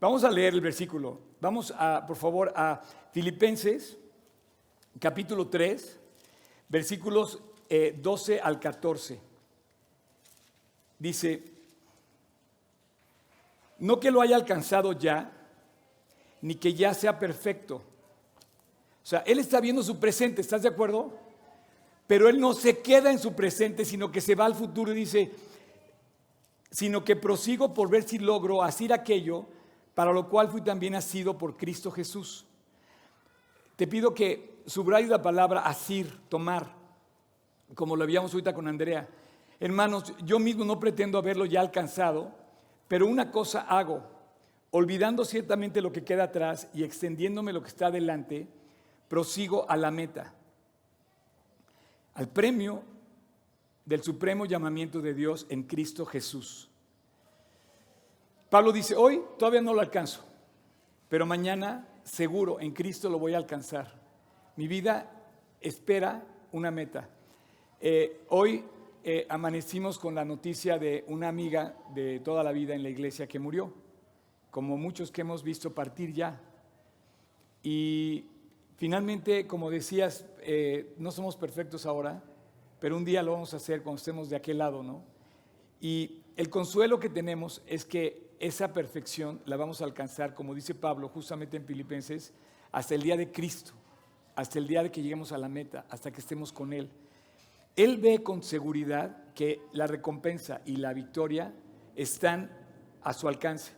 Vamos 0.00 0.22
a 0.22 0.30
leer 0.30 0.54
el 0.54 0.60
versículo. 0.60 1.18
Vamos 1.40 1.74
a, 1.76 2.06
por 2.06 2.16
favor, 2.16 2.52
a 2.54 2.80
Filipenses, 3.10 3.98
capítulo 5.00 5.48
3, 5.48 5.98
versículos 6.68 7.42
12 7.68 8.34
eh, 8.36 8.40
al 8.40 8.60
14. 8.60 9.18
Dice, 10.96 11.42
no 13.80 13.98
que 13.98 14.12
lo 14.12 14.20
haya 14.20 14.36
alcanzado 14.36 14.92
ya, 14.92 15.32
ni 16.40 16.54
que 16.54 16.72
ya 16.72 16.94
sea 16.94 17.18
perfecto. 17.18 17.82
O 19.06 19.08
sea, 19.08 19.20
él 19.20 19.38
está 19.38 19.60
viendo 19.60 19.84
su 19.84 20.00
presente, 20.00 20.40
¿estás 20.40 20.62
de 20.62 20.68
acuerdo? 20.68 21.16
Pero 22.08 22.28
él 22.28 22.40
no 22.40 22.54
se 22.54 22.80
queda 22.80 23.12
en 23.12 23.20
su 23.20 23.34
presente, 23.34 23.84
sino 23.84 24.10
que 24.10 24.20
se 24.20 24.34
va 24.34 24.46
al 24.46 24.56
futuro 24.56 24.90
y 24.90 24.96
dice, 24.96 25.30
sino 26.72 27.04
que 27.04 27.14
prosigo 27.14 27.72
por 27.72 27.88
ver 27.88 28.02
si 28.02 28.18
logro 28.18 28.64
hacer 28.64 28.92
aquello 28.92 29.46
para 29.94 30.12
lo 30.12 30.28
cual 30.28 30.48
fui 30.48 30.60
también 30.60 30.94
nacido 30.94 31.38
por 31.38 31.56
Cristo 31.56 31.92
Jesús. 31.92 32.46
Te 33.76 33.86
pido 33.86 34.12
que 34.12 34.56
subrayes 34.66 35.08
la 35.08 35.22
palabra 35.22 35.60
asir, 35.60 36.18
tomar, 36.28 36.74
como 37.76 37.94
lo 37.94 38.02
habíamos 38.02 38.32
ahorita 38.32 38.54
con 38.54 38.66
Andrea. 38.66 39.08
Hermanos, 39.60 40.14
yo 40.24 40.40
mismo 40.40 40.64
no 40.64 40.80
pretendo 40.80 41.16
haberlo 41.16 41.44
ya 41.44 41.60
alcanzado, 41.60 42.32
pero 42.88 43.06
una 43.06 43.30
cosa 43.30 43.60
hago, 43.60 44.02
olvidando 44.72 45.24
ciertamente 45.24 45.80
lo 45.80 45.92
que 45.92 46.02
queda 46.02 46.24
atrás 46.24 46.66
y 46.74 46.82
extendiéndome 46.82 47.52
lo 47.52 47.62
que 47.62 47.68
está 47.68 47.86
adelante, 47.86 48.48
prosigo 49.08 49.68
a 49.68 49.76
la 49.76 49.90
meta, 49.90 50.32
al 52.14 52.28
premio 52.28 52.82
del 53.84 54.02
supremo 54.02 54.46
llamamiento 54.46 55.00
de 55.00 55.14
Dios 55.14 55.46
en 55.48 55.62
Cristo 55.62 56.04
Jesús. 56.04 56.68
Pablo 58.50 58.72
dice, 58.72 58.94
hoy 58.96 59.22
todavía 59.38 59.60
no 59.60 59.74
lo 59.74 59.80
alcanzo, 59.80 60.24
pero 61.08 61.26
mañana 61.26 61.88
seguro 62.04 62.60
en 62.60 62.72
Cristo 62.72 63.08
lo 63.08 63.18
voy 63.18 63.34
a 63.34 63.38
alcanzar. 63.38 64.00
Mi 64.56 64.68
vida 64.68 65.10
espera 65.60 66.24
una 66.52 66.70
meta. 66.70 67.08
Eh, 67.80 68.24
hoy 68.30 68.64
eh, 69.04 69.26
amanecimos 69.28 69.98
con 69.98 70.14
la 70.14 70.24
noticia 70.24 70.78
de 70.78 71.04
una 71.08 71.28
amiga 71.28 71.76
de 71.94 72.20
toda 72.20 72.42
la 72.42 72.52
vida 72.52 72.74
en 72.74 72.82
la 72.82 72.88
iglesia 72.88 73.26
que 73.26 73.38
murió, 73.38 73.72
como 74.50 74.76
muchos 74.76 75.10
que 75.10 75.20
hemos 75.20 75.42
visto 75.42 75.74
partir 75.74 76.12
ya. 76.12 76.40
Y 77.62 78.24
finalmente, 78.76 79.46
como 79.46 79.70
decías, 79.70 80.26
eh, 80.40 80.94
no 80.98 81.10
somos 81.10 81.36
perfectos 81.36 81.86
ahora, 81.86 82.22
pero 82.80 82.96
un 82.96 83.04
día 83.04 83.22
lo 83.22 83.32
vamos 83.32 83.54
a 83.54 83.56
hacer 83.56 83.82
cuando 83.82 83.98
estemos 83.98 84.28
de 84.30 84.36
aquel 84.36 84.58
lado, 84.58 84.82
¿no? 84.82 85.02
Y 85.80 86.22
el 86.36 86.50
consuelo 86.50 87.00
que 87.00 87.08
tenemos 87.08 87.62
es 87.66 87.84
que 87.84 88.26
esa 88.38 88.72
perfección 88.72 89.40
la 89.46 89.56
vamos 89.56 89.80
a 89.80 89.84
alcanzar, 89.84 90.34
como 90.34 90.54
dice 90.54 90.74
Pablo 90.74 91.08
justamente 91.08 91.56
en 91.56 91.64
Filipenses, 91.64 92.32
hasta 92.72 92.94
el 92.94 93.02
día 93.02 93.16
de 93.16 93.32
Cristo, 93.32 93.72
hasta 94.34 94.58
el 94.58 94.66
día 94.66 94.82
de 94.82 94.90
que 94.90 95.02
lleguemos 95.02 95.32
a 95.32 95.38
la 95.38 95.48
meta, 95.48 95.86
hasta 95.88 96.10
que 96.10 96.20
estemos 96.20 96.52
con 96.52 96.72
Él. 96.72 96.90
Él 97.74 97.98
ve 97.98 98.22
con 98.22 98.42
seguridad 98.42 99.32
que 99.34 99.60
la 99.72 99.86
recompensa 99.86 100.60
y 100.64 100.76
la 100.76 100.92
victoria 100.92 101.54
están 101.94 102.50
a 103.02 103.12
su 103.12 103.28
alcance. 103.28 103.72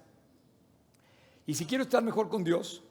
Y 1.47 1.55
si 1.55 1.65
quiero 1.65 1.85
estar 1.85 2.03
mejor 2.03 2.29
con 2.29 2.45
Dios, 2.45 2.83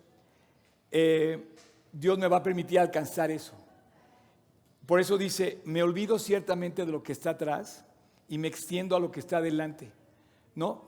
eh, 0.91 1.53
Dios 1.99 2.17
me 2.19 2.27
va 2.27 2.37
a 2.37 2.43
permitir 2.43 2.79
alcanzar 2.79 3.31
eso. 3.31 3.53
Por 4.85 4.99
eso 4.99 5.17
dice, 5.17 5.61
me 5.65 5.81
olvido 5.81 6.19
ciertamente 6.19 6.85
de 6.85 6.91
lo 6.91 7.01
que 7.01 7.11
está 7.11 7.31
atrás 7.31 7.85
y 8.27 8.37
me 8.37 8.47
extiendo 8.47 8.95
a 8.95 8.99
lo 8.99 9.11
que 9.11 9.19
está 9.19 9.37
adelante. 9.37 9.91
No, 10.53 10.83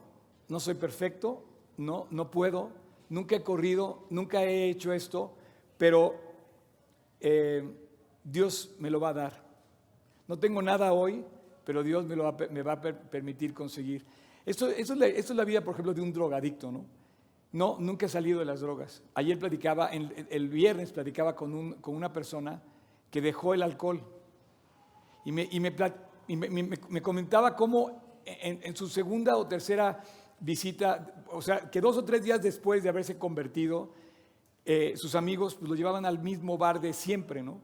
no 0.48 0.60
soy 0.60 0.74
perfecto, 0.74 1.44
no, 1.76 2.06
no 2.10 2.30
puedo, 2.30 2.70
nunca 3.08 3.34
he 3.34 3.42
corrido, 3.42 4.06
nunca 4.08 4.44
he 4.44 4.70
hecho 4.70 4.92
esto, 4.92 5.34
pero 5.78 6.14
eh, 7.20 7.68
Dios 8.22 8.70
me 8.78 8.88
lo 8.88 9.00
va 9.00 9.08
a 9.08 9.14
dar. 9.14 9.44
No 10.28 10.38
tengo 10.38 10.62
nada 10.62 10.92
hoy, 10.92 11.24
pero 11.64 11.82
Dios 11.82 12.06
me, 12.06 12.14
lo 12.14 12.22
va, 12.22 12.72
a 12.72 12.76
permitir 12.76 13.52
conseguir. 13.52 14.04
Esto, 14.46 14.68
esto, 14.68 14.94
es 14.94 15.30
la, 15.30 15.44
vida, 15.44 15.60
por 15.60 15.74
ejemplo, 15.74 15.92
de 15.92 16.02
un 16.02 16.12
drogadicto, 16.12 16.70
¿no? 16.70 16.84
No, 17.52 17.76
nunca 17.80 18.06
he 18.06 18.08
salido 18.08 18.38
de 18.38 18.44
las 18.44 18.60
drogas. 18.60 19.02
Ayer 19.14 19.38
platicaba, 19.38 19.88
el, 19.88 20.48
viernes 20.48 20.92
platicaba 20.92 21.34
con, 21.34 21.52
un, 21.54 21.72
con, 21.74 21.96
una 21.96 22.12
persona 22.12 22.62
que 23.10 23.20
dejó 23.20 23.54
el 23.54 23.62
alcohol 23.62 24.02
y 25.24 25.32
me, 25.32 25.48
y 25.50 25.58
me, 25.58 25.72
me 26.88 27.02
comentaba 27.02 27.56
cómo 27.56 28.10
en, 28.24 28.76
su 28.76 28.88
segunda 28.88 29.36
o 29.36 29.46
tercera 29.46 30.02
visita, 30.38 31.24
o 31.30 31.42
sea, 31.42 31.70
que 31.70 31.80
dos 31.80 31.96
o 31.96 32.04
tres 32.04 32.24
días 32.24 32.42
después 32.42 32.82
de 32.82 32.88
haberse 32.88 33.18
convertido, 33.18 33.92
eh, 34.64 34.94
sus 34.96 35.14
amigos 35.14 35.54
pues, 35.54 35.68
lo 35.68 35.74
llevaban 35.74 36.04
al 36.04 36.18
mismo 36.18 36.56
bar 36.58 36.80
de 36.80 36.92
siempre, 36.92 37.42
¿no? 37.42 37.60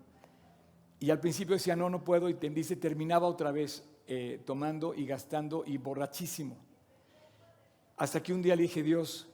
Y 0.98 1.10
al 1.10 1.20
principio 1.20 1.54
decía, 1.54 1.76
no, 1.76 1.90
no 1.90 2.04
puedo, 2.04 2.28
y 2.28 2.34
te 2.34 2.48
dice, 2.48 2.76
terminaba 2.76 3.26
otra 3.26 3.50
vez 3.50 3.86
eh, 4.06 4.40
tomando 4.44 4.94
y 4.94 5.06
gastando 5.06 5.62
y 5.66 5.76
borrachísimo. 5.76 6.56
Hasta 7.98 8.22
que 8.22 8.32
un 8.32 8.42
día 8.42 8.56
le 8.56 8.62
dije, 8.62 8.82
Dios, 8.82 9.28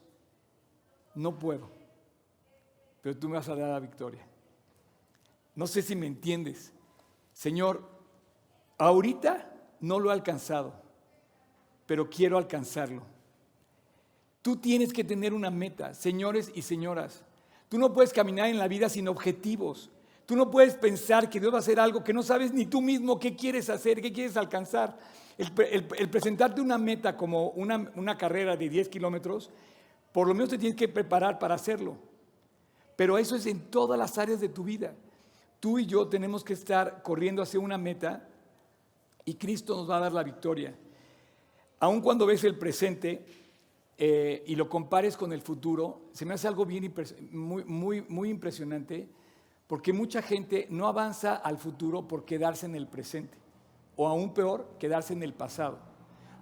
no 1.15 1.39
puedo, 1.39 1.71
pero 3.01 3.17
tú 3.17 3.29
me 3.29 3.37
vas 3.37 3.49
a 3.49 3.55
dar 3.55 3.71
la 3.71 3.81
victoria. 3.81 4.27
No 5.55 5.67
sé 5.67 5.83
si 5.83 5.95
me 5.95 6.07
entiendes. 6.07 6.73
Señor, 7.33 7.89
ahorita 8.79 9.53
no 9.81 9.99
lo 9.99 10.11
he 10.11 10.13
alcanzado, 10.13 10.75
pero 11.87 12.09
quiero 12.09 12.39
alcanzarlo. 12.39 13.03
Tú 14.43 14.57
tienes 14.57 14.93
que 14.93 15.05
tener 15.05 15.33
una 15.33 15.51
meta, 15.51 15.95
señores 15.95 16.51
y 16.55 16.63
señoras. 16.63 17.23
Tú 17.69 17.79
no 17.79 17.93
puedes 17.93 18.13
caminar 18.13 18.49
en 18.49 18.59
la 18.59 18.69
vida 18.69 18.89
sin 18.89 19.09
objetivos. 19.09 19.91
Tú 20.27 20.37
no 20.37 20.51
puedes 20.51 20.75
pensar 20.75 21.29
que 21.31 21.41
Dios 21.41 21.53
va 21.53 21.59
a 21.59 21.61
hacer 21.61 21.79
algo 21.79 22.03
que 22.03 22.13
no 22.13 22.23
sabes 22.23 22.53
ni 22.53 22.67
tú 22.67 22.81
mismo 22.81 23.19
qué 23.19 23.37
quieres 23.37 23.71
hacer, 23.71 24.01
qué 24.01 24.13
quieres 24.13 24.37
alcanzar. 24.37 24.99
El, 25.39 26.11
presentarte 26.11 26.61
una 26.61 26.79
meta 26.79 27.17
como 27.17 27.51
una, 27.51 28.17
carrera 28.19 28.57
de 28.57 28.69
10 28.69 28.89
kilómetros, 28.89 29.51
por 30.13 30.29
lo 30.29 30.35
menos 30.35 30.51
te 30.51 30.59
tienes 30.59 30.77
que 30.77 30.89
preparar 30.89 31.39
para 31.39 31.55
hacerlo. 31.55 31.97
Pero 32.97 33.19
eso 33.19 33.35
es 33.35 33.47
en 33.47 33.71
todas 33.71 33.99
las 33.99 34.19
áreas 34.19 34.41
de 34.41 34.49
tu 34.49 34.63
vida. 34.63 34.95
Tú 35.59 35.79
y 35.79 35.87
yo 35.87 36.09
tenemos 36.09 36.45
que 36.45 36.53
estar 36.53 37.03
corriendo 37.03 37.43
hacia 37.43 37.61
una 37.61 37.79
meta 37.79 38.29
y 39.25 39.35
Cristo 39.35 39.77
nos 39.77 39.89
va 39.89 39.97
a 39.97 40.01
dar 40.01 40.13
la 40.13 40.23
victoria. 40.23 40.75
Aun 41.81 42.01
cuando 42.01 42.27
ves 42.27 42.45
el 42.45 42.59
presente 42.59 43.25
eh, 43.97 44.45
y 44.47 44.55
lo 44.55 44.69
compares 44.69 45.17
con 45.17 45.33
el 45.33 45.41
futuro, 45.41 46.03
se 46.13 46.25
me 46.25 46.35
hace 46.35 46.49
algo 46.49 46.67
bien 46.67 46.93
muy, 47.31 47.65
muy, 47.65 48.03
muy 48.03 48.29
impresionante 48.29 49.09
porque 49.67 49.93
mucha 49.93 50.21
gente 50.21 50.67
no 50.71 50.87
avanza 50.87 51.37
al 51.37 51.57
futuro 51.57 52.07
por 52.07 52.25
quedarse 52.25 52.67
en 52.67 52.75
el 52.75 52.87
presente. 52.87 53.39
O 53.97 54.07
aún 54.07 54.35
peor, 54.35 54.69
quedarse 54.79 55.13
en 55.13 55.23
el 55.23 55.33
pasado. 55.33 55.79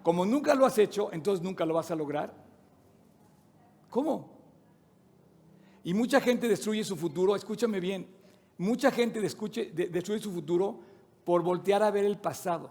Como 0.03 0.25
nunca 0.25 0.55
lo 0.55 0.67
has 0.67 0.79
hecho, 0.79 1.11
entonces 1.13 1.43
nunca 1.43 1.65
lo 1.65 1.75
vas 1.75 1.91
a 1.91 1.97
lograr. 1.97 2.35
¿Cómo? 3.91 4.31
Y 5.83 5.95
mucha 5.95 6.21
gente 6.21 6.49
destruye 6.49 6.85
su 6.85 6.97
futuro, 6.97 7.35
escúchame 7.35 7.81
bien, 7.81 8.07
mucha 8.59 8.91
gente 8.91 9.21
destruye 9.21 10.21
su 10.21 10.33
futuro 10.33 10.81
por 11.25 11.43
voltear 11.43 11.83
a 11.83 11.91
ver 11.91 12.05
el 12.05 12.19
pasado. 12.19 12.71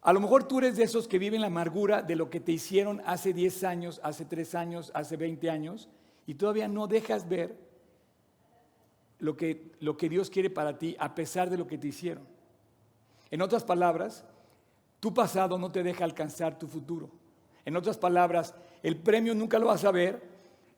A 0.00 0.12
lo 0.12 0.20
mejor 0.20 0.44
tú 0.44 0.58
eres 0.58 0.76
de 0.76 0.84
esos 0.84 1.08
que 1.08 1.18
viven 1.18 1.40
la 1.40 1.46
amargura 1.46 2.02
de 2.02 2.14
lo 2.14 2.28
que 2.28 2.40
te 2.40 2.52
hicieron 2.52 3.00
hace 3.06 3.32
10 3.32 3.64
años, 3.64 4.00
hace 4.02 4.24
3 4.24 4.54
años, 4.54 4.92
hace 4.94 5.16
20 5.16 5.50
años, 5.50 5.88
y 6.26 6.34
todavía 6.34 6.68
no 6.68 6.86
dejas 6.86 7.28
ver 7.28 7.58
lo 9.18 9.36
que, 9.36 9.72
lo 9.80 9.96
que 9.96 10.08
Dios 10.08 10.28
quiere 10.30 10.50
para 10.50 10.78
ti 10.78 10.94
a 10.98 11.14
pesar 11.14 11.48
de 11.48 11.56
lo 11.56 11.66
que 11.66 11.78
te 11.78 11.88
hicieron. 11.88 12.24
En 13.30 13.40
otras 13.40 13.64
palabras, 13.64 14.26
tu 15.00 15.12
pasado 15.14 15.58
no 15.58 15.72
te 15.72 15.82
deja 15.82 16.04
alcanzar 16.04 16.58
tu 16.58 16.66
futuro. 16.66 17.10
En 17.64 17.76
otras 17.76 17.96
palabras, 17.96 18.54
el 18.84 18.96
premio 18.96 19.34
nunca 19.34 19.58
lo 19.58 19.66
vas 19.66 19.84
a 19.84 19.90
ver 19.90 20.22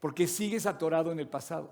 porque 0.01 0.27
sigues 0.27 0.65
atorado 0.65 1.13
en 1.13 1.21
el 1.21 1.29
pasado. 1.29 1.71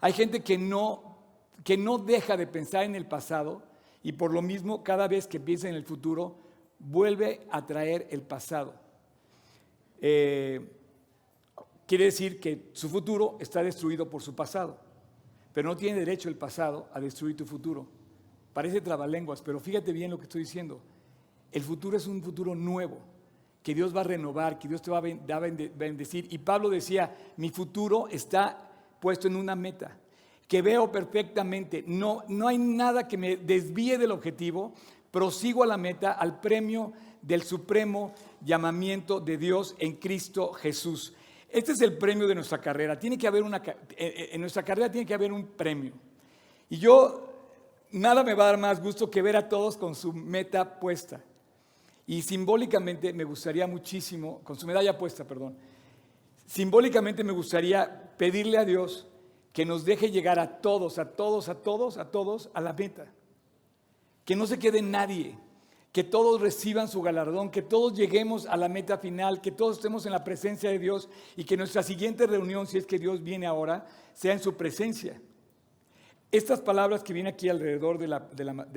Hay 0.00 0.12
gente 0.12 0.44
que 0.44 0.56
no, 0.56 1.18
que 1.64 1.76
no 1.76 1.98
deja 1.98 2.36
de 2.36 2.46
pensar 2.46 2.84
en 2.84 2.94
el 2.94 3.06
pasado 3.06 3.64
y 4.04 4.12
por 4.12 4.32
lo 4.32 4.42
mismo 4.42 4.84
cada 4.84 5.08
vez 5.08 5.26
que 5.26 5.40
piensa 5.40 5.68
en 5.68 5.74
el 5.74 5.84
futuro 5.84 6.36
vuelve 6.78 7.40
a 7.50 7.66
traer 7.66 8.06
el 8.10 8.22
pasado. 8.22 8.74
Eh, 10.00 10.76
Quiere 11.90 12.04
decir 12.04 12.38
que 12.38 12.70
su 12.72 12.88
futuro 12.88 13.36
está 13.40 13.64
destruido 13.64 14.08
por 14.08 14.22
su 14.22 14.32
pasado, 14.32 14.78
pero 15.52 15.68
no 15.68 15.76
tiene 15.76 15.98
derecho 15.98 16.28
el 16.28 16.36
pasado 16.36 16.88
a 16.94 17.00
destruir 17.00 17.36
tu 17.36 17.44
futuro. 17.44 17.84
Parece 18.52 18.80
trabalenguas, 18.80 19.42
pero 19.42 19.58
fíjate 19.58 19.92
bien 19.92 20.12
lo 20.12 20.16
que 20.16 20.22
estoy 20.22 20.42
diciendo. 20.42 20.80
El 21.50 21.64
futuro 21.64 21.96
es 21.96 22.06
un 22.06 22.22
futuro 22.22 22.54
nuevo, 22.54 22.98
que 23.62 23.74
Dios 23.74 23.94
va 23.94 24.00
a 24.00 24.04
renovar, 24.04 24.58
que 24.58 24.68
Dios 24.68 24.82
te 24.82 24.90
va 24.90 24.98
a 24.98 25.00
bendecir. 25.40 26.26
Y 26.30 26.38
Pablo 26.38 26.70
decía, 26.70 27.14
mi 27.36 27.50
futuro 27.50 28.08
está 28.08 28.70
puesto 29.00 29.28
en 29.28 29.36
una 29.36 29.54
meta. 29.54 29.96
que 30.48 30.62
veo 30.62 30.90
perfectamente, 30.90 31.84
no, 31.86 32.24
no 32.26 32.48
hay 32.48 32.58
nada 32.58 33.06
que 33.06 33.16
me 33.16 33.36
desvíe 33.36 33.96
del 33.96 34.10
objetivo, 34.10 34.72
prosigo 35.12 35.62
a 35.62 35.66
la 35.66 35.76
meta, 35.76 36.10
al 36.10 36.40
premio 36.40 36.92
del 37.22 37.42
supremo 37.42 38.12
llamamiento 38.40 39.20
de 39.20 39.36
Dios 39.36 39.76
en 39.78 39.94
Cristo 39.94 40.52
Jesús. 40.52 41.14
Este 41.48 41.72
es 41.72 41.80
el 41.80 41.98
premio 41.98 42.26
de 42.26 42.34
nuestra 42.34 42.60
carrera. 42.60 42.98
Tiene 42.98 43.18
que 43.18 43.26
haber 43.26 43.42
una, 43.42 43.58
eh, 43.58 43.74
eh, 43.96 44.28
en 44.32 44.40
nuestra 44.40 44.64
carrera 44.64 44.90
tiene 44.90 45.06
que 45.06 45.14
haber 45.14 45.32
un 45.32 45.46
premio. 45.46 45.92
Y 46.68 46.78
yo, 46.78 47.28
nada 47.92 48.22
me 48.22 48.34
va 48.34 48.44
a 48.44 48.46
dar 48.48 48.58
más 48.58 48.80
gusto 48.80 49.10
que 49.10 49.22
ver 49.22 49.36
a 49.36 49.48
todos 49.48 49.76
con 49.76 49.94
su 49.94 50.12
meta 50.12 50.78
puesta. 50.78 51.20
Y 52.10 52.22
simbólicamente 52.22 53.12
me 53.12 53.22
gustaría 53.22 53.68
muchísimo, 53.68 54.40
con 54.42 54.58
su 54.58 54.66
medalla 54.66 54.98
puesta, 54.98 55.24
perdón, 55.24 55.56
simbólicamente 56.44 57.22
me 57.22 57.30
gustaría 57.30 58.12
pedirle 58.16 58.58
a 58.58 58.64
Dios 58.64 59.06
que 59.52 59.64
nos 59.64 59.84
deje 59.84 60.10
llegar 60.10 60.40
a 60.40 60.60
todos, 60.60 60.98
a 60.98 61.12
todos, 61.12 61.48
a 61.48 61.62
todos, 61.62 61.98
a 61.98 62.10
todos 62.10 62.50
a 62.52 62.60
la 62.60 62.72
meta. 62.72 63.06
Que 64.24 64.34
no 64.34 64.48
se 64.48 64.58
quede 64.58 64.82
nadie 64.82 65.38
que 65.92 66.02
todos 66.02 66.40
reciban 66.40 66.88
su 66.88 67.00
galardón, 67.00 67.48
que 67.48 67.62
todos 67.62 67.94
lleguemos 67.94 68.44
a 68.46 68.56
la 68.56 68.68
meta 68.68 68.98
final, 68.98 69.40
que 69.40 69.52
todos 69.52 69.76
estemos 69.76 70.04
en 70.04 70.10
la 70.10 70.24
presencia 70.24 70.68
de 70.68 70.80
Dios 70.80 71.08
y 71.36 71.44
que 71.44 71.56
nuestra 71.56 71.84
siguiente 71.84 72.26
reunión, 72.26 72.66
si 72.66 72.76
es 72.76 72.86
que 72.86 72.98
Dios 72.98 73.22
viene 73.22 73.46
ahora, 73.46 73.86
sea 74.14 74.32
en 74.32 74.40
su 74.40 74.56
presencia. 74.56 75.22
Estas 76.32 76.60
palabras 76.60 77.04
que 77.04 77.12
vienen 77.12 77.34
aquí 77.34 77.48
alrededor 77.48 77.98
de 77.98 78.08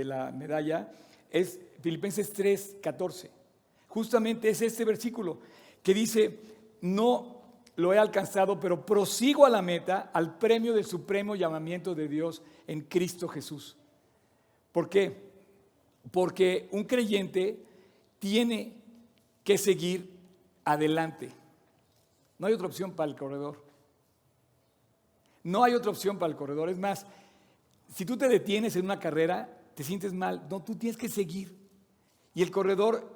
la, 0.06 0.32
medalla 0.32 0.91
es 1.32 1.60
Filipenses 1.84 2.32
3, 2.32 2.78
14. 2.82 3.30
Justamente 3.89 4.48
es 4.48 4.62
este 4.62 4.86
versículo 4.86 5.39
que 5.84 5.93
dice, 5.93 6.39
no 6.80 7.41
lo 7.76 7.91
he 7.91 7.98
alcanzado, 7.98 8.58
pero 8.58 8.86
prosigo 8.86 9.46
a 9.46 9.50
la 9.50 9.62
meta, 9.62 10.10
al 10.13 10.38
premio 10.38 10.74
del 10.74 10.86
supremo 10.86 11.36
llamamiento 11.36 11.93
de 11.93 12.08
Dios 12.08 12.41
en 12.67 12.82
Cristo 12.82 13.28
Jesús. 13.28 13.76
¿Por 14.72 14.88
qué? 14.88 15.30
Porque 16.10 16.69
un 16.72 16.86
creyente 16.86 17.60
tiene 18.17 18.82
que 19.43 19.58
seguir 19.58 20.10
adelante. 20.63 21.34
No 22.39 22.48
hay 22.48 22.54
otra 22.54 22.67
opción 22.67 22.93
para 22.93 23.12
el 23.12 23.17
corredor. 23.17 23.62
No 25.43 25.65
hay 25.65 25.74
otra 25.74 25.91
opción 25.91 26.17
para 26.17 26.32
el 26.32 26.38
corredor. 26.38 26.69
Es 26.69 26.80
más, 26.80 27.06
si 27.93 28.06
tú 28.06 28.15
te 28.15 28.30
detienes 28.30 28.78
en 28.78 28.86
una 28.86 29.02
carrera, 29.02 29.60
te 29.76 29.84
sientes 29.84 30.13
mal. 30.13 30.48
No, 30.50 30.63
tú 30.63 30.78
tienes 30.78 30.96
que 30.96 31.10
seguir. 31.10 31.62
Y 32.34 32.41
el 32.41 32.52
corredor 32.52 33.13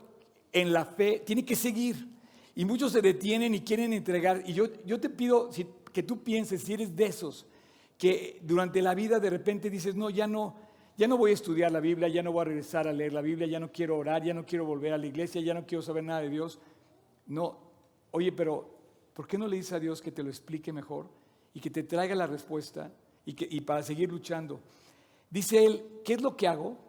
en 0.51 0.73
la 0.73 0.85
fe 0.85 1.23
tiene 1.25 1.45
que 1.45 1.55
seguir. 1.55 2.07
Y 2.55 2.65
muchos 2.65 2.91
se 2.91 3.01
detienen 3.01 3.53
y 3.53 3.61
quieren 3.61 3.93
entregar. 3.93 4.43
Y 4.45 4.53
yo, 4.53 4.65
yo 4.85 4.99
te 4.99 5.09
pido 5.09 5.49
que 5.93 6.03
tú 6.03 6.23
pienses, 6.23 6.61
si 6.61 6.73
eres 6.73 6.95
de 6.95 7.05
esos, 7.05 7.45
que 7.97 8.39
durante 8.43 8.81
la 8.81 8.93
vida 8.93 9.19
de 9.19 9.29
repente 9.29 9.69
dices, 9.69 9.95
no, 9.95 10.09
ya 10.09 10.27
no, 10.27 10.55
ya 10.97 11.07
no 11.07 11.17
voy 11.17 11.31
a 11.31 11.33
estudiar 11.35 11.71
la 11.71 11.79
Biblia, 11.79 12.07
ya 12.07 12.23
no 12.23 12.31
voy 12.31 12.41
a 12.41 12.45
regresar 12.45 12.87
a 12.87 12.93
leer 12.93 13.13
la 13.13 13.21
Biblia, 13.21 13.47
ya 13.47 13.59
no 13.59 13.71
quiero 13.71 13.97
orar, 13.97 14.23
ya 14.23 14.33
no 14.33 14.45
quiero 14.45 14.65
volver 14.65 14.93
a 14.93 14.97
la 14.97 15.05
iglesia, 15.05 15.41
ya 15.41 15.53
no 15.53 15.65
quiero 15.65 15.81
saber 15.81 16.03
nada 16.03 16.21
de 16.21 16.29
Dios. 16.29 16.59
No, 17.27 17.57
oye, 18.11 18.31
pero 18.31 18.69
¿por 19.13 19.27
qué 19.27 19.37
no 19.37 19.47
le 19.47 19.57
dices 19.57 19.73
a 19.73 19.79
Dios 19.79 20.01
que 20.01 20.11
te 20.11 20.23
lo 20.23 20.29
explique 20.29 20.73
mejor 20.73 21.07
y 21.53 21.59
que 21.59 21.69
te 21.69 21.83
traiga 21.83 22.15
la 22.15 22.27
respuesta 22.27 22.91
y, 23.25 23.33
que, 23.33 23.47
y 23.49 23.61
para 23.61 23.83
seguir 23.83 24.11
luchando? 24.11 24.59
Dice 25.29 25.63
él, 25.65 25.83
¿qué 26.05 26.13
es 26.13 26.21
lo 26.21 26.35
que 26.35 26.47
hago? 26.47 26.86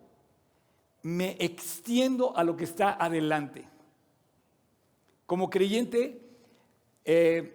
Me 1.09 1.37
extiendo 1.39 2.37
a 2.37 2.45
lo 2.45 2.55
que 2.55 2.65
está 2.65 3.03
adelante. 3.03 3.67
Como 5.25 5.49
creyente, 5.49 6.21
eh, 7.03 7.55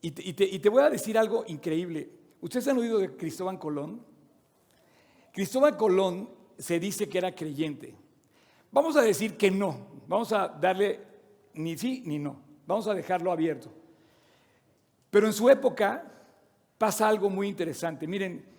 y, 0.00 0.10
te, 0.10 0.44
y 0.44 0.58
te 0.58 0.68
voy 0.70 0.82
a 0.82 0.88
decir 0.88 1.18
algo 1.18 1.44
increíble. 1.46 2.08
¿Ustedes 2.40 2.66
han 2.68 2.78
oído 2.78 2.98
de 2.98 3.14
Cristóbal 3.14 3.58
Colón? 3.58 4.02
Cristóbal 5.32 5.76
Colón 5.76 6.30
se 6.56 6.80
dice 6.80 7.06
que 7.06 7.18
era 7.18 7.34
creyente. 7.34 7.94
Vamos 8.72 8.96
a 8.96 9.02
decir 9.02 9.36
que 9.36 9.50
no, 9.50 9.86
vamos 10.06 10.32
a 10.32 10.48
darle 10.48 11.00
ni 11.52 11.76
sí 11.76 12.02
ni 12.06 12.18
no, 12.18 12.40
vamos 12.66 12.88
a 12.88 12.94
dejarlo 12.94 13.30
abierto. 13.30 13.70
Pero 15.10 15.26
en 15.26 15.34
su 15.34 15.50
época 15.50 16.10
pasa 16.78 17.06
algo 17.06 17.28
muy 17.28 17.48
interesante. 17.48 18.06
Miren, 18.06 18.53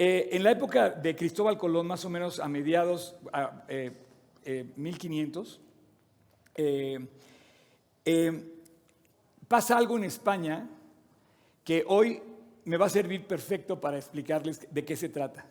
eh, 0.00 0.28
en 0.36 0.44
la 0.44 0.52
época 0.52 0.90
de 0.90 1.16
Cristóbal 1.16 1.58
Colón, 1.58 1.88
más 1.88 2.04
o 2.04 2.10
menos 2.10 2.38
a 2.38 2.46
mediados 2.46 3.16
a, 3.32 3.64
1500, 4.76 5.60
eh, 6.54 6.98
eh, 8.04 8.44
pasa 9.48 9.76
algo 9.76 9.96
en 9.96 10.04
España 10.04 10.68
que 11.64 11.82
hoy 11.84 12.22
me 12.64 12.76
va 12.76 12.86
a 12.86 12.90
servir 12.90 13.26
perfecto 13.26 13.80
para 13.80 13.96
explicarles 13.98 14.72
de 14.72 14.84
qué 14.84 14.94
se 14.94 15.08
trata. 15.08 15.44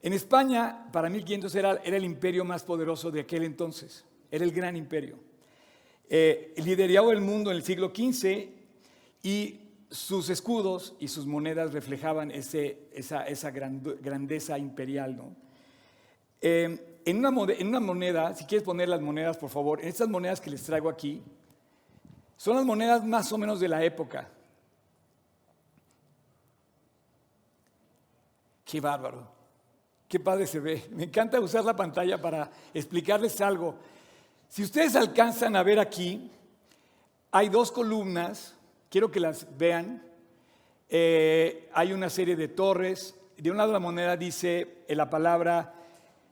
En 0.00 0.12
España, 0.12 0.88
para 0.92 1.10
1500 1.10 1.54
era, 1.56 1.80
era 1.84 1.96
el 1.96 2.04
imperio 2.04 2.44
más 2.44 2.62
poderoso 2.62 3.10
de 3.10 3.22
aquel 3.22 3.42
entonces, 3.42 4.04
era 4.30 4.44
el 4.44 4.52
gran 4.52 4.76
imperio. 4.76 5.18
Eh, 6.08 6.54
lideraba 6.58 7.12
el 7.12 7.20
mundo 7.20 7.50
en 7.50 7.56
el 7.56 7.64
siglo 7.64 7.90
XV 7.92 8.48
y 9.24 9.60
sus 9.92 10.30
escudos 10.30 10.94
y 10.98 11.08
sus 11.08 11.26
monedas 11.26 11.72
reflejaban 11.72 12.30
ese, 12.30 12.88
esa, 12.92 13.26
esa 13.26 13.50
grandeza 13.50 14.58
imperial. 14.58 15.16
¿no? 15.16 15.36
Eh, 16.40 16.98
en, 17.04 17.24
una, 17.24 17.52
en 17.52 17.68
una 17.68 17.80
moneda, 17.80 18.34
si 18.34 18.44
quieres 18.46 18.64
poner 18.64 18.88
las 18.88 19.00
monedas, 19.00 19.36
por 19.36 19.50
favor, 19.50 19.80
en 19.80 19.88
estas 19.88 20.08
monedas 20.08 20.40
que 20.40 20.50
les 20.50 20.62
traigo 20.62 20.88
aquí, 20.88 21.22
son 22.36 22.56
las 22.56 22.64
monedas 22.64 23.04
más 23.04 23.30
o 23.32 23.38
menos 23.38 23.60
de 23.60 23.68
la 23.68 23.84
época. 23.84 24.28
Qué 28.64 28.80
bárbaro. 28.80 29.28
Qué 30.08 30.18
padre 30.18 30.46
se 30.46 30.58
ve. 30.58 30.88
Me 30.90 31.04
encanta 31.04 31.38
usar 31.38 31.64
la 31.64 31.76
pantalla 31.76 32.20
para 32.20 32.50
explicarles 32.72 33.40
algo. 33.40 33.76
Si 34.48 34.62
ustedes 34.62 34.96
alcanzan 34.96 35.54
a 35.56 35.62
ver 35.62 35.78
aquí, 35.78 36.30
hay 37.30 37.48
dos 37.48 37.70
columnas, 37.70 38.54
quiero 38.92 39.10
que 39.10 39.20
las 39.20 39.56
vean. 39.56 40.02
Eh, 40.90 41.70
hay 41.72 41.94
una 41.94 42.10
serie 42.10 42.36
de 42.36 42.48
torres. 42.48 43.18
De 43.38 43.50
un 43.50 43.56
lado 43.56 43.72
la 43.72 43.78
moneda 43.78 44.18
dice 44.18 44.84
la 44.88 45.08
palabra, 45.08 45.74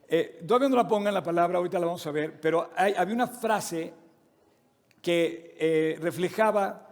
eh, 0.07 0.43
todavía 0.47 0.69
no 0.69 0.77
la 0.77 0.87
pongan 0.87 1.15
la 1.15 1.23
palabra, 1.23 1.57
ahorita 1.57 1.79
la 1.79 1.87
vamos 1.87 2.07
a 2.07 2.11
ver, 2.11 2.39
pero 2.39 2.71
había 2.77 3.15
una 3.15 3.27
frase 3.27 3.95
que 5.01 5.57
eh, 5.59 5.99
reflejaba 6.03 6.87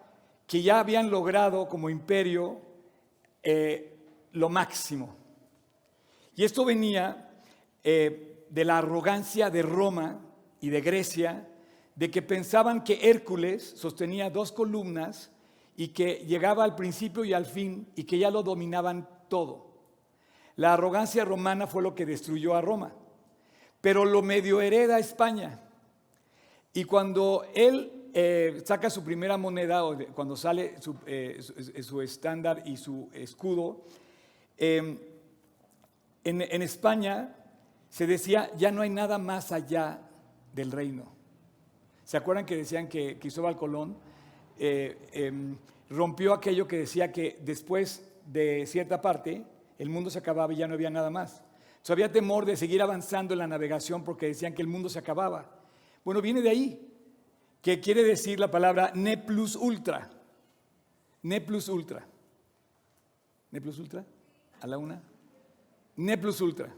que 0.47 0.63
ya 0.63 0.81
habían 0.81 1.11
logrado 1.11 1.69
como 1.69 1.91
imperio 1.91 2.63
lo 4.33 4.49
máximo. 4.49 5.17
Y 6.35 6.45
esto 6.45 6.65
venía 6.65 7.31
eh, 7.83 8.47
de 8.49 8.65
la 8.65 8.79
arrogancia 8.79 9.51
de 9.51 9.63
Roma 9.63 10.21
y 10.61 10.71
de 10.71 10.81
Grecia, 10.81 11.49
de 11.95 12.11
que 12.11 12.23
pensaban 12.23 12.85
que 12.85 13.11
Hércules 13.11 13.75
sostenía 13.77 14.31
dos 14.31 14.53
columnas 14.53 15.31
y 15.79 15.89
que 15.89 16.25
llegaba 16.27 16.65
al 16.65 16.75
principio 16.75 17.25
y 17.25 17.33
al 17.33 17.47
fin 17.47 17.87
y 17.95 18.03
que 18.03 18.19
ya 18.19 18.33
lo 18.33 18.43
dominaban 18.43 19.09
todo. 19.29 19.69
La 20.57 20.73
arrogancia 20.73 21.25
romana 21.25 21.69
fue 21.69 21.85
lo 21.85 21.95
que 21.95 22.05
destruyó 22.05 22.57
a 22.57 22.61
Roma, 22.61 22.93
pero 23.81 24.05
lo 24.05 24.21
medio 24.21 24.61
hereda 24.61 24.99
España. 24.99 25.61
Y 26.73 26.83
cuando 26.83 27.47
él 27.55 28.11
eh, 28.13 28.61
saca 28.65 28.91
su 28.91 29.05
primera 29.05 29.37
moneda, 29.37 29.85
o 29.85 29.97
cuando 30.17 30.35
sale 30.35 30.83
su, 30.83 30.97
eh, 31.07 31.39
estándar 32.03 32.65
y 32.67 32.77
su 32.77 33.09
escudo, 33.13 33.85
en, 34.57 34.99
España 36.25 37.37
se 37.89 38.09
decía, 38.09 38.51
ya 38.57 38.73
no 38.73 38.83
hay 38.83 38.91
nada 38.91 39.19
más 39.19 39.53
allá 39.53 40.01
del 40.53 40.73
reino. 40.73 41.05
¿Se 42.03 42.17
acuerdan 42.17 42.47
que 42.47 42.57
decían 42.57 42.89
que 42.89 43.17
Cristóbal 43.21 43.57
Colón 43.57 44.08
eh, 44.59 44.97
em, 45.13 45.57
rompió 45.91 46.33
aquello 46.33 46.67
que 46.67 46.79
decía 46.79 47.13
que 47.13 47.39
después 47.43 48.09
de 48.27 48.67
cierta 48.67 49.01
parte 49.01 49.45
el 49.79 49.89
mundo 49.89 50.11
se 50.11 50.19
acababa 50.19 50.53
y 50.53 50.57
ya 50.57 50.67
no 50.69 50.75
había 50.75 50.91
nada 50.91 51.11
más? 51.11 51.45
Entonces 51.71 51.91
había 51.91 52.13
temor 52.13 52.45
de 52.45 52.57
seguir 52.57 52.83
avanzando 52.83 53.33
en 53.35 53.39
la 53.39 53.47
navegación 53.47 54.05
porque 54.05 54.27
decían 54.27 54.55
que 54.55 54.63
el 54.63 54.69
mundo 54.69 54.89
se 54.89 54.99
acababa. 54.99 55.51
Bueno, 56.05 56.21
viene 56.21 56.43
de 56.43 56.51
ahí, 56.51 56.89
que 57.63 57.81
quiere 57.81 58.03
decir 58.03 58.41
la 58.41 58.51
palabra 58.51 58.93
ne 58.95 59.17
plus 59.19 59.57
ultra. 59.57 60.11
Ne 61.23 61.41
plus 61.41 61.69
ultra. 61.69 62.07
¿Ne 63.51 63.61
plus 63.61 63.79
ultra? 63.79 64.05
¿A 64.61 64.67
la 64.67 64.79
una? 64.79 65.01
Ne 65.97 66.19
plus 66.19 66.41
ultra. 66.41 66.69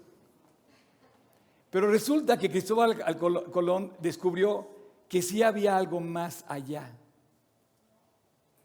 Pero 1.70 1.90
resulta 1.90 2.36
que 2.36 2.50
Cristóbal 2.50 2.98
Colón 3.18 3.92
descubrió 4.00 4.68
que 5.08 5.22
sí 5.22 5.42
había 5.42 5.76
algo 5.76 6.00
más 6.00 6.44
allá. 6.48 6.90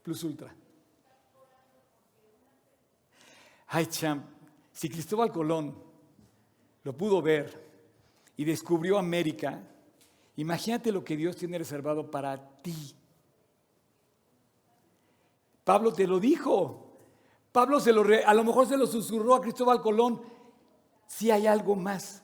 Plus 0.06 0.24
ultra. 0.24 0.54
Ay, 3.70 3.88
champ, 3.88 4.24
si 4.72 4.88
Cristóbal 4.88 5.32
Colón 5.32 5.76
lo 6.84 6.96
pudo 6.96 7.24
ver 7.24 7.60
y 8.38 8.46
descubrió 8.46 9.00
América, 9.00 9.64
imagínate 10.36 10.92
lo 10.92 11.04
que 11.04 11.18
Dios 11.18 11.36
tiene 11.36 11.58
reservado 11.58 12.12
para 12.12 12.38
ti. 12.62 12.96
Pablo 15.64 15.92
te 15.92 16.06
lo 16.06 16.20
dijo. 16.20 17.00
Pablo 17.52 17.80
se 17.80 17.92
lo 17.92 18.04
a 18.28 18.34
lo 18.36 18.44
mejor 18.44 18.68
se 18.68 18.78
lo 18.78 18.86
susurró 18.86 19.34
a 19.34 19.42
Cristóbal 19.42 19.82
Colón. 19.82 20.22
Si 21.08 21.32
hay 21.32 21.48
algo 21.48 21.76
más, 21.76 22.22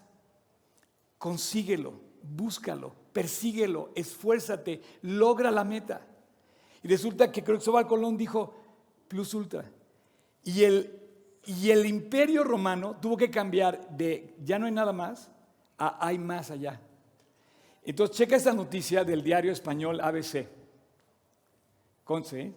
consíguelo, 1.18 2.00
búscalo, 2.22 2.94
persíguelo, 3.12 3.90
esfuérzate, 3.96 4.84
logra 5.02 5.50
la 5.50 5.64
meta. 5.64 6.06
Y 6.84 6.88
resulta 6.88 7.32
que 7.32 7.44
Cristóbal 7.44 7.88
Colón 7.88 8.18
dijo 8.18 8.54
plus 9.08 9.34
ultra. 9.34 9.70
Y 10.44 10.64
el, 10.64 11.00
y 11.46 11.70
el 11.70 11.86
imperio 11.86 12.44
romano 12.44 12.98
tuvo 13.00 13.18
que 13.18 13.30
cambiar 13.30 13.90
de 13.90 14.36
ya 14.44 14.58
no 14.58 14.66
hay 14.66 14.72
nada 14.72 14.94
más 14.94 15.30
a 15.78 16.06
hay 16.06 16.18
más 16.18 16.52
allá. 16.52 16.80
Entonces, 17.84 18.16
checa 18.16 18.36
esta 18.36 18.54
noticia 18.54 19.04
del 19.04 19.24
diario 19.24 19.52
español 19.52 20.00
ABC. 20.00 20.48
Conce, 22.04 22.42
¿eh? 22.42 22.54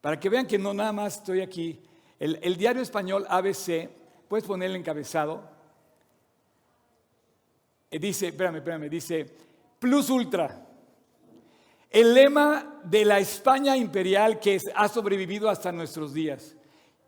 para 0.00 0.18
que 0.18 0.28
vean 0.28 0.46
que 0.46 0.58
no 0.58 0.72
nada 0.72 0.92
más 0.92 1.18
estoy 1.18 1.40
aquí. 1.40 1.80
El, 2.18 2.38
el 2.42 2.56
diario 2.56 2.82
español 2.82 3.26
ABC, 3.28 3.90
puedes 4.28 4.46
poner 4.46 4.70
el 4.70 4.76
encabezado. 4.76 5.42
Eh, 7.90 7.98
dice, 7.98 8.28
espérame, 8.28 8.56
espérame, 8.56 8.88
dice, 8.88 9.26
plus 9.78 10.08
ultra. 10.10 10.69
El 11.90 12.14
lema 12.14 12.80
de 12.84 13.04
la 13.04 13.18
España 13.18 13.76
imperial 13.76 14.38
que 14.38 14.60
ha 14.76 14.88
sobrevivido 14.88 15.50
hasta 15.50 15.72
nuestros 15.72 16.14
días. 16.14 16.56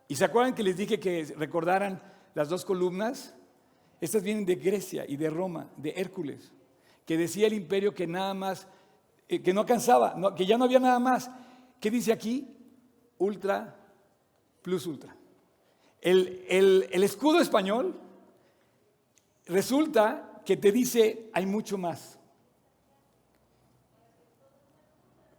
¿Y 0.09 0.16
se 0.16 0.24
acuerdan 0.24 0.57
que 0.57 0.64
les 0.64 0.76
dije 0.76 0.99
que 0.99 1.33
recordaran 1.39 2.03
las 2.35 2.49
dos 2.49 2.64
columnas? 2.64 3.33
Estas 4.01 4.24
vienen 4.24 4.45
de 4.45 4.57
Grecia 4.57 5.05
y 5.07 5.16
de 5.16 5.30
Roma, 5.30 5.70
de 5.76 5.91
Hércules, 5.97 6.53
que 7.07 7.16
decía 7.16 7.47
el 7.47 7.53
imperio 7.53 7.95
que 7.95 8.09
nada 8.09 8.35
más, 8.35 8.66
eh, 9.28 9.41
que 9.41 9.55
no 9.55 9.61
alcanzaba, 9.61 10.35
que 10.35 10.45
ya 10.45 10.59
no 10.59 10.64
había 10.64 10.80
nada 10.80 10.99
más. 10.99 11.30
¿Qué 11.80 11.89
dice 11.89 12.12
aquí? 12.12 12.49
Ultra 13.18 13.76
plus 14.62 14.87
ultra. 14.87 15.14
El, 16.01 16.45
el 16.91 17.05
escudo 17.05 17.41
español 17.41 18.01
resulta 19.47 20.43
que 20.45 20.57
te 20.57 20.72
dice 20.72 21.30
hay 21.33 21.47
mucho 21.47 21.78
más. 21.78 22.18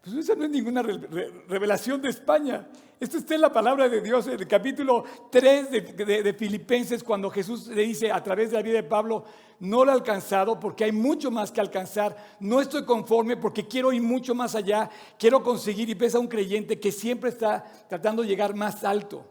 Pues 0.03 0.17
esa 0.17 0.35
no 0.35 0.43
es 0.43 0.49
ninguna 0.49 0.81
revelación 0.81 2.01
de 2.01 2.09
España. 2.09 2.67
Esto 2.99 3.17
está 3.17 3.35
en 3.35 3.41
la 3.41 3.53
palabra 3.53 3.87
de 3.87 4.01
Dios, 4.01 4.27
en 4.27 4.33
el 4.33 4.47
capítulo 4.49 5.05
3 5.31 5.71
de, 5.71 6.35
Filipenses, 6.37 7.01
cuando 7.01 7.29
Jesús 7.29 7.67
le 7.67 7.83
dice 7.83 8.11
a 8.11 8.21
través 8.21 8.51
de 8.51 8.57
la 8.57 8.63
vida 8.63 8.75
de 8.75 8.83
Pablo, 8.83 9.23
no 9.61 9.85
lo 9.85 9.91
he 9.91 9.93
alcanzado 9.93 10.59
porque 10.59 10.83
hay 10.83 10.91
mucho 10.91 11.31
más 11.31 11.53
que 11.53 11.61
alcanzar, 11.61 12.17
no 12.41 12.59
estoy 12.59 12.83
conforme 12.83 13.37
porque 13.37 13.65
quiero 13.65 13.93
ir 13.93 14.01
mucho 14.01 14.35
más 14.35 14.55
allá, 14.55 14.89
quiero 15.17 15.41
conseguir 15.41 15.89
y 15.89 15.95
pesa 15.95 16.19
un 16.19 16.27
creyente 16.27 16.81
que 16.81 16.91
siempre 16.91 17.29
está 17.29 17.63
tratando 17.87 18.23
de 18.23 18.27
llegar 18.27 18.53
más 18.55 18.83
alto, 18.83 19.25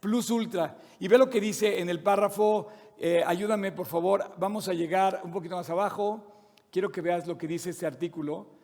plus 0.00 0.28
ultra. 0.28 0.76
Y 0.98 1.08
ve 1.08 1.16
lo 1.16 1.30
que 1.30 1.40
dice 1.40 1.80
en 1.80 1.88
el 1.88 2.02
párrafo, 2.02 2.66
eh, 2.98 3.22
ayúdame 3.26 3.72
por 3.72 3.86
favor, 3.86 4.32
vamos 4.36 4.68
a 4.68 4.74
llegar 4.74 5.22
un 5.24 5.32
poquito 5.32 5.56
más 5.56 5.70
abajo, 5.70 6.52
quiero 6.70 6.92
que 6.92 7.00
veas 7.00 7.26
lo 7.26 7.38
que 7.38 7.46
dice 7.46 7.70
este 7.70 7.86
artículo. 7.86 8.59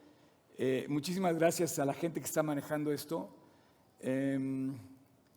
Eh, 0.58 0.86
muchísimas 0.88 1.36
gracias 1.36 1.78
a 1.78 1.84
la 1.84 1.92
gente 1.92 2.18
que 2.18 2.24
está 2.24 2.42
manejando 2.42 2.90
esto. 2.90 3.28
Em, 4.00 4.74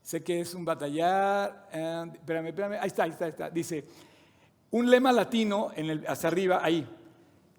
sé 0.02 0.24
que 0.24 0.40
es 0.40 0.54
un 0.54 0.64
batallar. 0.64 1.68
espérame, 2.14 2.48
espérame. 2.48 2.78
Ahí 2.80 2.88
está, 2.88 3.04
ahí 3.04 3.10
está, 3.10 3.26
ahí 3.26 3.32
está. 3.32 3.50
Dice, 3.50 3.84
un 4.72 4.90
lema 4.90 5.12
latino, 5.12 5.72
en 5.76 5.90
el, 5.90 6.08
hacia 6.08 6.30
arriba, 6.30 6.62
ahí, 6.64 6.88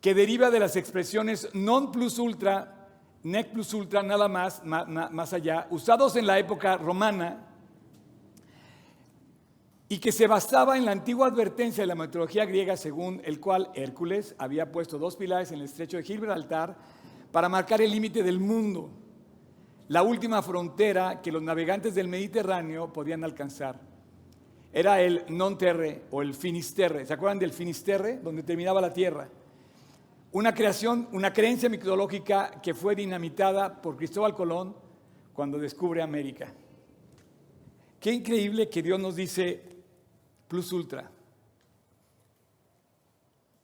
que 0.00 0.14
deriva 0.14 0.50
de 0.50 0.58
las 0.58 0.74
expresiones 0.76 1.50
non 1.52 1.92
plus 1.92 2.18
ultra, 2.18 2.88
nec 3.24 3.52
plus 3.52 3.74
ultra, 3.74 4.02
nada 4.02 4.28
más, 4.28 4.64
más, 4.64 4.88
más 4.88 5.32
allá, 5.34 5.66
usados 5.68 6.16
en 6.16 6.26
la 6.26 6.38
época 6.38 6.78
romana 6.78 7.46
y 9.86 9.98
que 9.98 10.12
se 10.12 10.26
basaba 10.26 10.78
en 10.78 10.86
la 10.86 10.92
antigua 10.92 11.26
advertencia 11.26 11.82
de 11.82 11.88
la 11.88 11.96
mitología 11.96 12.46
griega 12.46 12.76
según 12.76 13.20
el 13.24 13.40
cual 13.40 13.70
Hércules 13.74 14.34
había 14.38 14.70
puesto 14.72 14.98
dos 14.98 15.16
pilares 15.16 15.50
en 15.50 15.58
el 15.58 15.64
estrecho 15.64 15.98
de 15.98 16.04
Gibraltar 16.04 16.78
para 17.32 17.48
marcar 17.48 17.80
el 17.80 17.90
límite 17.90 18.22
del 18.22 18.40
mundo, 18.40 18.90
la 19.88 20.02
última 20.02 20.42
frontera 20.42 21.20
que 21.20 21.32
los 21.32 21.42
navegantes 21.42 21.94
del 21.94 22.08
Mediterráneo 22.08 22.92
podían 22.92 23.24
alcanzar. 23.24 23.80
Era 24.72 25.00
el 25.02 25.24
non 25.28 25.58
terre 25.58 26.06
o 26.14 26.22
el 26.22 26.32
finisterre. 26.32 27.04
¿Se 27.04 27.12
acuerdan 27.12 27.40
del 27.40 27.52
finisterre? 27.52 28.18
Donde 28.22 28.44
terminaba 28.44 28.80
la 28.80 28.92
tierra. 28.92 29.28
Una 30.32 30.54
creación, 30.54 31.08
una 31.10 31.32
creencia 31.32 31.68
mitológica 31.68 32.60
que 32.62 32.72
fue 32.72 32.94
dinamitada 32.94 33.82
por 33.82 33.96
Cristóbal 33.96 34.34
Colón 34.34 34.76
cuando 35.34 35.58
descubre 35.58 36.02
América. 36.02 36.54
Qué 37.98 38.12
increíble 38.12 38.68
que 38.68 38.80
Dios 38.80 39.00
nos 39.00 39.16
dice 39.16 39.60
plus 40.46 40.72
ultra. 40.72 41.10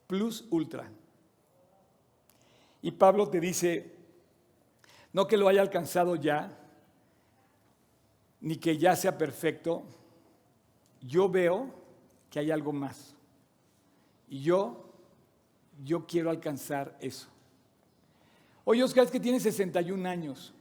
Plus 0.09 0.45
ultra. 0.51 0.91
Y 2.83 2.93
Pablo 2.93 3.29
te 3.29 3.41
dice, 3.41 3.95
no 5.13 5.27
que 5.27 5.37
lo 5.37 5.49
haya 5.49 5.61
alcanzado 5.61 6.17
ya, 6.17 6.57
ni 8.41 8.57
que 8.57 8.79
ya 8.79 8.95
sea 8.95 9.17
perfecto, 9.17 9.83
yo 11.01 11.29
veo 11.29 11.71
que 12.31 12.39
hay 12.39 12.51
algo 12.51 12.73
más. 12.73 13.15
Y 14.29 14.43
yo, 14.43 14.93
yo 15.85 16.07
quiero 16.07 16.31
alcanzar 16.31 16.97
eso. 17.01 17.29
Oye, 18.65 18.83
Oscar, 18.83 19.05
es 19.05 19.11
que 19.11 19.21
tienes 19.21 19.43
61 19.45 20.09
años. 20.09 20.53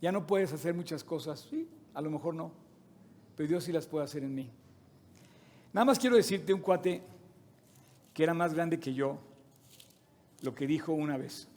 Ya 0.00 0.12
no 0.12 0.26
puedes 0.26 0.52
hacer 0.52 0.74
muchas 0.74 1.02
cosas. 1.02 1.46
Sí, 1.48 1.68
a 1.94 2.00
lo 2.00 2.10
mejor 2.10 2.34
no. 2.34 2.52
Pero 3.36 3.48
Dios 3.48 3.64
sí 3.64 3.72
las 3.72 3.86
puede 3.86 4.04
hacer 4.04 4.22
en 4.22 4.34
mí. 4.34 4.50
Nada 5.72 5.86
más 5.86 5.98
quiero 5.98 6.16
decirte 6.16 6.52
un 6.52 6.60
cuate 6.60 7.02
que 8.12 8.22
era 8.22 8.34
más 8.34 8.52
grande 8.52 8.78
que 8.78 8.92
yo, 8.92 9.18
lo 10.42 10.54
que 10.54 10.66
dijo 10.66 10.92
una 10.92 11.16
vez. 11.16 11.48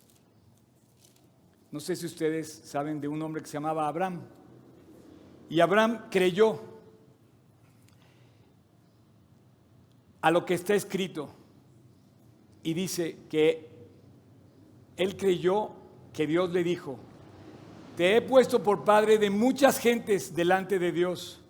No 1.71 1.79
sé 1.79 1.95
si 1.95 2.05
ustedes 2.05 2.61
saben 2.63 3.01
de 3.01 3.07
un 3.07 3.21
hombre 3.21 3.41
que 3.41 3.47
se 3.47 3.53
llamaba 3.53 3.87
Abraham. 3.87 4.21
Y 5.49 5.59
Abraham 5.59 6.05
creyó 6.09 6.61
a 10.21 10.31
lo 10.31 10.45
que 10.45 10.53
está 10.53 10.73
escrito. 10.73 11.29
Y 12.63 12.73
dice 12.73 13.17
que 13.29 13.69
él 14.97 15.17
creyó 15.17 15.71
que 16.13 16.25
Dios 16.25 16.51
le 16.51 16.63
dijo, 16.63 16.97
te 17.97 18.15
he 18.15 18.21
puesto 18.21 18.63
por 18.63 18.83
padre 18.83 19.17
de 19.17 19.29
muchas 19.29 19.77
gentes 19.77 20.33
delante 20.33 20.79
de 20.79 20.91
Dios, 20.91 21.41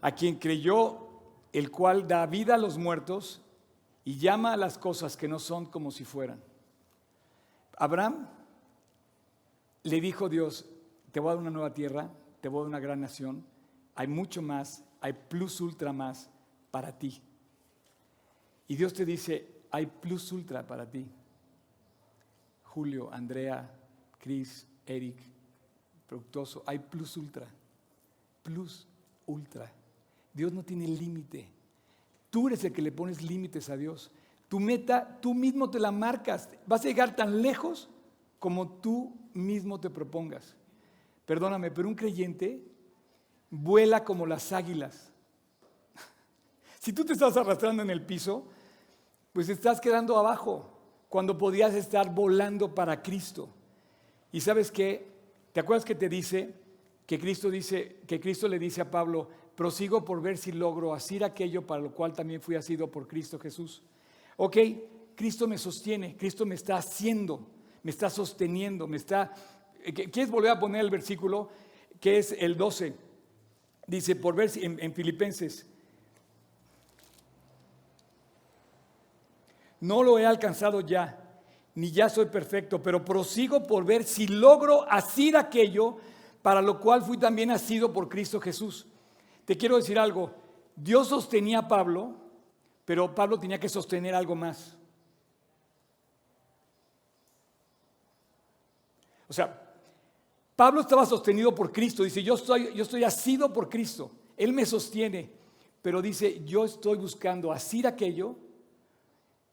a 0.00 0.12
quien 0.12 0.36
creyó, 0.36 1.08
el 1.52 1.70
cual 1.70 2.06
da 2.08 2.26
vida 2.26 2.54
a 2.54 2.58
los 2.58 2.78
muertos 2.78 3.41
y 4.04 4.18
llama 4.18 4.52
a 4.52 4.56
las 4.56 4.78
cosas 4.78 5.16
que 5.16 5.28
no 5.28 5.38
son 5.38 5.66
como 5.66 5.90
si 5.90 6.04
fueran. 6.04 6.42
Abraham 7.76 8.28
le 9.84 10.00
dijo 10.00 10.28
Dios, 10.28 10.66
te 11.10 11.20
voy 11.20 11.30
a 11.30 11.34
dar 11.34 11.42
una 11.42 11.50
nueva 11.50 11.74
tierra, 11.74 12.10
te 12.40 12.48
voy 12.48 12.58
a 12.58 12.62
dar 12.62 12.68
una 12.68 12.80
gran 12.80 13.00
nación, 13.00 13.44
hay 13.94 14.06
mucho 14.06 14.42
más, 14.42 14.84
hay 15.00 15.12
plus 15.12 15.60
ultra 15.60 15.92
más 15.92 16.30
para 16.70 16.98
ti. 16.98 17.22
Y 18.68 18.76
Dios 18.76 18.92
te 18.92 19.04
dice, 19.04 19.62
hay 19.70 19.86
plus 19.86 20.32
ultra 20.32 20.66
para 20.66 20.88
ti. 20.88 21.06
Julio, 22.64 23.12
Andrea, 23.12 23.70
Chris, 24.18 24.66
Eric, 24.86 25.16
Productoso, 26.12 26.62
hay 26.66 26.78
plus 26.78 27.16
ultra. 27.16 27.48
Plus 28.42 28.86
ultra. 29.26 29.72
Dios 30.34 30.52
no 30.52 30.62
tiene 30.62 30.86
límite. 30.86 31.48
Tú 32.32 32.46
eres 32.46 32.64
el 32.64 32.72
que 32.72 32.80
le 32.80 32.90
pones 32.90 33.20
límites 33.20 33.68
a 33.68 33.76
Dios. 33.76 34.10
Tu 34.48 34.58
meta, 34.58 35.18
tú 35.20 35.34
mismo 35.34 35.68
te 35.68 35.78
la 35.78 35.92
marcas. 35.92 36.48
Vas 36.66 36.80
a 36.80 36.84
llegar 36.84 37.14
tan 37.14 37.42
lejos 37.42 37.90
como 38.38 38.70
tú 38.80 39.14
mismo 39.34 39.78
te 39.78 39.90
propongas. 39.90 40.56
Perdóname, 41.26 41.70
pero 41.70 41.88
un 41.88 41.94
creyente 41.94 42.64
vuela 43.50 44.02
como 44.02 44.24
las 44.24 44.50
águilas. 44.50 45.12
Si 46.80 46.94
tú 46.94 47.04
te 47.04 47.12
estás 47.12 47.36
arrastrando 47.36 47.82
en 47.82 47.90
el 47.90 48.06
piso, 48.06 48.48
pues 49.34 49.50
estás 49.50 49.78
quedando 49.78 50.16
abajo 50.16 50.72
cuando 51.10 51.36
podías 51.36 51.74
estar 51.74 52.14
volando 52.14 52.74
para 52.74 53.02
Cristo. 53.02 53.50
Y 54.32 54.40
sabes 54.40 54.72
qué? 54.72 55.06
¿Te 55.52 55.60
acuerdas 55.60 55.84
que 55.84 55.94
te 55.94 56.08
dice 56.08 56.54
que 57.04 57.18
Cristo 57.18 57.50
dice 57.50 58.00
que 58.06 58.18
Cristo 58.18 58.48
le 58.48 58.58
dice 58.58 58.80
a 58.80 58.90
Pablo, 58.90 59.28
prosigo 59.54 60.04
por 60.04 60.20
ver 60.22 60.38
si 60.38 60.52
logro 60.52 60.94
asir 60.94 61.24
aquello 61.24 61.66
para 61.66 61.82
lo 61.82 61.92
cual 61.92 62.12
también 62.12 62.40
fui 62.40 62.56
asido 62.56 62.90
por 62.90 63.06
Cristo 63.06 63.38
Jesús. 63.38 63.82
Ok, 64.36 64.56
Cristo 65.14 65.46
me 65.46 65.58
sostiene, 65.58 66.16
Cristo 66.16 66.46
me 66.46 66.54
está 66.54 66.76
haciendo, 66.76 67.46
me 67.82 67.90
está 67.90 68.10
sosteniendo, 68.10 68.86
me 68.86 68.96
está... 68.96 69.32
Eh, 69.84 69.92
¿Quieres 69.92 70.30
volver 70.30 70.50
a 70.50 70.60
poner 70.60 70.80
el 70.80 70.90
versículo? 70.90 71.50
Que 72.00 72.18
es 72.18 72.32
el 72.38 72.56
12. 72.56 72.94
Dice, 73.86 74.16
por 74.16 74.34
ver 74.34 74.48
si 74.48 74.64
en, 74.64 74.78
en 74.80 74.94
Filipenses, 74.94 75.66
no 79.80 80.02
lo 80.02 80.18
he 80.18 80.24
alcanzado 80.24 80.80
ya, 80.80 81.18
ni 81.74 81.90
ya 81.90 82.08
soy 82.08 82.26
perfecto, 82.26 82.82
pero 82.82 83.04
prosigo 83.04 83.66
por 83.66 83.84
ver 83.84 84.04
si 84.04 84.28
logro 84.28 84.90
asir 84.90 85.36
aquello 85.36 85.96
para 86.40 86.62
lo 86.62 86.80
cual 86.80 87.02
fui 87.02 87.18
también 87.18 87.48
nacido 87.48 87.92
por 87.92 88.08
Cristo 88.08 88.40
Jesús. 88.40 88.86
Te 89.44 89.56
quiero 89.56 89.76
decir 89.76 89.98
algo, 89.98 90.32
Dios 90.76 91.08
sostenía 91.08 91.60
a 91.60 91.68
Pablo, 91.68 92.14
pero 92.84 93.14
Pablo 93.14 93.38
tenía 93.38 93.58
que 93.58 93.68
sostener 93.68 94.14
algo 94.14 94.34
más. 94.34 94.76
O 99.28 99.32
sea, 99.32 99.58
Pablo 100.54 100.80
estaba 100.82 101.06
sostenido 101.06 101.54
por 101.54 101.72
Cristo, 101.72 102.02
dice, 102.02 102.22
yo 102.22 102.34
estoy, 102.34 102.74
yo 102.74 102.82
estoy 102.82 103.04
asido 103.04 103.52
por 103.52 103.68
Cristo, 103.68 104.10
Él 104.36 104.52
me 104.52 104.66
sostiene, 104.66 105.30
pero 105.80 106.02
dice, 106.02 106.44
yo 106.44 106.64
estoy 106.64 106.98
buscando 106.98 107.50
asir 107.50 107.86
aquello 107.86 108.36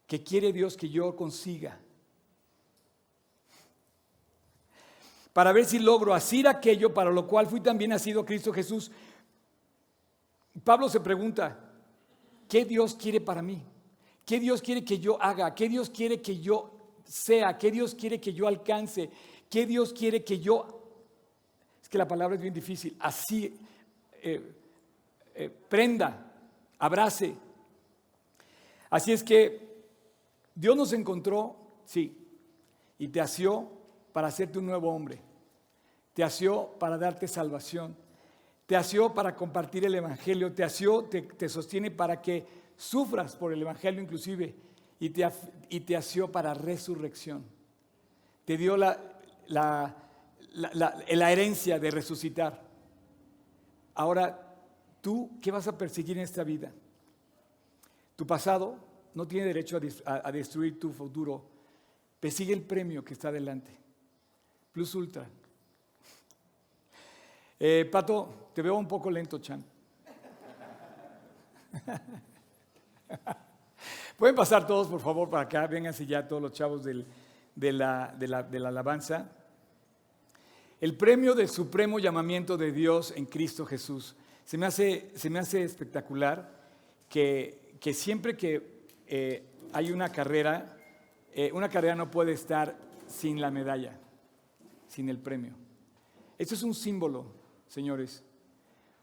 que 0.06 0.22
quiere 0.22 0.52
Dios 0.52 0.76
que 0.76 0.88
yo 0.88 1.16
consiga. 1.16 1.78
Para 5.32 5.52
ver 5.52 5.64
si 5.64 5.78
logro 5.78 6.12
asir 6.12 6.48
aquello 6.48 6.92
para 6.92 7.10
lo 7.10 7.26
cual 7.26 7.46
fui 7.46 7.60
también 7.60 7.90
nacido 7.90 8.24
Cristo 8.24 8.52
Jesús. 8.52 8.90
Pablo 10.64 10.88
se 10.88 11.00
pregunta, 11.00 11.58
¿qué 12.48 12.64
Dios 12.64 12.94
quiere 12.94 13.20
para 13.20 13.42
mí? 13.42 13.62
¿Qué 14.24 14.38
Dios 14.38 14.62
quiere 14.62 14.84
que 14.84 14.98
yo 14.98 15.20
haga? 15.20 15.54
¿Qué 15.54 15.68
Dios 15.68 15.90
quiere 15.90 16.20
que 16.20 16.38
yo 16.38 16.70
sea? 17.04 17.58
¿Qué 17.58 17.70
Dios 17.70 17.94
quiere 17.94 18.20
que 18.20 18.32
yo 18.32 18.46
alcance? 18.46 19.10
¿Qué 19.48 19.66
Dios 19.66 19.92
quiere 19.92 20.24
que 20.24 20.38
yo... 20.38 20.76
Es 21.82 21.88
que 21.88 21.98
la 21.98 22.06
palabra 22.06 22.36
es 22.36 22.42
bien 22.42 22.54
difícil. 22.54 22.96
Así, 23.00 23.58
eh, 24.22 24.54
eh, 25.34 25.50
prenda, 25.68 26.32
abrace. 26.78 27.34
Así 28.90 29.12
es 29.12 29.22
que 29.22 29.70
Dios 30.54 30.76
nos 30.76 30.92
encontró, 30.92 31.56
sí, 31.84 32.16
y 32.98 33.08
te 33.08 33.20
asió 33.20 33.70
para 34.12 34.28
hacerte 34.28 34.58
un 34.58 34.66
nuevo 34.66 34.90
hombre. 34.90 35.20
Te 36.12 36.22
asió 36.22 36.74
para 36.78 36.98
darte 36.98 37.26
salvación. 37.26 37.96
Te 38.70 38.76
asió 38.76 39.12
para 39.12 39.34
compartir 39.34 39.84
el 39.84 39.96
Evangelio. 39.96 40.52
Te 40.52 40.62
asió, 40.62 41.02
te, 41.02 41.48
sostiene 41.48 41.90
para 41.90 42.22
que 42.22 42.46
sufras 42.76 43.34
por 43.34 43.52
el 43.52 43.60
Evangelio 43.60 44.00
inclusive. 44.00 44.54
Y 45.00 45.10
te, 45.10 45.28
y 45.70 45.80
te 45.80 45.96
asió 45.96 46.30
para 46.30 46.54
resurrección. 46.54 47.44
Te 48.44 48.56
dio 48.56 48.76
la, 48.76 48.96
la, 49.48 49.96
la 50.52 51.32
herencia 51.32 51.80
de 51.80 51.90
resucitar. 51.90 52.62
Ahora, 53.96 54.54
¿tú 55.00 55.32
qué 55.42 55.50
vas 55.50 55.66
a 55.66 55.76
perseguir 55.76 56.18
en 56.18 56.22
esta 56.22 56.44
vida? 56.44 56.70
Tu 58.14 58.24
pasado, 58.24 58.76
no 59.14 59.26
tiene 59.26 59.46
derecho 59.46 59.80
a, 60.04 60.30
destruir 60.30 60.78
tu 60.78 60.92
futuro. 60.92 61.44
Persigue 62.20 62.52
el 62.52 62.62
premio 62.62 63.04
que 63.04 63.14
está 63.14 63.32
delante. 63.32 63.76
Plus 64.70 64.94
Ultra. 64.94 65.28
Eh, 67.62 67.86
Pato, 67.92 68.48
te 68.54 68.62
veo 68.62 68.74
un 68.74 68.88
poco 68.88 69.10
lento, 69.10 69.38
Chan. 69.38 69.62
Pueden 74.16 74.34
pasar 74.34 74.66
todos, 74.66 74.88
por 74.88 75.00
favor, 75.00 75.28
para 75.28 75.42
acá. 75.42 75.66
Vénganse 75.66 76.06
ya 76.06 76.26
todos 76.26 76.40
los 76.40 76.54
chavos 76.54 76.82
de, 76.82 77.04
la, 77.54 78.14
de, 78.18 78.28
la, 78.28 78.68
alabanza. 78.68 79.30
El 80.80 80.96
premio 80.96 81.34
del 81.34 81.50
supremo 81.50 81.98
llamamiento 81.98 82.56
de 82.56 82.72
Dios 82.72 83.12
en 83.14 83.26
Cristo 83.26 83.66
Jesús. 83.66 84.16
Se 84.46 84.56
me 84.56 84.64
hace, 84.64 85.10
se 85.14 85.28
me 85.28 85.38
hace 85.38 85.62
espectacular 85.62 86.50
que, 87.10 87.76
que 87.78 87.92
siempre 87.92 88.38
que 88.38 88.86
eh, 89.06 89.44
hay 89.74 89.92
una 89.92 90.08
carrera, 90.08 90.78
eh, 91.34 91.50
una 91.52 91.68
carrera 91.68 91.94
no 91.94 92.10
puede 92.10 92.32
estar 92.32 92.74
sin 93.06 93.38
la 93.38 93.50
medalla, 93.50 93.98
sin 94.88 95.10
el 95.10 95.18
premio. 95.18 95.52
Esto 96.38 96.54
es 96.54 96.62
un 96.62 96.72
símbolo, 96.72 97.39
señores, 97.70 98.24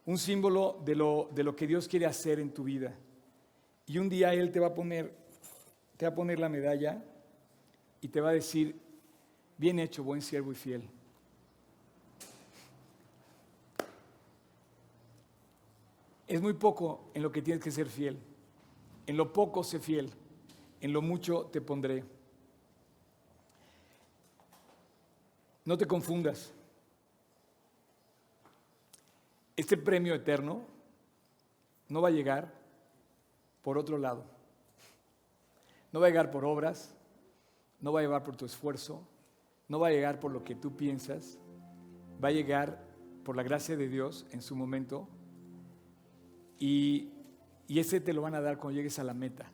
un 0.06 0.18
símbolo 0.18 0.82
de 0.84 0.94
lo, 0.94 1.30
de 1.34 1.44
lo 1.44 1.56
que 1.56 1.66
Dios 1.66 1.88
quiere 1.88 2.06
hacer 2.06 2.40
en 2.40 2.54
tu 2.54 2.66
vida. 2.66 2.94
Y 3.88 3.98
un 3.98 4.10
día 4.10 4.34
Él 4.34 4.52
te 4.52 4.60
va 4.60 4.68
a 4.68 4.74
poner, 4.74 5.16
te 5.96 6.06
va 6.06 6.12
a 6.12 6.16
poner 6.16 6.38
la 6.38 6.50
medalla 6.50 7.02
y 8.02 8.10
te 8.10 8.20
va 8.20 8.30
a 8.30 8.34
decir, 8.34 8.78
bien 9.58 9.80
hecho, 9.80 10.04
buen 10.04 10.22
siervo 10.22 10.52
y 10.52 10.56
fiel. 10.56 10.84
Es 16.28 16.42
muy 16.42 16.54
poco 16.54 17.10
en 17.14 17.24
lo 17.24 17.32
que 17.32 17.42
tienes 17.42 17.64
que 17.64 17.72
ser 17.72 17.88
fiel. 17.88 18.20
En 19.06 19.16
lo 19.16 19.32
poco 19.32 19.64
sé 19.64 19.80
fiel, 19.80 20.12
en 20.82 20.92
lo 20.92 21.02
mucho 21.02 21.46
te 21.46 21.62
pondré. 21.62 22.04
No 25.64 25.78
te 25.78 25.88
confundas. 25.88 26.52
Este 29.58 29.76
premio 29.76 30.16
eterno 30.16 30.66
no 31.90 32.02
va 32.02 32.08
a 32.08 32.12
llegar 32.12 32.54
por 33.62 33.78
otro 33.78 33.98
lado. 33.98 34.24
No 35.92 36.00
va 36.00 36.08
a 36.08 36.10
llegar 36.10 36.32
por 36.32 36.46
obras, 36.46 36.96
no 37.82 37.92
va 37.92 38.00
a 38.00 38.04
llegar 38.04 38.24
por 38.24 38.38
tu 38.38 38.46
esfuerzo, 38.46 39.06
no 39.68 39.80
va 39.80 39.88
a 39.88 39.92
llegar 39.92 40.22
por 40.22 40.32
lo 40.32 40.46
que 40.46 40.56
tú 40.56 40.78
piensas, 40.78 41.38
va 42.24 42.30
a 42.30 42.32
llegar 42.32 42.82
por 43.26 43.36
la 43.36 43.44
gracia 43.44 43.76
de 43.76 43.90
Dios 43.90 44.26
en 44.32 44.42
su 44.42 44.56
momento 44.56 45.10
y 46.58 47.12
y 47.68 47.80
ese 47.80 48.00
te 48.00 48.14
lo 48.14 48.22
van 48.22 48.36
a 48.36 48.42
dar 48.42 48.58
cuando 48.58 48.78
llegues 48.78 48.98
a 49.00 49.04
la 49.04 49.14
meta. 49.14 49.52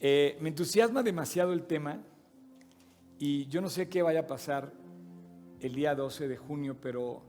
Eh, 0.00 0.38
me 0.40 0.48
entusiasma 0.48 1.02
demasiado 1.02 1.52
el 1.52 1.64
tema 1.64 2.00
y 3.18 3.46
yo 3.46 3.60
no 3.60 3.68
sé 3.68 3.88
qué 3.88 4.00
vaya 4.00 4.20
a 4.20 4.26
pasar 4.26 4.72
el 5.60 5.74
día 5.74 5.96
12 5.96 6.28
de 6.28 6.36
junio, 6.36 6.76
pero 6.80 7.22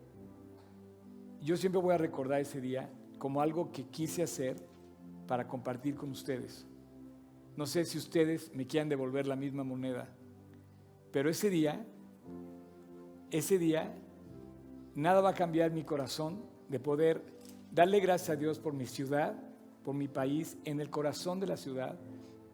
yo 1.41 1.57
siempre 1.57 1.81
voy 1.81 1.93
a 1.93 1.97
recordar 1.97 2.41
ese 2.41 2.61
día 2.61 2.89
como 3.17 3.41
algo 3.41 3.71
que 3.71 3.85
quise 3.85 4.23
hacer 4.23 4.57
para 5.27 5.47
compartir 5.47 5.95
con 5.95 6.11
ustedes. 6.11 6.65
No 7.55 7.65
sé 7.65 7.85
si 7.85 7.97
ustedes 7.97 8.53
me 8.53 8.65
quieran 8.65 8.89
devolver 8.89 9.27
la 9.27 9.35
misma 9.35 9.63
moneda, 9.63 10.09
pero 11.11 11.29
ese 11.29 11.49
día, 11.49 11.85
ese 13.31 13.57
día, 13.57 13.93
nada 14.95 15.21
va 15.21 15.29
a 15.29 15.33
cambiar 15.33 15.71
mi 15.71 15.83
corazón 15.83 16.41
de 16.69 16.79
poder 16.79 17.39
Darle 17.71 17.99
gracias 17.99 18.31
a 18.31 18.35
Dios 18.35 18.57
por 18.57 18.73
mi 18.73 18.87
ciudad, 18.87 19.35
por 19.83 19.93
mi 19.93 20.07
país, 20.07 20.57
en 20.65 20.81
el 20.81 20.89
corazón 20.89 21.39
de 21.39 21.45
la 21.45 21.55
ciudad, 21.55 21.99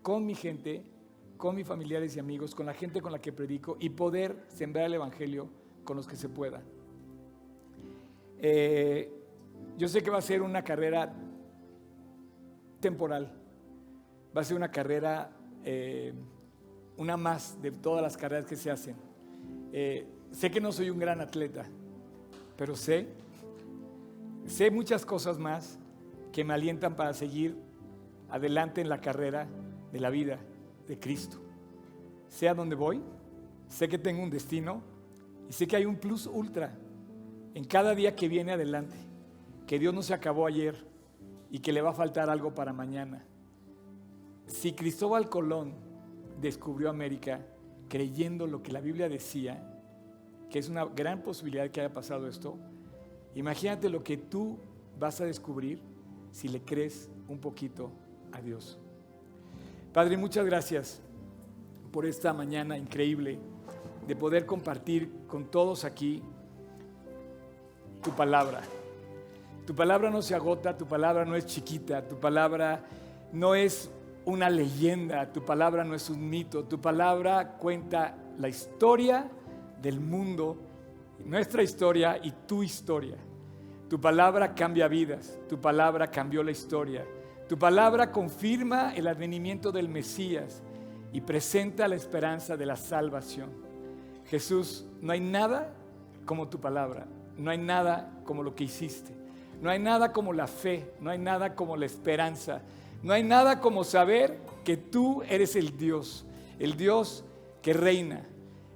con 0.01 0.25
mi 0.25 0.35
gente, 0.35 0.83
con 1.37 1.55
mis 1.55 1.65
familiares 1.65 2.15
y 2.15 2.19
amigos, 2.19 2.53
con 2.53 2.65
la 2.65 2.73
gente 2.73 3.01
con 3.01 3.13
la 3.13 3.19
que 3.19 3.31
predico 3.31 3.77
y 3.79 3.89
poder 3.91 4.43
sembrar 4.49 4.85
el 4.85 4.95
Evangelio 4.95 5.49
con 5.85 5.95
los 5.95 6.05
que 6.05 6.17
se 6.17 6.27
pueda. 6.27 6.61
Eh, 8.39 9.11
yo 9.77 9.87
sé 9.87 10.01
que 10.01 10.09
va 10.09 10.19
a 10.19 10.21
ser 10.21 10.41
una 10.41 10.63
carrera 10.63 11.13
temporal, 12.79 13.31
va 14.35 14.41
a 14.41 14.43
ser 14.43 14.55
una 14.57 14.71
carrera, 14.71 15.31
eh, 15.63 16.13
una 16.97 17.17
más 17.17 17.61
de 17.61 17.71
todas 17.71 18.01
las 18.01 18.17
carreras 18.17 18.45
que 18.45 18.55
se 18.55 18.71
hacen. 18.71 18.95
Eh, 19.71 20.07
sé 20.31 20.51
que 20.51 20.61
no 20.61 20.71
soy 20.71 20.89
un 20.89 20.99
gran 20.99 21.21
atleta, 21.21 21.65
pero 22.57 22.75
sé 22.75 23.07
Sé 24.47 24.69
muchas 24.69 25.05
cosas 25.05 25.39
más 25.39 25.79
que 26.31 26.43
me 26.43 26.53
alientan 26.53 26.95
para 26.95 27.13
seguir 27.13 27.57
adelante 28.29 28.79
en 28.79 28.89
la 28.89 29.01
carrera 29.01 29.47
de 29.91 29.99
la 29.99 30.11
vida 30.11 30.39
de 30.87 30.99
Cristo. 30.99 31.37
Sé 32.29 32.47
a 32.47 32.53
dónde 32.53 32.75
voy, 32.75 33.01
sé 33.67 33.89
que 33.89 33.97
tengo 33.97 34.21
un 34.21 34.29
destino 34.29 34.81
y 35.49 35.53
sé 35.53 35.67
que 35.67 35.75
hay 35.75 35.85
un 35.85 35.95
plus 35.95 36.27
ultra 36.27 36.77
en 37.55 37.63
cada 37.63 37.95
día 37.95 38.15
que 38.15 38.27
viene 38.27 38.51
adelante, 38.51 38.95
que 39.65 39.79
Dios 39.79 39.95
no 39.95 40.03
se 40.03 40.13
acabó 40.13 40.45
ayer 40.45 40.85
y 41.49 41.57
que 41.57 41.73
le 41.73 41.81
va 41.81 41.89
a 41.89 41.93
faltar 41.93 42.29
algo 42.29 42.53
para 42.53 42.71
mañana. 42.71 43.25
Si 44.45 44.73
Cristóbal 44.73 45.27
Colón 45.27 45.73
descubrió 46.39 46.91
América 46.91 47.43
creyendo 47.89 48.45
lo 48.45 48.61
que 48.61 48.71
la 48.71 48.81
Biblia 48.81 49.09
decía, 49.09 49.81
que 50.51 50.59
es 50.59 50.69
una 50.69 50.85
gran 50.85 51.23
posibilidad 51.23 51.71
que 51.71 51.81
haya 51.81 51.93
pasado 51.93 52.27
esto, 52.27 52.59
Imagínate 53.35 53.89
lo 53.89 54.01
que 54.01 54.15
tú 54.15 54.57
vas 54.97 55.19
a 55.19 55.25
descubrir 55.25 55.81
si 56.31 56.47
le 56.47 56.61
crees 56.61 57.09
un 57.27 57.37
poquito 57.37 57.91
a 58.31 58.41
Dios. 58.41 58.79
Padre, 59.93 60.15
muchas 60.17 60.45
gracias 60.45 61.01
por 61.91 62.05
esta 62.05 62.31
mañana 62.33 62.77
increíble 62.77 63.37
de 64.07 64.15
poder 64.15 64.45
compartir 64.45 65.11
con 65.27 65.51
todos 65.51 65.83
aquí 65.83 66.23
tu 68.05 68.11
palabra. 68.11 68.61
Tu 69.65 69.75
palabra 69.75 70.11
no 70.11 70.21
se 70.21 70.35
agota, 70.35 70.77
tu 70.77 70.85
palabra 70.85 71.25
no 71.25 71.35
es 71.35 71.47
chiquita, 71.47 72.07
tu 72.07 72.19
palabra 72.19 72.83
no 73.33 73.55
es 73.55 73.89
una 74.25 74.49
leyenda, 74.49 75.33
tu 75.33 75.43
palabra 75.43 75.83
no 75.83 75.95
es 75.95 76.09
un 76.09 76.29
mito, 76.29 76.65
tu 76.65 76.79
palabra 76.79 77.57
cuenta 77.57 78.15
la 78.37 78.47
historia 78.47 79.27
del 79.81 79.99
mundo 79.99 80.57
nuestra 81.23 81.63
historia 81.63 82.19
y 82.21 82.31
tu 82.45 82.61
historia. 82.61 83.17
Tu 83.89 83.99
palabra 83.99 84.53
cambia 84.53 84.87
vidas, 84.87 85.37
tu 85.49 85.59
palabra 85.59 86.09
cambió 86.09 86.43
la 86.43 86.51
historia, 86.51 87.05
tu 87.47 87.57
palabra 87.57 88.11
confirma 88.11 88.93
el 88.95 89.07
advenimiento 89.07 89.71
del 89.71 89.89
Mesías 89.89 90.63
y 91.13 91.21
presenta 91.21 91.87
la 91.87 91.95
esperanza 91.95 92.57
de 92.57 92.65
la 92.65 92.75
salvación. 92.75 93.49
Jesús, 94.25 94.87
no 95.01 95.11
hay 95.11 95.19
nada 95.19 95.71
como 96.25 96.47
tu 96.47 96.59
palabra. 96.59 97.05
No 97.37 97.51
hay 97.51 97.57
nada 97.57 98.11
como 98.23 98.43
lo 98.43 98.55
que 98.55 98.65
hiciste. 98.65 99.13
No 99.61 99.69
hay 99.69 99.79
nada 99.79 100.11
como 100.13 100.33
la 100.33 100.47
fe. 100.47 100.93
No 100.99 101.09
hay 101.09 101.17
nada 101.17 101.55
como 101.55 101.77
la 101.77 101.85
esperanza. 101.85 102.61
No 103.03 103.13
hay 103.13 103.23
nada 103.23 103.59
como 103.59 103.83
saber 103.83 104.39
que 104.63 104.77
tú 104.77 105.23
eres 105.23 105.55
el 105.55 105.77
Dios. 105.77 106.25
El 106.59 106.77
Dios 106.77 107.23
que 107.61 107.73
reina. 107.73 108.25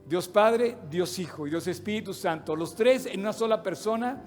Dios 0.07 0.28
Padre, 0.28 0.76
Dios 0.89 1.20
Hijo 1.20 1.45
y 1.45 1.51
Dios 1.51 1.68
Espíritu 1.68 2.14
Santo. 2.14 2.55
Los 2.55 2.74
tres 2.74 3.05
en 3.05 3.20
una 3.20 3.32
sola 3.32 3.62
persona, 3.62 4.24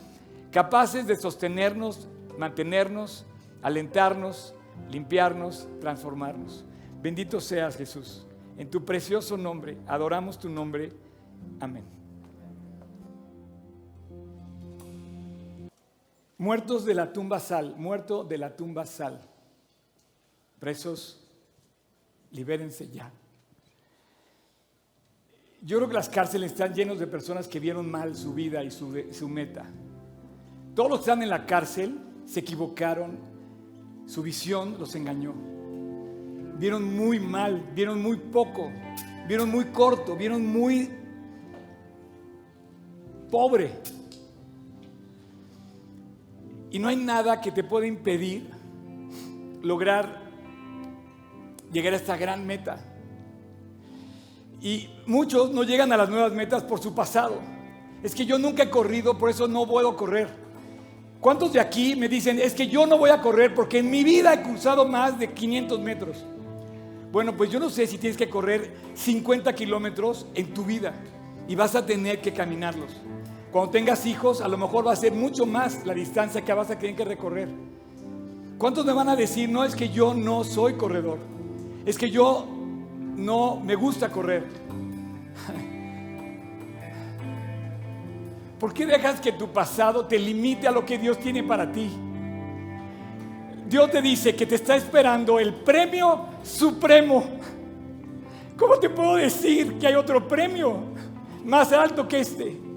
capaces 0.53 1.09
de 1.09 1.17
sostenernos, 1.17 2.09
mantenernos, 2.39 3.27
alentarnos, 3.63 4.55
limpiarnos, 4.91 5.69
transformarnos. 5.81 6.65
Bendito 7.03 7.41
seas 7.41 7.77
Jesús. 7.77 8.25
En 8.57 8.71
tu 8.71 8.85
precioso 8.85 9.37
nombre, 9.37 9.79
adoramos 9.89 10.39
tu 10.39 10.49
nombre. 10.49 10.93
Amén. 11.59 12.02
Muertos 16.43 16.85
de 16.85 16.93
la 16.93 17.13
tumba 17.13 17.39
sal, 17.39 17.77
muerto 17.77 18.25
de 18.25 18.37
la 18.37 18.57
tumba 18.57 18.85
sal. 18.85 19.21
Presos, 20.59 21.21
libérense 22.33 22.89
ya. 22.89 23.13
Yo 25.63 25.77
creo 25.77 25.89
que 25.89 25.95
las 25.95 26.09
cárceles 26.09 26.51
están 26.51 26.75
llenas 26.75 26.99
de 26.99 27.07
personas 27.07 27.47
que 27.47 27.61
vieron 27.61 27.89
mal 27.89 28.17
su 28.17 28.35
vida 28.35 28.65
y 28.65 28.73
su, 28.73 29.05
su 29.13 29.29
meta. 29.29 29.67
Todos 30.75 30.91
los 30.91 30.99
que 30.99 31.03
están 31.03 31.23
en 31.23 31.31
la 31.31 31.47
cárcel 31.47 31.97
se 32.27 32.41
equivocaron, 32.41 33.21
su 34.07 34.21
visión 34.21 34.75
los 34.81 34.97
engañó. 34.97 35.35
Vieron 36.59 36.83
muy 36.97 37.21
mal, 37.21 37.71
vieron 37.73 38.03
muy 38.03 38.17
poco, 38.17 38.69
vieron 39.29 39.49
muy 39.49 39.67
corto, 39.67 40.17
vieron 40.17 40.45
muy 40.45 40.91
pobre. 43.31 43.81
Y 46.73 46.79
no 46.79 46.89
hay 46.89 46.97
nada 46.97 47.41
que 47.41 47.53
te 47.53 47.63
pueda 47.63 47.87
impedir 47.87 48.51
lograr 49.63 50.23
llegar 51.71 51.93
a 51.93 51.97
esta 51.97 52.17
gran 52.17 52.47
meta. 52.47 52.83
Y 54.61 54.89
muchos 55.07 55.53
no 55.53 55.65
llegan 55.65 55.93
a 55.93 55.97
las 55.97 56.09
nuevas 56.09 56.33
metas 56.33 56.63
por 56.63 56.81
su 56.81 56.95
pasado. 56.95 57.41
Es 58.03 58.15
que 58.15 58.25
yo 58.25 58.39
nunca 58.39 58.63
he 58.63 58.71
corrido, 58.71 59.19
por 59.19 59.29
eso 59.29 59.47
no 59.47 59.67
puedo 59.67 59.97
correr. 59.97 60.29
¿Cuántos 61.21 61.53
de 61.53 61.61
aquí 61.61 61.95
me 61.95 62.09
dicen, 62.09 62.39
es 62.41 62.55
que 62.55 62.67
yo 62.67 62.87
no 62.87 62.99
voy 62.99 63.11
a 63.11 63.21
correr 63.21 63.55
porque 63.55 63.79
en 63.79 63.91
mi 63.91 64.03
vida 64.03 64.33
he 64.35 64.43
cruzado 64.43 64.87
más 64.87 65.19
de 65.19 65.31
500 65.31 65.79
metros? 65.79 66.25
Bueno, 67.13 67.37
pues 67.37 67.51
yo 67.51 67.61
no 67.61 67.69
sé 67.69 67.87
si 67.87 67.99
tienes 67.99 68.17
que 68.17 68.31
correr 68.31 68.75
50 68.95 69.55
kilómetros 69.55 70.27
en 70.35 70.55
tu 70.55 70.65
vida 70.65 70.95
y 71.47 71.55
vas 71.55 71.75
a 71.75 71.85
tener 71.85 72.21
que 72.21 72.33
caminarlos. 72.33 72.91
Cuando 73.53 73.71
tengas 73.71 74.05
hijos, 74.07 74.41
a 74.41 74.49
lo 74.49 74.57
mejor 74.57 74.87
va 74.87 74.93
a 74.93 74.97
ser 74.97 75.13
mucho 75.13 75.45
más 75.45 75.85
la 75.85 75.93
distancia 75.93 76.43
que 76.43 76.55
vas 76.55 76.71
a 76.71 76.79
tener 76.79 76.97
que 76.97 77.05
recorrer. 77.05 77.51
¿Cuántos 78.57 78.87
me 78.87 78.95
van 78.95 79.11
a 79.11 79.17
decir, 79.17 79.51
no 79.51 79.63
es 79.63 79.77
que 79.77 79.91
yo 79.91 80.15
no 80.15 80.43
soy 80.43 80.73
corredor? 80.75 81.19
Es 81.85 81.99
que 81.99 82.11
yo 82.11 82.47
no 83.15 83.61
me 83.61 83.75
gusta 83.75 84.09
correr. 84.09 84.47
¿Por 88.59 88.73
qué 88.73 88.87
dejas 88.87 89.21
que 89.21 89.33
tu 89.33 89.49
pasado 89.49 90.07
te 90.07 90.19
limite 90.19 90.67
a 90.67 90.71
lo 90.71 90.87
que 90.87 90.97
Dios 90.97 91.19
tiene 91.19 91.43
para 91.43 91.71
ti? 91.71 91.91
Dios 93.69 93.91
te 93.91 94.01
dice 94.01 94.35
que 94.35 94.47
te 94.47 94.55
está 94.55 94.77
esperando 94.77 95.39
el 95.39 95.53
premio 95.53 96.25
supremo. 96.43 97.23
¿Cómo 98.57 98.79
te 98.79 98.89
puedo 98.89 99.17
decir 99.17 99.79
que 99.79 99.89
hay 99.89 99.95
otro 99.95 100.27
premio 100.27 100.79
más 101.45 101.71
alto 101.73 102.09
que 102.09 102.21
este? 102.21 102.72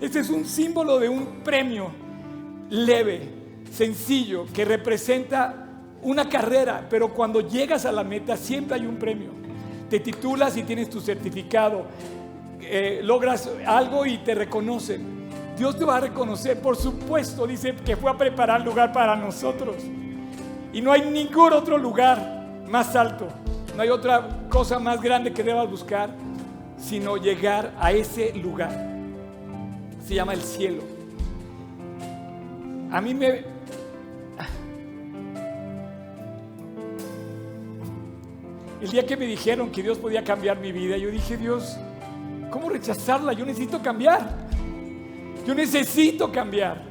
Este 0.00 0.20
es 0.20 0.30
un 0.30 0.46
símbolo 0.46 0.98
de 0.98 1.10
un 1.10 1.42
premio 1.44 1.90
leve, 2.70 3.28
sencillo, 3.70 4.46
que 4.52 4.64
representa 4.64 5.66
una 6.02 6.26
carrera, 6.26 6.86
pero 6.88 7.12
cuando 7.12 7.42
llegas 7.42 7.84
a 7.84 7.92
la 7.92 8.02
meta 8.02 8.34
siempre 8.38 8.76
hay 8.76 8.86
un 8.86 8.96
premio. 8.96 9.28
Te 9.90 10.00
titulas 10.00 10.56
y 10.56 10.62
tienes 10.62 10.88
tu 10.88 11.02
certificado, 11.02 11.84
eh, 12.62 13.00
logras 13.02 13.50
algo 13.66 14.06
y 14.06 14.18
te 14.18 14.34
reconocen. 14.34 15.20
Dios 15.58 15.78
te 15.78 15.84
va 15.84 15.98
a 15.98 16.00
reconocer, 16.00 16.62
por 16.62 16.76
supuesto, 16.76 17.46
dice 17.46 17.74
que 17.84 17.94
fue 17.94 18.10
a 18.10 18.16
preparar 18.16 18.62
lugar 18.62 18.92
para 18.92 19.16
nosotros. 19.16 19.76
Y 20.72 20.80
no 20.80 20.92
hay 20.92 21.02
ningún 21.10 21.52
otro 21.52 21.76
lugar 21.76 22.62
más 22.66 22.96
alto, 22.96 23.28
no 23.76 23.82
hay 23.82 23.90
otra 23.90 24.46
cosa 24.48 24.78
más 24.78 25.02
grande 25.02 25.34
que 25.34 25.42
debas 25.42 25.68
buscar, 25.68 26.08
sino 26.78 27.18
llegar 27.18 27.74
a 27.78 27.92
ese 27.92 28.32
lugar. 28.34 28.89
Se 30.10 30.16
llama 30.16 30.32
el 30.32 30.42
cielo. 30.42 30.82
A 32.90 33.00
mí 33.00 33.14
me, 33.14 33.44
El 38.80 38.90
día 38.90 39.06
que 39.06 39.16
me 39.16 39.24
dijeron 39.24 39.70
que 39.70 39.84
Dios 39.84 39.98
podía 39.98 40.24
cambiar 40.24 40.58
mi 40.58 40.72
vida, 40.72 40.96
yo 40.96 41.12
dije, 41.12 41.36
Dios, 41.36 41.76
¿cómo 42.50 42.70
rechazarla? 42.70 43.34
Yo 43.34 43.46
necesito 43.46 43.80
cambiar. 43.80 44.48
Yo 45.46 45.54
necesito 45.54 46.32
cambiar. 46.32 46.82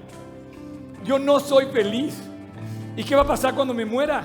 Yo 1.03 1.19
no 1.19 1.41
soy 1.41 1.65
feliz. 1.65 2.15
¿Y 2.95 3.03
qué 3.03 3.17
va 3.17 3.23
a 3.23 3.27
pasar 3.27 3.53
cuando 3.53 3.73
me 3.73 3.83
muera? 3.83 4.23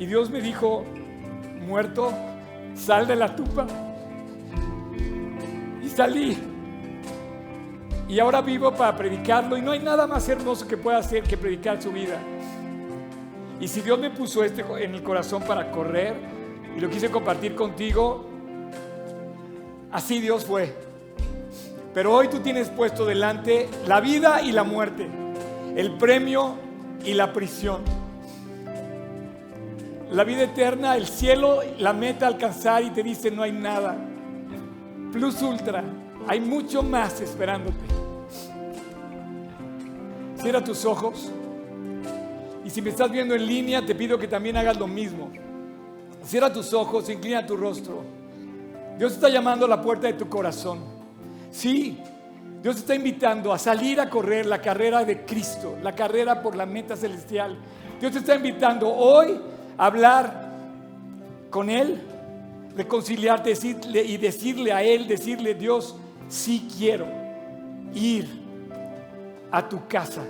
Y 0.00 0.06
Dios 0.06 0.30
me 0.30 0.40
dijo, 0.40 0.84
muerto, 1.64 2.12
sal 2.74 3.06
de 3.06 3.14
la 3.14 3.36
tumba. 3.36 3.68
Y 5.80 5.88
salí. 5.88 6.51
Y 8.12 8.20
ahora 8.20 8.42
vivo 8.42 8.70
para 8.74 8.94
predicarlo. 8.94 9.56
Y 9.56 9.62
no 9.62 9.70
hay 9.70 9.78
nada 9.78 10.06
más 10.06 10.28
hermoso 10.28 10.68
que 10.68 10.76
pueda 10.76 10.98
hacer 10.98 11.22
que 11.22 11.38
predicar 11.38 11.80
su 11.80 11.90
vida. 11.90 12.20
Y 13.58 13.66
si 13.66 13.80
Dios 13.80 13.98
me 13.98 14.10
puso 14.10 14.44
este 14.44 14.62
en 14.80 14.94
el 14.94 15.02
corazón 15.02 15.42
para 15.44 15.70
correr 15.72 16.14
y 16.76 16.80
lo 16.80 16.90
quise 16.90 17.10
compartir 17.10 17.54
contigo, 17.54 18.26
así 19.90 20.20
Dios 20.20 20.44
fue. 20.44 20.76
Pero 21.94 22.12
hoy 22.14 22.28
tú 22.28 22.40
tienes 22.40 22.68
puesto 22.68 23.06
delante 23.06 23.70
la 23.86 24.02
vida 24.02 24.42
y 24.42 24.52
la 24.52 24.62
muerte, 24.62 25.08
el 25.74 25.92
premio 25.92 26.56
y 27.06 27.14
la 27.14 27.32
prisión. 27.32 27.80
La 30.10 30.24
vida 30.24 30.42
eterna, 30.42 30.98
el 30.98 31.06
cielo, 31.06 31.60
la 31.78 31.94
meta 31.94 32.26
alcanzar 32.26 32.82
y 32.82 32.90
te 32.90 33.02
dice 33.02 33.30
no 33.30 33.42
hay 33.42 33.52
nada. 33.52 33.96
Plus 35.12 35.40
ultra, 35.40 35.82
hay 36.28 36.40
mucho 36.40 36.82
más 36.82 37.18
esperándote. 37.22 38.01
Cierra 40.42 40.64
tus 40.64 40.84
ojos. 40.84 41.30
Y 42.64 42.70
si 42.70 42.82
me 42.82 42.90
estás 42.90 43.08
viendo 43.12 43.32
en 43.36 43.46
línea, 43.46 43.86
te 43.86 43.94
pido 43.94 44.18
que 44.18 44.26
también 44.26 44.56
hagas 44.56 44.76
lo 44.76 44.88
mismo. 44.88 45.30
Cierra 46.24 46.52
tus 46.52 46.74
ojos, 46.74 47.08
inclina 47.08 47.46
tu 47.46 47.56
rostro. 47.56 48.02
Dios 48.98 49.12
está 49.12 49.28
llamando 49.28 49.66
a 49.66 49.68
la 49.68 49.80
puerta 49.80 50.08
de 50.08 50.14
tu 50.14 50.28
corazón. 50.28 50.80
Sí, 51.52 51.96
Dios 52.60 52.76
está 52.76 52.92
invitando 52.96 53.52
a 53.52 53.58
salir 53.58 54.00
a 54.00 54.10
correr 54.10 54.46
la 54.46 54.60
carrera 54.60 55.04
de 55.04 55.24
Cristo, 55.24 55.76
la 55.80 55.94
carrera 55.94 56.42
por 56.42 56.56
la 56.56 56.66
meta 56.66 56.96
celestial. 56.96 57.56
Dios 58.00 58.16
está 58.16 58.34
invitando 58.34 58.92
hoy 58.92 59.38
a 59.78 59.86
hablar 59.86 60.50
con 61.50 61.70
Él, 61.70 62.02
reconciliarte 62.74 63.50
decirle, 63.50 64.02
y 64.02 64.16
decirle 64.16 64.72
a 64.72 64.82
Él, 64.82 65.06
decirle, 65.06 65.54
Dios, 65.54 65.94
sí 66.28 66.68
quiero 66.76 67.06
ir 67.94 68.41
a 69.52 69.68
tu 69.68 69.86
casa. 69.86 70.24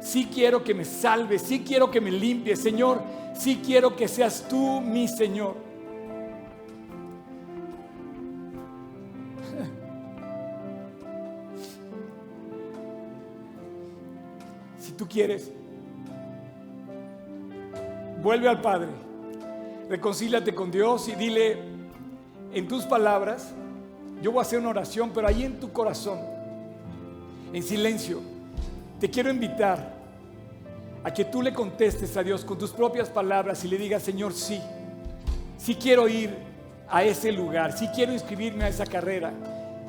Sí 0.00 0.28
quiero 0.32 0.62
que 0.62 0.72
me 0.72 0.84
salves, 0.84 1.42
sí 1.42 1.64
quiero 1.66 1.90
que 1.90 2.00
me 2.00 2.10
limpies, 2.10 2.60
Señor, 2.60 3.02
sí 3.34 3.60
quiero 3.64 3.96
que 3.96 4.06
seas 4.06 4.46
tú 4.48 4.80
mi 4.80 5.08
Señor. 5.08 5.56
Si 14.78 14.92
tú 14.92 15.08
quieres, 15.08 15.50
vuelve 18.22 18.50
al 18.50 18.60
Padre, 18.60 18.90
reconcíliate 19.88 20.54
con 20.54 20.70
Dios 20.70 21.08
y 21.08 21.14
dile 21.14 21.56
en 22.52 22.68
tus 22.68 22.84
palabras, 22.84 23.54
yo 24.20 24.30
voy 24.30 24.40
a 24.40 24.42
hacer 24.42 24.58
una 24.58 24.68
oración, 24.68 25.10
pero 25.14 25.26
ahí 25.26 25.42
en 25.42 25.58
tu 25.58 25.72
corazón, 25.72 26.18
en 27.54 27.62
silencio, 27.62 28.20
te 29.00 29.10
quiero 29.10 29.30
invitar 29.30 29.94
a 31.02 31.12
que 31.12 31.24
tú 31.26 31.42
le 31.42 31.52
contestes 31.52 32.16
a 32.16 32.22
Dios 32.22 32.44
con 32.44 32.58
tus 32.58 32.70
propias 32.70 33.08
palabras 33.10 33.64
y 33.64 33.68
le 33.68 33.76
digas, 33.76 34.02
Señor, 34.02 34.32
sí, 34.32 34.60
sí 35.58 35.74
quiero 35.74 36.08
ir 36.08 36.34
a 36.88 37.04
ese 37.04 37.32
lugar, 37.32 37.76
sí 37.76 37.88
quiero 37.94 38.12
inscribirme 38.12 38.64
a 38.64 38.68
esa 38.68 38.86
carrera, 38.86 39.32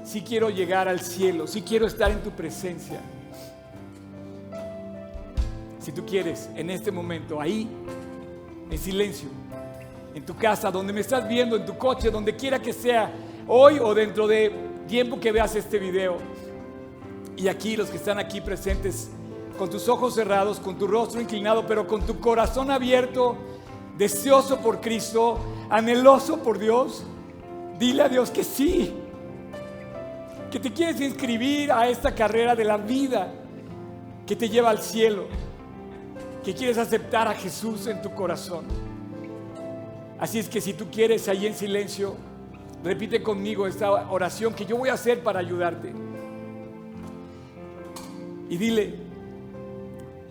sí 0.03 0.21
quiero 0.21 0.49
llegar 0.49 0.87
al 0.87 0.99
cielo, 0.99 1.47
sí 1.47 1.61
quiero 1.61 1.87
estar 1.87 2.11
en 2.11 2.21
tu 2.21 2.31
presencia. 2.31 2.99
Si 5.79 5.91
tú 5.91 6.05
quieres, 6.05 6.49
en 6.55 6.69
este 6.69 6.91
momento, 6.91 7.39
ahí, 7.39 7.69
en 8.69 8.77
silencio, 8.77 9.29
en 10.15 10.25
tu 10.25 10.35
casa, 10.35 10.71
donde 10.71 10.91
me 10.91 11.01
estás 11.01 11.27
viendo, 11.27 11.55
en 11.55 11.65
tu 11.65 11.77
coche, 11.77 12.09
donde 12.09 12.35
quiera 12.35 12.59
que 12.59 12.73
sea, 12.73 13.11
hoy 13.47 13.79
o 13.79 13.93
dentro 13.93 14.27
de 14.27 14.51
tiempo 14.87 15.19
que 15.19 15.31
veas 15.31 15.55
este 15.55 15.77
video, 15.77 16.17
y 17.37 17.47
aquí 17.47 17.75
los 17.75 17.89
que 17.89 17.97
están 17.97 18.17
aquí 18.19 18.41
presentes, 18.41 19.09
con 19.57 19.69
tus 19.69 19.87
ojos 19.87 20.15
cerrados, 20.15 20.59
con 20.59 20.77
tu 20.77 20.87
rostro 20.87 21.21
inclinado, 21.21 21.65
pero 21.65 21.87
con 21.87 22.05
tu 22.05 22.19
corazón 22.19 22.71
abierto, 22.71 23.35
deseoso 23.97 24.59
por 24.59 24.81
Cristo, 24.81 25.39
anheloso 25.69 26.41
por 26.43 26.59
Dios, 26.59 27.03
dile 27.79 28.03
a 28.03 28.09
Dios 28.09 28.29
que 28.29 28.43
sí, 28.43 28.93
que 30.51 30.59
te 30.59 30.71
quieres 30.71 30.99
inscribir 31.01 31.71
a 31.71 31.87
esta 31.89 32.13
carrera 32.13 32.55
de 32.55 32.63
la 32.63 32.77
vida 32.77 33.31
que 34.25 34.35
te 34.35 34.49
lleva 34.49 34.69
al 34.69 34.79
cielo, 34.79 35.25
que 36.43 36.53
quieres 36.53 36.77
aceptar 36.77 37.27
a 37.27 37.33
Jesús 37.33 37.87
en 37.87 38.01
tu 38.01 38.13
corazón. 38.13 38.65
Así 40.19 40.39
es 40.39 40.47
que 40.47 40.61
si 40.61 40.73
tú 40.73 40.85
quieres 40.91 41.27
ahí 41.27 41.45
en 41.45 41.53
silencio, 41.53 42.15
repite 42.83 43.21
conmigo 43.21 43.67
esta 43.67 43.91
oración 44.11 44.53
que 44.53 44.65
yo 44.65 44.77
voy 44.77 44.89
a 44.89 44.93
hacer 44.93 45.23
para 45.23 45.39
ayudarte. 45.39 46.04
Y 48.49 48.57
dile, 48.57 48.95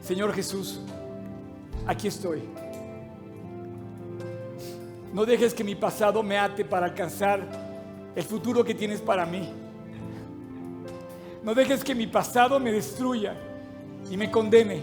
Señor 0.03 0.33
Jesús, 0.33 0.81
aquí 1.87 2.09
estoy. 2.09 2.43
No 5.13 5.25
dejes 5.25 5.55
que 5.55 5.65
mi 5.65 5.75
pasado 5.75 6.23
me 6.23 6.39
ate 6.39 6.65
para 6.65 6.87
alcanzar 6.87 7.41
el 8.15 8.23
futuro 8.23 8.65
que 8.65 8.75
tienes 8.75 9.01
para 9.01 9.27
mí. 9.27 9.49
No 11.43 11.55
dejes 11.55 11.83
que 11.83 11.95
mi 11.95 12.07
pasado 12.07 12.61
me 12.61 12.73
destruya 12.73 13.35
y 14.11 14.17
me 14.17 14.31
condene. 14.31 14.83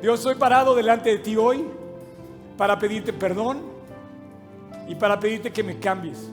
Dios, 0.00 0.20
soy 0.20 0.36
parado 0.36 0.74
delante 0.74 1.10
de 1.10 1.18
ti 1.18 1.36
hoy 1.36 1.64
para 2.56 2.78
pedirte 2.78 3.12
perdón 3.12 3.62
y 4.86 4.94
para 4.94 5.18
pedirte 5.18 5.52
que 5.52 5.62
me 5.62 5.78
cambies. 5.78 6.30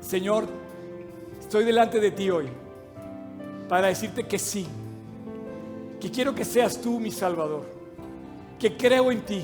Señor, 0.00 0.46
estoy 1.40 1.64
delante 1.64 2.00
de 2.00 2.10
ti 2.10 2.28
hoy 2.28 2.61
para 3.68 3.88
decirte 3.88 4.24
que 4.24 4.38
sí, 4.38 4.66
que 6.00 6.10
quiero 6.10 6.34
que 6.34 6.44
seas 6.44 6.80
tú 6.80 7.00
mi 7.00 7.10
Salvador, 7.10 7.66
que 8.58 8.76
creo 8.76 9.10
en 9.12 9.22
ti, 9.22 9.42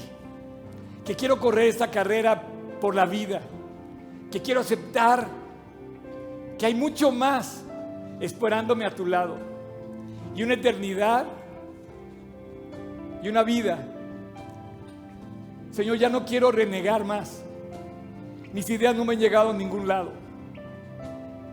que 1.05 1.14
quiero 1.14 1.39
correr 1.39 1.69
esta 1.69 1.91
carrera 1.91 2.43
por 2.81 2.95
la 2.95 3.07
vida, 3.07 3.41
que 4.31 4.43
quiero 4.43 4.61
aceptar 4.61 5.27
que 6.59 6.66
hay 6.66 6.75
mucho 6.75 7.12
más 7.12 7.64
esperándome 8.21 8.85
a 8.85 8.91
tu 8.91 9.07
lado 9.07 9.37
y 10.35 10.43
una 10.43 10.55
eternidad 10.55 11.27
y 13.23 13.29
una 13.29 13.43
vida. 13.43 13.79
Señor, 15.71 15.97
ya 15.97 16.09
no 16.09 16.25
quiero 16.25 16.51
renegar 16.51 17.05
más. 17.05 17.43
Mis 18.53 18.69
ideas 18.71 18.97
no 18.97 19.05
me 19.05 19.14
han 19.14 19.21
llegado 19.21 19.51
a 19.51 19.53
ningún 19.53 19.87
lado. 19.87 20.12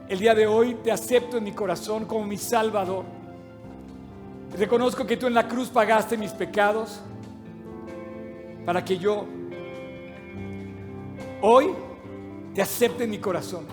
El 0.08 0.20
día 0.20 0.36
de 0.36 0.46
hoy 0.46 0.76
te 0.84 0.92
acepto 0.92 1.38
en 1.38 1.44
mi 1.44 1.52
corazón 1.52 2.06
como 2.06 2.28
mi 2.28 2.38
Salvador. 2.38 3.06
Reconozco 4.56 5.06
que 5.08 5.18
tú 5.18 5.26
en 5.26 5.34
la 5.34 5.48
cruz 5.48 5.70
pagaste 5.70 6.16
mis 6.16 6.32
pecados 6.32 7.00
para 8.66 8.86
que 8.86 9.00
yo 9.00 9.26
hoy 11.42 11.72
te 12.54 12.62
acepte 12.62 13.06
en 13.06 13.10
mi 13.10 13.18
corazón. 13.18 13.66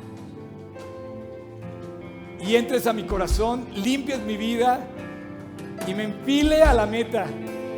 Y 2.40 2.56
entres 2.56 2.86
a 2.86 2.94
mi 2.94 3.04
corazón, 3.04 3.66
limpies 3.74 4.20
mi 4.20 4.38
vida 4.38 4.80
y 5.86 5.92
me 5.92 6.04
empile 6.04 6.62
a 6.62 6.72
la 6.72 6.86
meta 6.86 7.26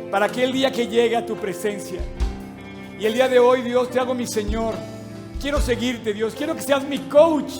para 0.09 0.27
aquel 0.27 0.53
día 0.53 0.71
que 0.71 0.87
llegue 0.87 1.17
a 1.17 1.25
tu 1.25 1.35
presencia. 1.35 1.99
Y 2.97 3.05
el 3.05 3.13
día 3.15 3.27
de 3.27 3.37
hoy, 3.37 3.63
Dios, 3.63 3.89
te 3.89 3.99
hago 3.99 4.13
mi 4.13 4.25
Señor. 4.25 4.75
Quiero 5.41 5.59
seguirte, 5.59 6.13
Dios. 6.13 6.33
Quiero 6.33 6.55
que 6.55 6.61
seas 6.61 6.87
mi 6.87 6.99
coach. 6.99 7.59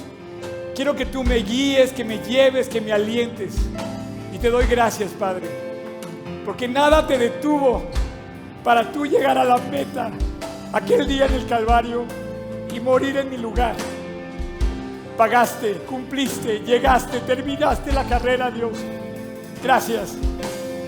Quiero 0.76 0.93
que 0.93 1.05
tú 1.05 1.23
me 1.23 1.38
guíes, 1.38 1.93
que 1.93 2.03
me 2.03 2.17
lleves, 2.17 2.67
que 2.67 2.82
me 2.82 2.91
alientes. 2.91 3.55
Y 4.34 4.38
te 4.38 4.49
doy 4.49 4.65
gracias, 4.65 5.11
Padre. 5.11 5.47
Porque 6.43 6.67
nada 6.67 7.07
te 7.07 7.17
detuvo 7.17 7.84
para 8.61 8.91
tú 8.91 9.05
llegar 9.05 9.38
a 9.38 9.45
la 9.45 9.57
meta 9.57 10.11
aquel 10.73 11.07
día 11.07 11.28
en 11.28 11.34
el 11.34 11.47
Calvario 11.47 12.03
y 12.73 12.82
morir 12.82 13.15
en 13.15 13.30
mi 13.30 13.38
lugar. 13.38 13.76
Pagaste, 15.15 15.76
cumpliste, 15.88 16.59
llegaste, 16.59 17.21
terminaste 17.21 17.93
la 17.93 18.03
carrera, 18.03 18.51
Dios. 18.51 18.78
Gracias. 19.63 20.17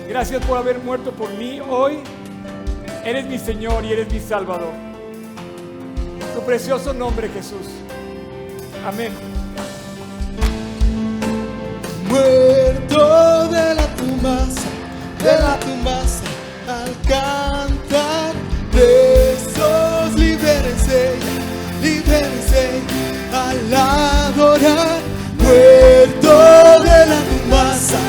Gracias 0.06 0.44
por 0.44 0.58
haber 0.58 0.80
muerto 0.80 1.12
por 1.12 1.30
mí. 1.32 1.60
Hoy 1.60 2.00
eres 3.06 3.24
mi 3.24 3.38
Señor 3.38 3.86
y 3.86 3.92
eres 3.92 4.12
mi 4.12 4.20
Salvador. 4.20 4.72
Tu 6.34 6.42
precioso 6.44 6.92
nombre, 6.92 7.30
Jesús. 7.30 7.68
Amén. 8.86 9.37
Muerto 12.18 13.48
de 13.48 13.74
la 13.74 13.86
tumbaza, 13.96 14.68
de 15.22 15.32
la 15.44 15.56
tumbaza, 15.60 16.24
al 16.66 16.92
cantar, 17.06 18.32
presos, 18.72 20.14
libérense, 20.16 21.12
libérense, 21.80 22.82
al 23.32 23.72
adorar, 23.72 24.98
muerto 25.38 26.34
de 26.88 27.00
la 27.12 27.20
tumbaza, 27.30 28.02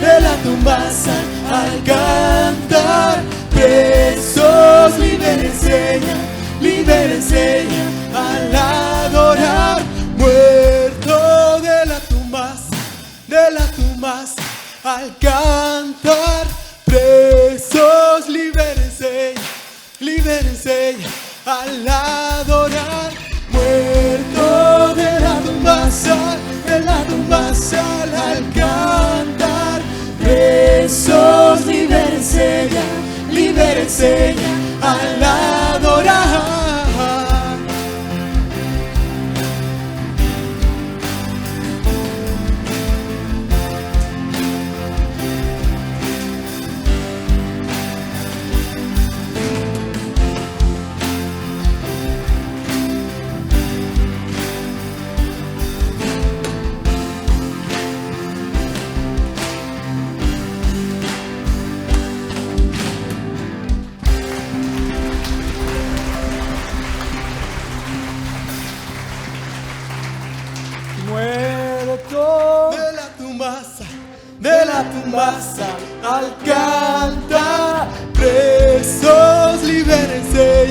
de 0.00 0.20
la 0.20 0.34
tumbaza, 0.44 1.16
al 1.50 1.82
cantar, 1.82 3.16
presos, 3.50 4.98
libérense, 5.00 6.00
libérense, 6.60 7.64
al 8.14 8.54
adorar, 8.54 9.82
tumbaza, 10.16 10.65
de 13.36 13.50
la 13.50 13.66
tumbaza, 13.66 14.42
al 14.82 15.14
cantar, 15.18 16.46
presos, 16.86 18.28
libérense, 18.28 19.34
libérense, 20.00 20.96
al 21.44 21.86
adorar, 21.86 23.10
muerto 23.50 24.94
de 24.94 25.20
la 25.20 25.34
tumbaza, 25.44 26.16
de 26.66 26.80
la 26.80 26.98
tumbaza, 27.04 27.84
al 28.30 28.42
cantar, 28.54 29.82
presos, 30.22 31.66
libérense, 31.66 32.70
libérense, 33.30 34.34
al 34.80 35.22
adorar. 35.22 36.35
De 74.76 74.82
la 74.82 74.90
tumbaza, 74.90 75.66
al 76.04 76.36
cantar, 76.44 77.88
presos, 78.12 79.62
libérense, 79.62 80.68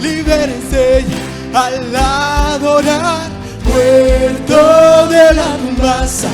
libérense, 0.00 1.04
al 1.52 1.94
adorar, 1.94 3.28
muerto 3.64 5.08
de 5.08 5.34
la 5.34 5.56
tumbaza, 5.58 6.28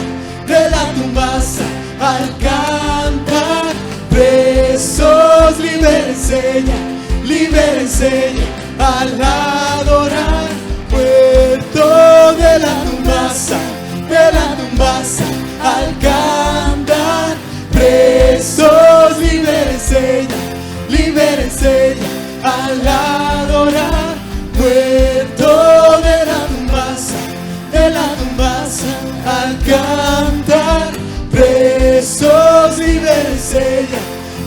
de 0.46 0.70
la 0.70 0.84
tumbaza, 0.94 1.64
al 2.00 2.28
cantar, 2.38 3.72
presos, 4.10 5.58
libérense, 5.58 6.64
libérense, 7.24 8.34
al 8.78 9.20
adorar, 9.20 9.49
libérense, 33.50 33.98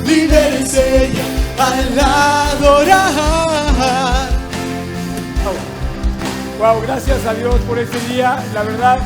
libérense, 0.05 1.11
al 1.59 1.99
adorar. 1.99 3.13
Wow, 6.57 6.81
gracias 6.83 7.25
a 7.25 7.33
Dios 7.33 7.55
por 7.67 7.77
ese 7.79 7.99
día. 8.07 8.41
La 8.53 8.63
verdad, 8.63 8.99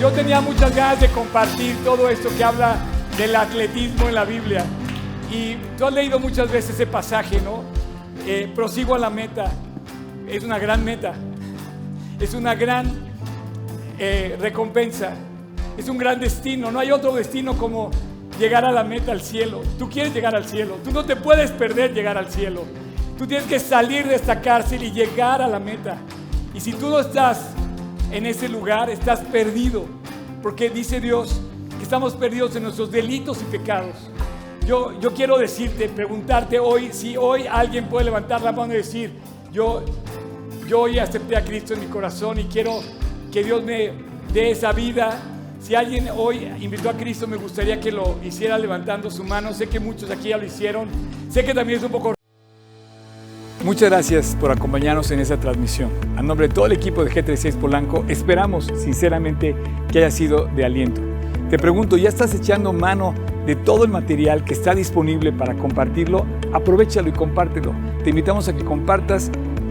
yo 0.00 0.10
tenía 0.10 0.40
muchas 0.40 0.74
ganas 0.74 1.00
de 1.00 1.08
compartir 1.10 1.76
todo 1.84 2.08
esto 2.08 2.28
que 2.36 2.42
habla 2.42 2.76
del 3.16 3.36
atletismo 3.36 4.08
en 4.08 4.14
la 4.16 4.24
Biblia. 4.24 4.64
Y 5.30 5.56
tú 5.78 5.86
has 5.86 5.92
leído 5.92 6.18
muchas 6.18 6.50
veces 6.50 6.74
ese 6.74 6.86
pasaje, 6.86 7.40
¿no? 7.40 7.62
Eh, 8.26 8.50
prosigo 8.52 8.96
a 8.96 8.98
la 8.98 9.10
meta. 9.10 9.52
Es 10.28 10.42
una 10.42 10.58
gran 10.58 10.84
meta. 10.84 11.12
Es 12.18 12.34
una 12.34 12.56
gran 12.56 12.90
eh, 13.98 14.36
recompensa. 14.40 15.14
Es 15.78 15.88
un 15.88 15.98
gran 15.98 16.18
destino. 16.18 16.72
No 16.72 16.80
hay 16.80 16.90
otro 16.90 17.12
destino 17.14 17.56
como 17.56 17.90
llegar 18.38 18.64
a 18.64 18.72
la 18.72 18.84
meta, 18.84 19.12
al 19.12 19.20
cielo. 19.20 19.62
Tú 19.78 19.88
quieres 19.88 20.14
llegar 20.14 20.34
al 20.34 20.44
cielo. 20.44 20.78
Tú 20.84 20.90
no 20.90 21.04
te 21.04 21.16
puedes 21.16 21.50
perder 21.50 21.92
llegar 21.92 22.18
al 22.18 22.30
cielo. 22.30 22.64
Tú 23.18 23.26
tienes 23.26 23.46
que 23.46 23.58
salir 23.58 24.06
de 24.06 24.16
esta 24.16 24.40
cárcel 24.40 24.82
y 24.82 24.90
llegar 24.90 25.40
a 25.40 25.48
la 25.48 25.60
meta. 25.60 25.98
Y 26.52 26.60
si 26.60 26.72
tú 26.72 26.88
no 26.88 26.98
estás 26.98 27.50
en 28.10 28.26
ese 28.26 28.48
lugar, 28.48 28.90
estás 28.90 29.20
perdido. 29.20 29.84
Porque 30.42 30.68
dice 30.70 31.00
Dios 31.00 31.40
que 31.76 31.82
estamos 31.82 32.14
perdidos 32.14 32.54
en 32.56 32.64
nuestros 32.64 32.90
delitos 32.90 33.40
y 33.40 33.44
pecados. 33.44 33.94
Yo, 34.66 34.98
yo 34.98 35.12
quiero 35.12 35.38
decirte, 35.38 35.88
preguntarte 35.88 36.58
hoy, 36.58 36.90
si 36.92 37.16
hoy 37.16 37.46
alguien 37.46 37.88
puede 37.88 38.06
levantar 38.06 38.40
la 38.40 38.50
mano 38.50 38.72
y 38.72 38.78
decir, 38.78 39.12
yo, 39.52 39.82
yo 40.66 40.80
hoy 40.80 40.98
acepté 40.98 41.36
a 41.36 41.44
Cristo 41.44 41.74
en 41.74 41.80
mi 41.80 41.86
corazón 41.86 42.38
y 42.38 42.44
quiero 42.44 42.80
que 43.30 43.44
Dios 43.44 43.62
me 43.62 43.92
dé 44.32 44.50
esa 44.50 44.72
vida. 44.72 45.33
Si 45.64 45.74
alguien 45.74 46.10
hoy 46.14 46.46
invitó 46.60 46.90
a 46.90 46.92
Cristo, 46.92 47.26
me 47.26 47.38
gustaría 47.38 47.80
que 47.80 47.90
lo 47.90 48.18
hiciera 48.22 48.58
levantando 48.58 49.10
su 49.10 49.24
mano. 49.24 49.54
Sé 49.54 49.66
que 49.66 49.80
muchos 49.80 50.10
aquí 50.10 50.28
ya 50.28 50.36
lo 50.36 50.44
hicieron. 50.44 50.88
Sé 51.30 51.42
que 51.42 51.54
también 51.54 51.78
es 51.78 51.84
un 51.86 51.90
poco 51.90 52.12
Muchas 53.64 53.88
gracias 53.88 54.36
por 54.38 54.50
acompañarnos 54.50 55.10
en 55.10 55.20
esta 55.20 55.40
transmisión. 55.40 55.90
A 56.18 56.22
nombre 56.22 56.48
de 56.48 56.54
todo 56.54 56.66
el 56.66 56.72
equipo 56.72 57.02
de 57.02 57.10
G36 57.10 57.54
Polanco, 57.54 58.04
esperamos 58.08 58.70
sinceramente 58.76 59.56
que 59.90 60.00
haya 60.00 60.10
sido 60.10 60.44
de 60.54 60.66
aliento. 60.66 61.00
Te 61.48 61.58
pregunto, 61.58 61.96
¿ya 61.96 62.10
estás 62.10 62.34
echando 62.34 62.74
mano 62.74 63.14
de 63.46 63.56
todo 63.56 63.84
el 63.84 63.90
material 63.90 64.44
que 64.44 64.52
está 64.52 64.74
disponible 64.74 65.32
para 65.32 65.54
compartirlo? 65.54 66.26
Aprovechalo 66.52 67.08
y 67.08 67.12
compártelo. 67.12 67.74
Te 68.02 68.10
invitamos 68.10 68.48
a 68.48 68.52
que 68.54 68.66
compartas 68.66 69.30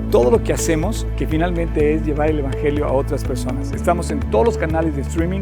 todo 0.10 0.32
lo 0.32 0.44
que 0.44 0.54
hacemos, 0.54 1.06
que 1.18 1.28
finalmente 1.28 1.94
es 1.94 2.04
llevar 2.04 2.32
el 2.32 2.40
Evangelio 2.40 2.86
a 2.86 2.94
otras 2.94 3.24
personas. 3.24 3.72
Estamos 3.72 4.10
en 4.10 4.20
todos 4.32 4.46
los 4.46 4.58
canales 4.58 4.96
de 4.96 5.02
streaming, 5.02 5.42